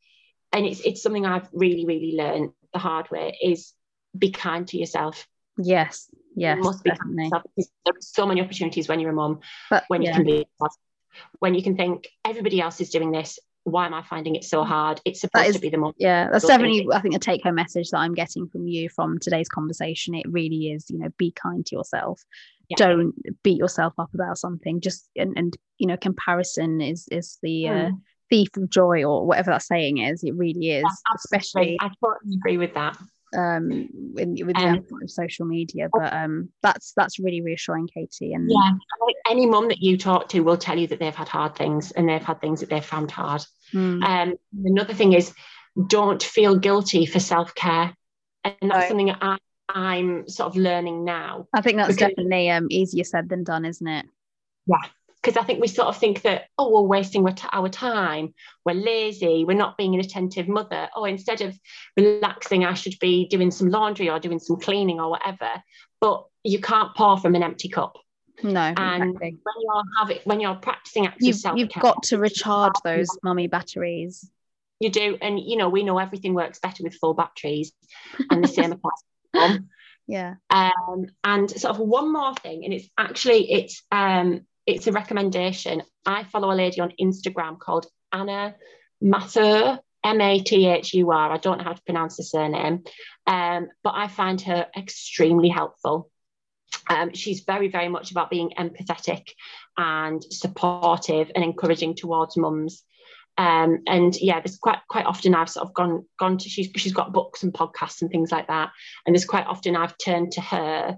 and 0.52 0.66
it's 0.66 0.80
it's 0.80 1.02
something 1.02 1.24
i've 1.24 1.48
really 1.52 1.86
really 1.86 2.14
learned 2.16 2.50
the 2.72 2.78
hard 2.78 3.10
way 3.10 3.38
is 3.42 3.72
be 4.16 4.30
kind 4.30 4.66
to 4.68 4.78
yourself. 4.78 5.26
Yes 5.58 6.10
yes 6.36 6.56
you 6.56 6.62
must 6.62 6.84
be 6.84 6.90
definitely. 6.90 7.30
there 7.56 7.94
are 7.94 8.00
so 8.00 8.26
many 8.26 8.42
opportunities 8.42 8.88
when 8.88 9.00
you're 9.00 9.10
a 9.10 9.14
mom 9.14 9.40
but, 9.70 9.84
when 9.88 10.02
you 10.02 10.12
can 10.12 10.24
be 10.24 10.46
when 11.38 11.54
you 11.54 11.62
can 11.62 11.76
think 11.76 12.08
everybody 12.24 12.60
else 12.60 12.80
is 12.80 12.90
doing 12.90 13.10
this 13.10 13.38
why 13.66 13.84
am 13.84 13.94
I 13.94 14.02
finding 14.02 14.36
it 14.36 14.44
so 14.44 14.62
hard? 14.62 15.00
It's 15.04 15.20
supposed 15.20 15.48
is, 15.48 15.54
to 15.56 15.60
be 15.60 15.70
the 15.70 15.76
more. 15.76 15.92
Yeah, 15.98 16.28
that's 16.30 16.46
definitely, 16.46 16.86
I 16.92 17.00
think, 17.00 17.16
a 17.16 17.18
take 17.18 17.42
home 17.42 17.56
message 17.56 17.90
that 17.90 17.98
I'm 17.98 18.14
getting 18.14 18.46
from 18.46 18.68
you 18.68 18.88
from 18.88 19.18
today's 19.18 19.48
conversation. 19.48 20.14
It 20.14 20.26
really 20.30 20.70
is, 20.70 20.88
you 20.88 20.98
know, 20.98 21.08
be 21.18 21.32
kind 21.32 21.66
to 21.66 21.76
yourself. 21.76 22.22
Yeah. 22.68 22.76
Don't 22.78 23.14
beat 23.42 23.58
yourself 23.58 23.94
up 23.98 24.14
about 24.14 24.38
something. 24.38 24.80
Just 24.80 25.08
and, 25.16 25.32
and 25.36 25.56
you 25.78 25.88
know, 25.88 25.96
comparison 25.96 26.80
is 26.80 27.08
is 27.10 27.38
the 27.42 27.64
mm. 27.64 27.88
uh, 27.88 27.96
thief 28.30 28.56
of 28.56 28.70
joy 28.70 29.02
or 29.02 29.26
whatever 29.26 29.50
that 29.50 29.62
saying 29.62 29.98
is. 29.98 30.22
It 30.22 30.36
really 30.36 30.70
is, 30.70 30.84
yeah, 30.84 31.14
especially. 31.16 31.76
I 31.80 31.90
totally 32.00 32.36
agree 32.36 32.58
with 32.58 32.74
that 32.74 32.96
um 33.36 33.88
with, 34.14 34.28
with 34.44 34.56
um, 34.56 34.84
the 34.88 35.04
of 35.04 35.10
social 35.10 35.46
media 35.46 35.88
but 35.92 36.12
um 36.12 36.48
that's 36.62 36.92
that's 36.96 37.18
really 37.18 37.40
reassuring 37.40 37.88
katie 37.88 38.32
and 38.32 38.48
yeah 38.48 38.72
any 39.28 39.46
mum 39.46 39.68
that 39.68 39.82
you 39.82 39.96
talk 39.96 40.28
to 40.28 40.40
will 40.40 40.56
tell 40.56 40.78
you 40.78 40.86
that 40.86 41.00
they've 41.00 41.14
had 41.14 41.28
hard 41.28 41.54
things 41.56 41.90
and 41.92 42.08
they've 42.08 42.22
had 42.22 42.40
things 42.40 42.60
that 42.60 42.68
they've 42.68 42.84
found 42.84 43.10
hard 43.10 43.44
mm. 43.72 44.02
um 44.04 44.34
another 44.64 44.94
thing 44.94 45.12
is 45.12 45.32
don't 45.88 46.22
feel 46.22 46.56
guilty 46.56 47.06
for 47.06 47.20
self-care 47.20 47.94
and 48.44 48.54
that's 48.62 48.74
right. 48.74 48.88
something 48.88 49.06
that 49.06 49.18
I, 49.20 49.38
i'm 49.68 50.28
sort 50.28 50.48
of 50.48 50.56
learning 50.56 51.04
now 51.04 51.46
i 51.54 51.60
think 51.60 51.76
that's 51.76 51.88
because, 51.88 52.08
definitely 52.08 52.50
um 52.50 52.66
easier 52.70 53.04
said 53.04 53.28
than 53.28 53.44
done 53.44 53.64
isn't 53.64 53.86
it 53.86 54.06
yeah 54.66 54.88
because 55.26 55.42
I 55.42 55.44
think 55.44 55.60
we 55.60 55.66
sort 55.66 55.88
of 55.88 55.96
think 55.96 56.22
that, 56.22 56.44
oh, 56.56 56.70
we're 56.70 56.86
wasting 56.86 57.26
our 57.52 57.68
time, 57.68 58.32
we're 58.64 58.74
lazy, 58.74 59.44
we're 59.44 59.56
not 59.56 59.76
being 59.76 59.94
an 59.94 60.00
attentive 60.00 60.46
mother. 60.46 60.88
Oh, 60.94 61.04
instead 61.04 61.40
of 61.40 61.58
relaxing, 61.96 62.64
I 62.64 62.74
should 62.74 62.96
be 63.00 63.26
doing 63.26 63.50
some 63.50 63.68
laundry 63.68 64.08
or 64.08 64.20
doing 64.20 64.38
some 64.38 64.60
cleaning 64.60 65.00
or 65.00 65.10
whatever. 65.10 65.50
But 66.00 66.26
you 66.44 66.60
can't 66.60 66.94
pour 66.94 67.18
from 67.18 67.34
an 67.34 67.42
empty 67.42 67.68
cup. 67.68 67.96
No, 68.42 68.60
and 68.60 69.02
exactly. 69.02 69.38
when 69.42 69.54
you're 69.60 69.82
having 69.98 70.18
when 70.24 70.40
you're 70.40 70.54
practicing 70.56 71.06
active 71.06 71.26
you've, 71.26 71.36
self-care, 71.36 71.58
you've 71.58 71.82
got 71.82 72.02
to 72.04 72.18
recharge 72.18 72.74
those 72.84 73.08
mummy 73.22 73.46
batteries. 73.46 74.30
You 74.80 74.90
do, 74.90 75.16
and 75.22 75.40
you 75.40 75.56
know 75.56 75.68
we 75.68 75.82
know 75.84 75.98
everything 75.98 76.34
works 76.34 76.58
better 76.58 76.82
with 76.84 76.94
full 76.94 77.14
batteries, 77.14 77.72
and 78.30 78.44
the 78.44 78.48
same 78.48 78.72
applies. 78.72 79.58
Yeah. 80.06 80.34
Um, 80.50 81.06
and 81.24 81.50
sort 81.50 81.74
of 81.74 81.80
one 81.80 82.12
more 82.12 82.34
thing, 82.34 82.64
and 82.64 82.72
it's 82.72 82.88
actually 82.96 83.50
it's 83.50 83.82
um 83.90 84.42
it's 84.64 84.86
a 84.86 84.92
recommendation. 84.92 85.82
I 86.04 86.24
follow 86.24 86.52
a 86.52 86.54
lady 86.54 86.80
on 86.80 86.92
Instagram 87.00 87.58
called 87.58 87.86
Anna 88.12 88.54
Mathur, 89.02 89.80
M 90.04 90.20
A 90.20 90.40
T 90.40 90.66
H 90.66 90.94
U 90.94 91.10
R. 91.10 91.32
I 91.32 91.38
don't 91.38 91.58
know 91.58 91.64
how 91.64 91.72
to 91.72 91.82
pronounce 91.82 92.16
the 92.16 92.22
surname, 92.22 92.84
um, 93.26 93.68
but 93.82 93.94
I 93.96 94.08
find 94.08 94.40
her 94.42 94.66
extremely 94.76 95.48
helpful. 95.48 96.10
Um, 96.88 97.12
she's 97.14 97.40
very, 97.40 97.68
very 97.68 97.88
much 97.88 98.10
about 98.10 98.30
being 98.30 98.52
empathetic 98.58 99.28
and 99.76 100.22
supportive 100.30 101.30
and 101.34 101.44
encouraging 101.44 101.94
towards 101.94 102.36
mums. 102.36 102.82
Um, 103.38 103.82
and 103.86 104.16
yeah, 104.20 104.40
there's 104.40 104.56
quite 104.56 104.78
quite 104.88 105.04
often 105.04 105.34
I've 105.34 105.50
sort 105.50 105.66
of 105.66 105.74
gone 105.74 106.06
gone 106.18 106.38
to 106.38 106.48
she's 106.48 106.70
she's 106.76 106.94
got 106.94 107.12
books 107.12 107.42
and 107.42 107.52
podcasts 107.52 108.00
and 108.00 108.10
things 108.10 108.32
like 108.32 108.46
that. 108.46 108.70
And 109.04 109.14
there's 109.14 109.26
quite 109.26 109.46
often 109.46 109.76
I've 109.76 109.98
turned 109.98 110.32
to 110.32 110.40
her 110.40 110.96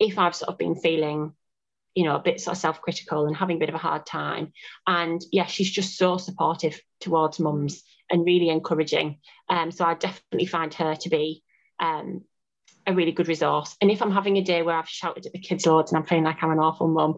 if 0.00 0.18
I've 0.18 0.34
sort 0.34 0.50
of 0.50 0.58
been 0.58 0.74
feeling 0.74 1.32
you 1.96 2.04
know, 2.04 2.14
a 2.14 2.22
bit 2.22 2.40
sort 2.40 2.54
of 2.54 2.60
self-critical 2.60 3.26
and 3.26 3.34
having 3.34 3.56
a 3.56 3.58
bit 3.58 3.70
of 3.70 3.74
a 3.74 3.78
hard 3.78 4.04
time. 4.04 4.52
And 4.86 5.20
yeah, 5.32 5.46
she's 5.46 5.70
just 5.70 5.96
so 5.96 6.18
supportive 6.18 6.78
towards 7.00 7.40
mums 7.40 7.82
and 8.10 8.24
really 8.24 8.50
encouraging. 8.50 9.18
Um, 9.48 9.72
so 9.72 9.84
I 9.84 9.94
definitely 9.94 10.46
find 10.46 10.72
her 10.74 10.94
to 10.94 11.08
be 11.08 11.42
um, 11.80 12.22
a 12.86 12.94
really 12.94 13.12
good 13.12 13.28
resource. 13.28 13.76
And 13.80 13.90
if 13.90 14.02
I'm 14.02 14.12
having 14.12 14.36
a 14.36 14.42
day 14.42 14.62
where 14.62 14.76
I've 14.76 14.88
shouted 14.88 15.26
at 15.26 15.32
the 15.32 15.38
kids 15.38 15.66
loads 15.66 15.92
and 15.92 15.98
I'm 15.98 16.06
feeling 16.06 16.24
like 16.24 16.42
I'm 16.42 16.52
an 16.52 16.58
awful 16.58 16.88
mum, 16.88 17.16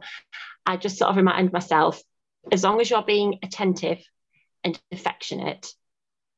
I 0.66 0.76
just 0.76 0.98
sort 0.98 1.10
of 1.10 1.16
remind 1.16 1.52
myself, 1.52 2.02
as 2.50 2.64
long 2.64 2.80
as 2.80 2.90
you're 2.90 3.02
being 3.02 3.38
attentive 3.42 4.02
and 4.64 4.80
affectionate, 4.92 5.72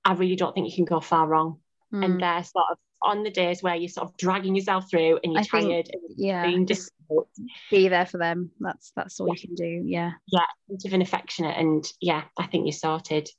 I 0.05 0.14
really 0.14 0.37
don't 0.37 0.55
think 0.55 0.68
you 0.68 0.74
can 0.74 0.85
go 0.85 1.01
far 1.01 1.26
wrong. 1.26 1.61
Mm. 1.93 2.05
And 2.05 2.20
they're 2.20 2.45
sort 2.45 2.66
of 2.72 2.78
on 3.03 3.22
the 3.22 3.31
days 3.31 3.62
where 3.62 3.74
you're 3.74 3.89
sort 3.89 4.09
of 4.09 4.16
dragging 4.16 4.55
yourself 4.55 4.91
through 4.91 5.18
and 5.22 5.33
you're 5.33 5.41
I 5.41 5.45
tired 5.45 5.87
think, 5.87 5.89
and 5.93 6.03
yeah 6.16 6.47
being 6.47 6.66
difficult. 6.66 7.28
be 7.70 7.89
there 7.89 8.07
for 8.07 8.18
them 8.18 8.51
that's 8.61 8.93
that's 8.95 9.18
all 9.20 9.28
yeah. 9.28 9.33
you 9.35 9.49
can 9.49 9.55
do 9.55 9.83
yeah 9.87 10.11
yeah 10.26 10.45
attentive 10.68 10.93
and 10.93 11.03
affectionate 11.03 11.57
and 11.57 11.85
yeah 12.01 12.24
I 12.39 12.47
think 12.47 12.66
you're 12.66 12.72
sorted 12.72 13.31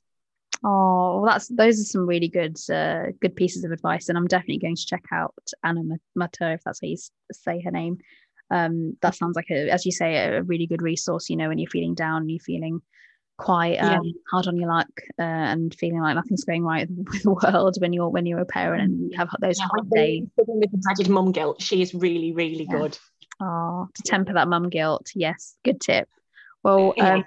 Oh, 0.64 1.20
well, 1.20 1.32
that's 1.32 1.48
those 1.48 1.80
are 1.80 1.84
some 1.84 2.06
really 2.06 2.28
good 2.28 2.56
uh, 2.70 3.06
good 3.20 3.34
pieces 3.34 3.64
of 3.64 3.72
advice, 3.72 4.08
and 4.08 4.16
I'm 4.16 4.28
definitely 4.28 4.58
going 4.58 4.76
to 4.76 4.86
check 4.86 5.04
out 5.12 5.34
Anna 5.64 5.82
Mato 6.14 6.52
if 6.52 6.62
that's 6.64 6.80
how 6.80 6.86
you 6.86 6.96
say 7.32 7.60
her 7.62 7.70
name. 7.70 7.98
Um, 8.50 8.96
that 9.00 9.14
sounds 9.14 9.34
like 9.34 9.50
a, 9.50 9.70
as 9.70 9.86
you 9.86 9.92
say, 9.92 10.16
a 10.16 10.42
really 10.42 10.66
good 10.66 10.82
resource. 10.82 11.30
You 11.30 11.36
know, 11.36 11.48
when 11.48 11.58
you're 11.58 11.70
feeling 11.70 11.94
down, 11.94 12.28
you're 12.28 12.38
feeling 12.38 12.80
quite 13.38 13.76
um, 13.78 14.04
yeah. 14.04 14.12
hard 14.30 14.46
on 14.46 14.56
your 14.56 14.68
luck 14.68 14.88
uh, 15.18 15.22
and 15.22 15.74
feeling 15.74 16.00
like 16.00 16.14
nothing's 16.14 16.44
going 16.44 16.62
right 16.62 16.88
with 17.12 17.22
the 17.22 17.30
world 17.32 17.76
when 17.80 17.92
you're 17.92 18.08
when 18.08 18.26
you're 18.26 18.40
a 18.40 18.46
parent 18.46 18.82
and 18.82 19.10
you 19.10 19.18
have 19.18 19.30
those 19.40 19.58
yeah, 19.58 19.66
hard 19.66 19.90
days. 19.90 20.24
With 20.36 20.70
the 20.70 21.10
mum 21.10 21.32
guilt, 21.32 21.60
she 21.60 21.82
is 21.82 21.92
really 21.92 22.32
really 22.32 22.68
yeah. 22.70 22.78
good. 22.78 22.98
Oh, 23.40 23.88
to 23.92 24.02
temper 24.02 24.34
that 24.34 24.46
mum 24.46 24.68
guilt, 24.68 25.10
yes, 25.14 25.56
good 25.64 25.80
tip. 25.80 26.08
Well, 26.62 26.94
um, 27.00 27.24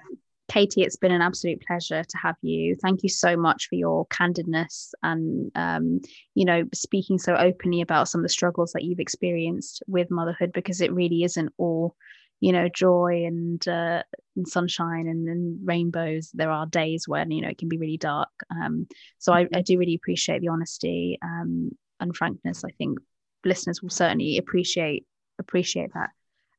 Katie, 0.48 0.82
it's 0.82 0.96
been 0.96 1.12
an 1.12 1.22
absolute 1.22 1.60
pleasure 1.66 2.04
to 2.04 2.18
have 2.18 2.36
you. 2.40 2.76
Thank 2.76 3.02
you 3.02 3.08
so 3.08 3.36
much 3.36 3.68
for 3.68 3.74
your 3.74 4.06
candidness 4.06 4.90
and, 5.02 5.50
um, 5.54 6.00
you 6.34 6.44
know, 6.44 6.64
speaking 6.72 7.18
so 7.18 7.34
openly 7.34 7.80
about 7.80 8.08
some 8.08 8.20
of 8.20 8.22
the 8.22 8.28
struggles 8.28 8.72
that 8.72 8.84
you've 8.84 9.00
experienced 9.00 9.82
with 9.86 10.10
motherhood 10.10 10.52
because 10.52 10.80
it 10.80 10.92
really 10.92 11.24
isn't 11.24 11.52
all, 11.58 11.96
you 12.40 12.52
know, 12.52 12.68
joy 12.68 13.24
and, 13.26 13.66
uh, 13.66 14.02
and 14.36 14.46
sunshine 14.46 15.08
and, 15.08 15.28
and, 15.28 15.58
rainbows. 15.66 16.30
There 16.32 16.50
are 16.50 16.66
days 16.66 17.08
when, 17.08 17.32
you 17.32 17.42
know, 17.42 17.48
it 17.48 17.58
can 17.58 17.68
be 17.68 17.78
really 17.78 17.98
dark. 17.98 18.30
Um, 18.50 18.86
so 19.18 19.32
I, 19.32 19.48
I, 19.52 19.62
do 19.62 19.78
really 19.78 19.94
appreciate 19.94 20.42
the 20.42 20.48
honesty 20.48 21.18
um, 21.22 21.70
and 21.98 22.14
frankness. 22.14 22.62
I 22.64 22.70
think 22.70 22.98
listeners 23.44 23.82
will 23.82 23.90
certainly 23.90 24.38
appreciate 24.38 25.06
appreciate 25.38 25.92
that 25.94 26.10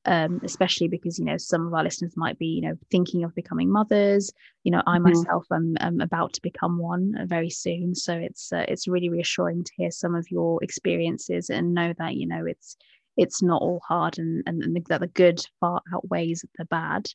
um, 0.08 0.40
especially 0.44 0.88
because 0.88 1.20
you 1.20 1.26
know 1.26 1.38
some 1.38 1.68
of 1.68 1.74
our 1.74 1.84
listeners 1.84 2.16
might 2.16 2.40
be 2.40 2.48
you 2.48 2.62
know 2.62 2.76
thinking 2.90 3.24
of 3.24 3.36
becoming 3.36 3.70
mothers. 3.70 4.32
You 4.64 4.72
know 4.72 4.82
i 4.88 4.98
mm-hmm. 4.98 5.10
myself 5.10 5.46
am, 5.52 5.76
am, 5.80 6.02
about 6.02 6.34
to 6.34 6.42
become 6.42 6.80
one 6.80 7.16
uh, 7.20 7.26
very 7.26 7.50
soon. 7.50 7.94
So 7.94 8.14
it's 8.14 8.52
uh, 8.52 8.66
it's 8.68 8.88
really 8.88 9.10
reassuring 9.10 9.66
to 9.66 9.72
hear 9.76 9.92
some 9.92 10.16
of 10.16 10.32
your 10.32 10.64
experiences 10.64 11.50
and 11.50 11.74
know 11.74 11.94
that 11.98 12.16
you 12.16 12.28
know 12.28 12.46
it's 12.46 12.78
it's 13.18 13.42
not 13.42 13.62
all 13.62 13.82
hard 13.88 14.18
and 14.18 14.44
and, 14.46 14.64
and 14.64 14.86
that 14.86 15.02
the 15.02 15.08
good 15.08 15.46
far 15.60 15.82
outweighs 15.94 16.46
the 16.58 16.66
bad. 16.66 17.10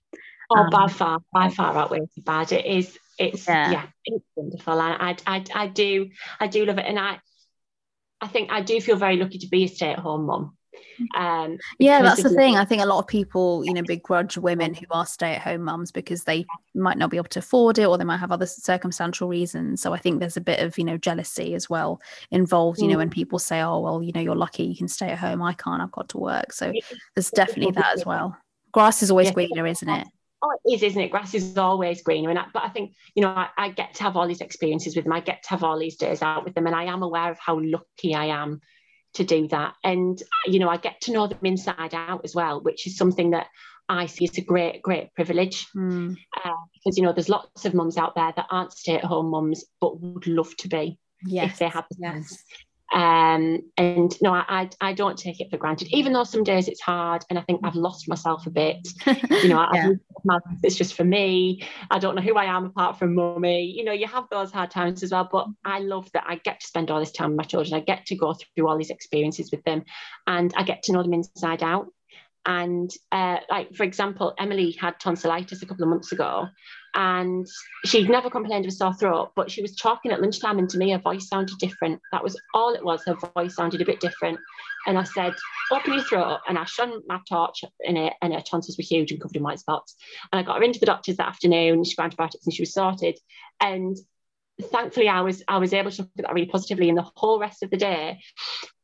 Oh 0.51 0.61
um, 0.61 0.71
by 0.71 0.89
far 0.89 1.21
by 1.33 1.49
far 1.49 1.77
outweighs 1.77 2.11
the 2.15 2.23
bad. 2.23 2.53
It 2.53 2.67
is 2.67 2.99
it's 3.19 3.49
yeah, 3.49 3.71
yeah 3.73 3.87
it's 4.05 4.27
wonderful. 4.37 4.79
I, 4.79 5.17
I 5.27 5.45
i 5.55 5.67
do 5.67 6.11
i 6.39 6.47
do 6.47 6.67
love 6.67 6.79
it. 6.79 6.87
And 6.87 6.99
i 6.99 7.19
i 8.21 8.27
think 8.27 8.53
i 8.53 8.61
do 8.61 8.81
feel 8.81 8.97
very 8.97 9.17
lucky 9.17 9.39
to 9.39 9.49
be 9.49 9.65
a 9.65 9.69
stay-at-home 9.69 10.27
mum 10.27 10.57
um, 11.17 11.59
yeah, 11.79 12.03
that's 12.03 12.23
the 12.23 12.31
thing. 12.31 12.57
I 12.57 12.65
think 12.65 12.83
a 12.83 12.87
lot 12.87 12.99
of 12.99 13.07
people, 13.07 13.65
you 13.65 13.75
know, 13.75 13.83
begrudge 13.83 14.37
women 14.37 14.75
who 14.75 14.87
are 14.91 15.07
stay-at-home 15.07 15.63
mums 15.63 15.93
because 15.93 16.25
they 16.25 16.47
might 16.75 16.99
not 16.99 17.11
be 17.11 17.17
able 17.17 17.29
to 17.29 17.39
afford 17.41 17.79
it, 17.79 17.87
or 17.87 17.99
they 17.99 18.05
might 18.05 18.19
have 18.19 18.33
other 18.33 18.47
circumstantial 18.47 19.29
reasons. 19.29 19.83
So 19.83 19.93
I 19.93 19.99
think 19.99 20.21
there's 20.21 20.37
a 20.37 20.41
bit 20.41 20.61
of, 20.61 20.79
you 20.79 20.85
know, 20.85 20.97
jealousy 20.97 21.55
as 21.55 21.69
well 21.69 22.01
involved. 22.31 22.81
You 22.81 22.89
know, 22.89 22.99
when 22.99 23.11
mm. 23.11 23.15
people 23.15 23.39
say, 23.39 23.61
"Oh, 23.61 23.81
well, 23.81 24.03
you 24.03 24.13
know, 24.13 24.21
you're 24.21 24.35
lucky 24.35 24.65
you 24.65 24.77
can 24.77 24.89
stay 24.89 25.09
at 25.09 25.19
home. 25.19 25.43
I 25.43 25.55
can't. 25.55 25.83
I've 25.83 25.93
got 25.93 26.09
to 26.11 26.19
work." 26.19 26.53
So 26.53 26.73
there's 27.15 27.31
definitely 27.31 27.73
that 27.73 27.95
as 27.95 28.07
well. 28.07 28.37
Grass 28.73 29.03
is 29.03 29.11
always 29.11 29.29
yeah. 29.29 29.35
greener, 29.35 29.67
isn't 29.67 29.89
it? 29.89 30.09
Oh, 30.45 30.59
it 30.65 30.75
is, 30.75 30.83
isn't 30.83 31.01
it? 31.01 31.11
Grass 31.11 31.35
is 31.35 31.57
always 31.57 32.03
greener. 32.03 32.31
And 32.31 32.39
I, 32.39 32.47
but 32.53 32.65
I 32.65 32.69
think, 32.69 32.95
you 33.15 33.23
know, 33.23 33.29
I, 33.29 33.49
I, 33.57 33.69
get 33.69 33.95
to 33.95 34.03
have 34.03 34.17
all 34.17 34.27
these 34.27 34.41
experiences 34.41 34.97
with 34.97 35.05
them. 35.05 35.13
I 35.13 35.21
get 35.21 35.45
to 35.45 35.51
have 35.51 35.63
all 35.63 35.79
these 35.79 35.97
days 35.97 36.21
out 36.21 36.45
with 36.45 36.55
them. 36.55 36.67
And 36.67 36.75
I 36.75 36.85
am 36.85 37.05
aware 37.05 37.31
of 37.31 37.39
how 37.39 37.61
lucky 37.61 38.17
I 38.17 38.27
am 38.27 38.61
to 39.15 39.25
do 39.25 39.49
that. 39.49 39.75
And, 39.85 40.23
you 40.47 40.59
know, 40.59 40.69
I 40.69 40.77
get 40.77 41.01
to 41.03 41.13
know 41.13 41.27
them 41.27 41.39
inside 41.43 41.95
out 41.95 42.23
as 42.25 42.35
well, 42.35 42.61
which 42.61 42.87
is 42.87 42.97
something 42.97 43.31
that 43.31 43.49
I 43.89 44.07
see 44.07 44.25
as 44.25 44.39
a 44.39 44.43
great, 44.43 44.83
great 44.83 45.15
privilege. 45.15 45.67
Mm. 45.77 46.17
Uh, 46.45 46.51
because, 46.75 46.97
you 46.97 47.03
know, 47.03 47.13
there's 47.13 47.29
lots 47.29 47.65
of 47.65 47.75
mums 47.75 47.97
out 47.97 48.15
there 48.15 48.33
that 48.35 48.47
aren't 48.51 48.73
stay 48.73 48.97
at 48.97 49.05
home 49.05 49.31
mums, 49.31 49.65
but 49.81 50.01
would 50.01 50.27
love 50.27 50.57
to 50.59 50.69
be 50.69 50.99
yes. 51.25 51.53
if 51.53 51.59
they 51.59 51.69
had 51.69 51.85
the 51.91 51.97
yes. 52.01 52.43
Um, 52.93 53.61
and 53.79 54.15
no, 54.21 54.35
I, 54.35 54.69
I 54.81 54.93
don't 54.93 55.19
take 55.19 55.41
it 55.41 55.51
for 55.51 55.57
granted, 55.57 55.89
even 55.93 56.13
though 56.13 56.25
some 56.25 56.45
days 56.45 56.69
it's 56.69 56.81
hard 56.81 57.25
and 57.31 57.39
I 57.39 57.43
think 57.43 57.61
I've 57.65 57.75
lost 57.75 58.07
myself 58.09 58.47
a 58.47 58.51
bit. 58.51 58.87
You 59.07 59.49
know, 59.49 59.67
yeah. 59.75 59.93
it's 60.63 60.77
just 60.77 60.95
for 60.95 61.05
me. 61.05 61.67
I 61.91 61.99
don't 61.99 62.15
know 62.15 62.23
who 62.23 62.37
I 62.37 62.45
am 62.45 62.67
apart 62.67 62.99
from 62.99 63.15
mummy. 63.15 63.65
You 63.65 63.85
know, 63.85 63.93
you 63.93 64.07
have 64.07 64.25
those 64.31 64.53
hard 64.53 64.71
times 64.71 65.03
as 65.03 65.11
well, 65.11 65.29
but 65.31 65.47
I 65.65 65.79
love 65.79 66.11
that 66.13 66.25
I 66.27 66.37
get 66.37 66.61
to 66.61 66.67
spend 66.67 66.91
all 66.91 67.01
this 67.01 67.13
time 67.13 67.31
with 67.31 67.39
my 67.39 67.45
children. 67.45 67.75
I 67.75 67.81
get 67.81 68.05
to 68.07 68.17
go 68.17 68.35
through 68.35 68.69
all 68.69 68.77
these 68.77 68.91
experiences 68.91 69.51
with 69.51 69.65
them 69.65 69.85
and 70.27 70.53
I 70.55 70.63
get 70.63 70.83
to 70.85 70.93
know 70.93 71.03
them 71.03 71.15
inside 71.15 71.63
out. 71.63 71.87
And 72.45 72.91
uh, 73.11 73.39
like 73.51 73.75
for 73.75 73.85
example, 73.85 74.35
Emily 74.39 74.73
had 74.73 74.99
tonsillitis 75.01 75.63
a 75.63 75.67
couple 75.67 75.85
of 75.85 75.91
months 75.91 76.13
ago, 76.13 76.49
and 76.95 77.47
she'd 77.85 78.11
never 78.11 78.29
complained 78.29 78.65
of 78.65 78.69
a 78.69 78.73
sore 78.73 78.95
throat, 78.95 79.33
but 79.35 79.51
she 79.51 79.63
was 79.63 79.75
talking 79.75 80.13
at 80.13 80.21
lunchtime, 80.21 80.59
and 80.59 80.69
to 80.71 80.79
me, 80.79 80.91
her 80.93 80.99
voice 80.99 81.29
sounded 81.29 81.59
different. 81.59 82.01
That 82.13 82.23
was 82.23 82.41
all 82.55 82.75
it 82.75 82.85
was. 82.85 83.03
Her 83.07 83.17
voice 83.35 83.55
sounded 83.55 83.81
a 83.81 83.87
bit 83.87 84.01
different, 84.01 84.39
and 84.87 84.99
I 84.99 85.05
said, 85.05 85.35
"Open 85.71 85.95
your 85.95 86.03
throat," 86.03 86.41
and 86.49 86.59
I 86.59 86.65
shone 86.65 87.03
my 87.07 87.21
torch 87.29 87.65
in 87.81 87.97
it, 87.97 88.15
and 88.21 88.35
her 88.35 88.41
tonsils 88.41 88.77
were 88.77 88.85
huge 88.85 89.11
and 89.11 89.21
covered 89.21 89.37
in 89.37 89.43
white 89.43 89.61
spots. 89.61 89.97
And 90.31 90.39
I 90.39 90.43
got 90.43 90.59
her 90.59 90.65
into 90.65 90.81
the 90.81 90.87
doctor's 90.87 91.17
that 91.17 91.29
afternoon. 91.29 91.85
She 91.85 91.97
got 91.97 92.05
antibiotics, 92.05 92.47
and 92.47 92.55
she 92.55 92.63
was 92.63 92.75
sorted. 92.75 93.19
And 93.61 93.97
thankfully 94.61 95.09
I 95.09 95.23
was 95.23 95.43
I 95.49 95.59
was 95.59 95.73
able 95.73 95.91
to 95.91 96.03
look 96.03 96.11
at 96.19 96.25
that 96.27 96.35
really 96.35 96.47
positively 96.47 96.89
and 96.89 96.99
the 96.99 97.11
whole 97.17 97.41
rest 97.41 97.63
of 97.63 97.71
the 97.71 97.77
day 97.77 98.21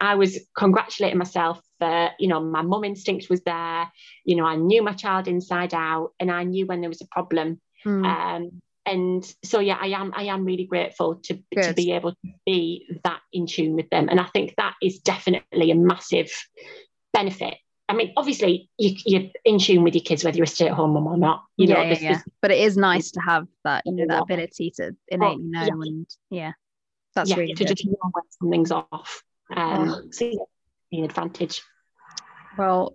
I 0.01 0.15
was 0.15 0.39
congratulating 0.57 1.19
myself 1.19 1.61
that 1.79 2.13
you 2.19 2.29
know 2.29 2.41
my 2.41 2.63
mum 2.63 2.85
instinct 2.85 3.29
was 3.29 3.43
there 3.43 3.87
you 4.25 4.37
know 4.37 4.45
I 4.45 4.57
knew 4.57 4.83
my 4.83 4.95
child 4.95 5.29
inside 5.29 5.75
out 5.75 6.13
and 6.19 6.31
I 6.31 6.45
knew 6.45 6.67
when 6.67 6.81
there 6.81 6.89
was 6.89 7.03
a 7.03 7.07
problem 7.11 7.61
mm. 7.85 8.05
um, 8.05 8.61
and 8.87 9.35
so 9.45 9.61
yeah 9.61 9.79
I 9.81 9.89
am 9.89 10.13
I 10.15 10.25
am 10.25 10.45
really 10.45 10.65
grateful 10.65 11.17
to, 11.25 11.39
to 11.61 11.75
be 11.75 11.93
able 11.93 12.13
to 12.13 12.33
be 12.47 12.87
that 13.05 13.21
in 13.33 13.47
tune 13.47 13.75
with 13.75 13.91
them 13.91 14.09
and 14.09 14.21
I 14.21 14.25
think 14.25 14.55
that 14.57 14.75
is 14.83 14.99
definitely 14.99 15.71
a 15.71 15.75
massive 15.75 16.31
benefit 17.13 17.55
I 17.89 17.95
mean, 17.95 18.13
obviously, 18.19 18.69
you, 18.77 19.19
are 19.19 19.31
in 19.47 19.59
tune 19.59 19.83
with 19.83 19.95
your 19.95 20.05
kids 20.05 20.23
whether 20.23 20.37
you're 20.37 20.45
a 20.45 20.47
stay-at-home 20.47 20.93
mom 20.93 21.07
or 21.07 21.17
not. 21.17 21.45
You 21.57 21.69
yeah, 21.69 21.75
know, 21.75 21.83
yeah, 21.85 21.99
yeah. 22.01 22.21
But 22.43 22.51
it 22.51 22.59
is 22.59 22.77
nice 22.77 23.13
to 23.13 23.21
have 23.21 23.47
that, 23.65 23.83
you 23.87 23.93
know, 23.93 24.05
that 24.09 24.23
ability 24.23 24.73
to 24.77 24.95
innately 25.09 25.45
oh, 25.57 25.61
know, 25.61 25.65
yeah. 25.65 25.73
and 25.73 26.07
yeah, 26.29 26.53
that's 27.15 27.31
yeah, 27.31 27.37
really 27.37 27.55
to 27.55 27.65
good. 27.65 27.77
just 27.77 27.87
know 27.87 27.97
when 28.13 28.25
something's 28.31 28.73
off. 28.73 29.23
Um, 29.57 29.89
oh. 29.89 30.03
So 30.11 30.27
yeah, 30.27 30.99
an 30.99 31.05
advantage. 31.05 31.63
Well, 32.59 32.95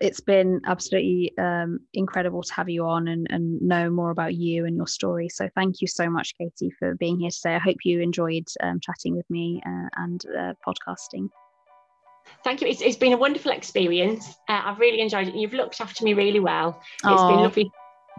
it's 0.00 0.20
been 0.20 0.60
absolutely 0.66 1.32
um, 1.38 1.80
incredible 1.92 2.42
to 2.42 2.54
have 2.54 2.68
you 2.68 2.84
on 2.84 3.08
and, 3.08 3.26
and 3.30 3.62
know 3.62 3.90
more 3.90 4.10
about 4.10 4.34
you 4.34 4.64
and 4.66 4.76
your 4.76 4.86
story. 4.86 5.28
So 5.28 5.48
thank 5.54 5.80
you 5.80 5.86
so 5.86 6.10
much, 6.10 6.34
Katie, 6.36 6.72
for 6.78 6.94
being 6.96 7.20
here 7.20 7.30
today. 7.30 7.54
I 7.54 7.58
hope 7.58 7.76
you 7.84 8.00
enjoyed 8.00 8.48
um, 8.62 8.80
chatting 8.80 9.16
with 9.16 9.28
me 9.30 9.62
uh, 9.64 9.88
and 9.96 10.24
uh, 10.26 10.52
podcasting. 10.66 11.28
Thank 12.42 12.60
you. 12.60 12.66
It's, 12.66 12.82
it's 12.82 12.96
been 12.96 13.12
a 13.12 13.18
wonderful 13.18 13.52
experience. 13.52 14.28
Uh, 14.48 14.62
I've 14.64 14.78
really 14.78 15.00
enjoyed 15.00 15.28
it. 15.28 15.34
You've 15.34 15.54
looked 15.54 15.80
after 15.80 16.04
me 16.04 16.14
really 16.14 16.40
well. 16.40 16.80
It's 17.04 17.22
Aww. 17.22 17.28
been 17.28 17.42
lovely 17.42 17.70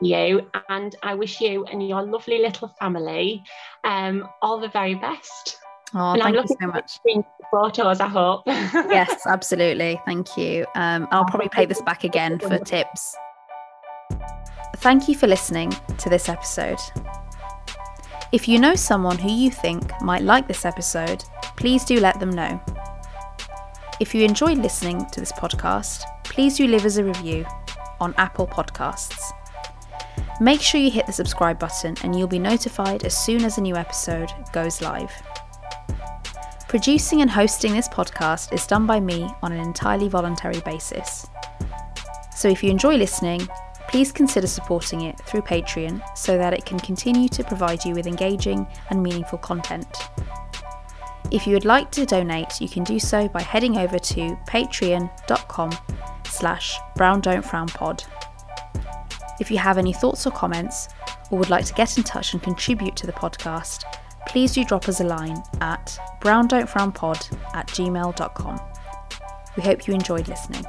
you 0.02 0.42
and 0.68 0.96
I 1.04 1.16
wish 1.16 1.40
you 1.40 1.66
and 1.66 1.88
your 1.88 2.04
lovely 2.04 2.40
little 2.40 2.68
family 2.80 3.44
um, 3.84 4.28
all 4.42 4.60
the 4.60 4.68
very 4.68 4.96
best. 4.96 5.58
Oh, 5.98 6.12
and 6.12 6.22
thank 6.22 6.38
I'm 6.38 6.44
you 6.44 6.58
so 6.60 6.68
much. 6.68 7.00
Photos, 7.52 8.02
I 8.02 8.08
hope. 8.08 8.42
yes, 8.48 9.26
absolutely. 9.26 10.00
Thank 10.06 10.36
you. 10.36 10.66
Um, 10.76 11.08
I'll 11.10 11.24
probably 11.24 11.48
play 11.48 11.66
this 11.66 11.82
back 11.84 12.04
again 12.04 12.38
for 12.38 12.60
tips. 12.60 13.16
Thank 14.78 15.08
you 15.08 15.16
for 15.16 15.28
listening 15.28 15.74
to 15.98 16.10
this 16.10 16.28
episode. 16.28 16.80
If 18.34 18.50
you 18.50 18.60
know 18.60 18.76
someone 18.76 19.18
who 19.18 19.32
you 19.32 19.50
think 19.50 19.90
might 20.02 20.24
like 20.24 20.50
this 20.50 20.66
episode, 20.66 21.24
please 21.56 21.86
do 21.86 22.02
let 22.02 22.20
them 22.20 22.32
know. 22.32 22.62
If 24.02 24.14
you 24.14 24.26
enjoyed 24.26 24.58
listening 24.58 25.06
to 25.12 25.22
this 25.22 25.32
podcast, 25.32 26.04
please 26.26 26.58
do 26.58 26.68
leave 26.68 26.86
us 26.86 26.98
a 26.98 27.06
review 27.06 27.46
on 28.02 28.14
Apple 28.18 28.48
Podcasts. 28.48 29.32
Make 30.42 30.60
sure 30.60 30.82
you 30.82 30.92
hit 30.92 31.06
the 31.06 31.14
subscribe 31.14 31.58
button 31.58 31.96
and 32.04 32.18
you'll 32.20 32.28
be 32.28 32.40
notified 32.40 33.06
as 33.06 33.18
soon 33.18 33.46
as 33.46 33.58
a 33.58 33.62
new 33.62 33.78
episode 33.78 34.30
goes 34.52 34.82
live. 34.82 35.14
Producing 36.68 37.22
and 37.22 37.30
hosting 37.30 37.74
this 37.74 37.88
podcast 37.88 38.52
is 38.52 38.66
done 38.66 38.88
by 38.88 39.00
me 39.00 39.30
on 39.44 39.52
an 39.52 39.60
entirely 39.60 40.10
voluntary 40.10 40.60
basis. 40.62 41.28
So 42.36 42.50
if 42.50 42.64
you 42.64 42.72
enjoy 42.72 42.96
listening, 42.96 43.48
please 43.88 44.12
consider 44.12 44.48
supporting 44.48 45.02
it 45.02 45.18
through 45.22 45.44
Patreon 45.44 46.02
so 46.18 46.38
that 46.38 46.54
it 46.54 46.66
can 46.66 46.80
continue 46.80 47.30
to 47.30 47.44
provide 47.44 47.86
you 47.86 47.94
with 47.94 48.08
engaging 48.08 48.68
and 48.90 49.02
meaningful 49.02 49.38
content. 49.38 49.88
If 51.32 51.48
you 51.48 51.54
would 51.54 51.66
like 51.66 51.92
to 51.92 52.06
donate, 52.06 52.60
you 52.60 52.68
can 52.68 52.84
do 52.84 53.00
so 53.00 53.28
by 53.28 53.42
heading 53.42 53.78
over 53.78 54.00
to 54.00 54.38
patreon.com 54.48 55.72
slash 56.26 56.78
brown 56.96 57.22
don't 57.22 57.46
frown 57.46 57.68
pod. 57.68 58.04
If 59.40 59.52
you 59.52 59.58
have 59.60 59.78
any 59.78 59.94
thoughts 59.94 60.26
or 60.26 60.32
comments, 60.32 60.90
or 61.30 61.40
would 61.40 61.50
like 61.50 61.66
to 61.66 61.74
get 61.74 61.98
in 61.98 62.04
touch 62.04 62.34
and 62.34 62.42
contribute 62.42 62.96
to 62.98 63.08
the 63.08 63.14
podcast, 63.14 63.84
please 64.28 64.54
do 64.54 64.64
drop 64.66 64.88
us 64.90 65.00
a 65.00 65.04
line 65.04 65.42
at 65.62 65.98
browndon'tfrownpod 66.22 67.38
at 67.54 67.68
gmail.com. 67.68 68.60
We 69.56 69.64
hope 69.64 69.88
you 69.88 69.94
enjoyed 69.94 70.28
listening. 70.28 70.66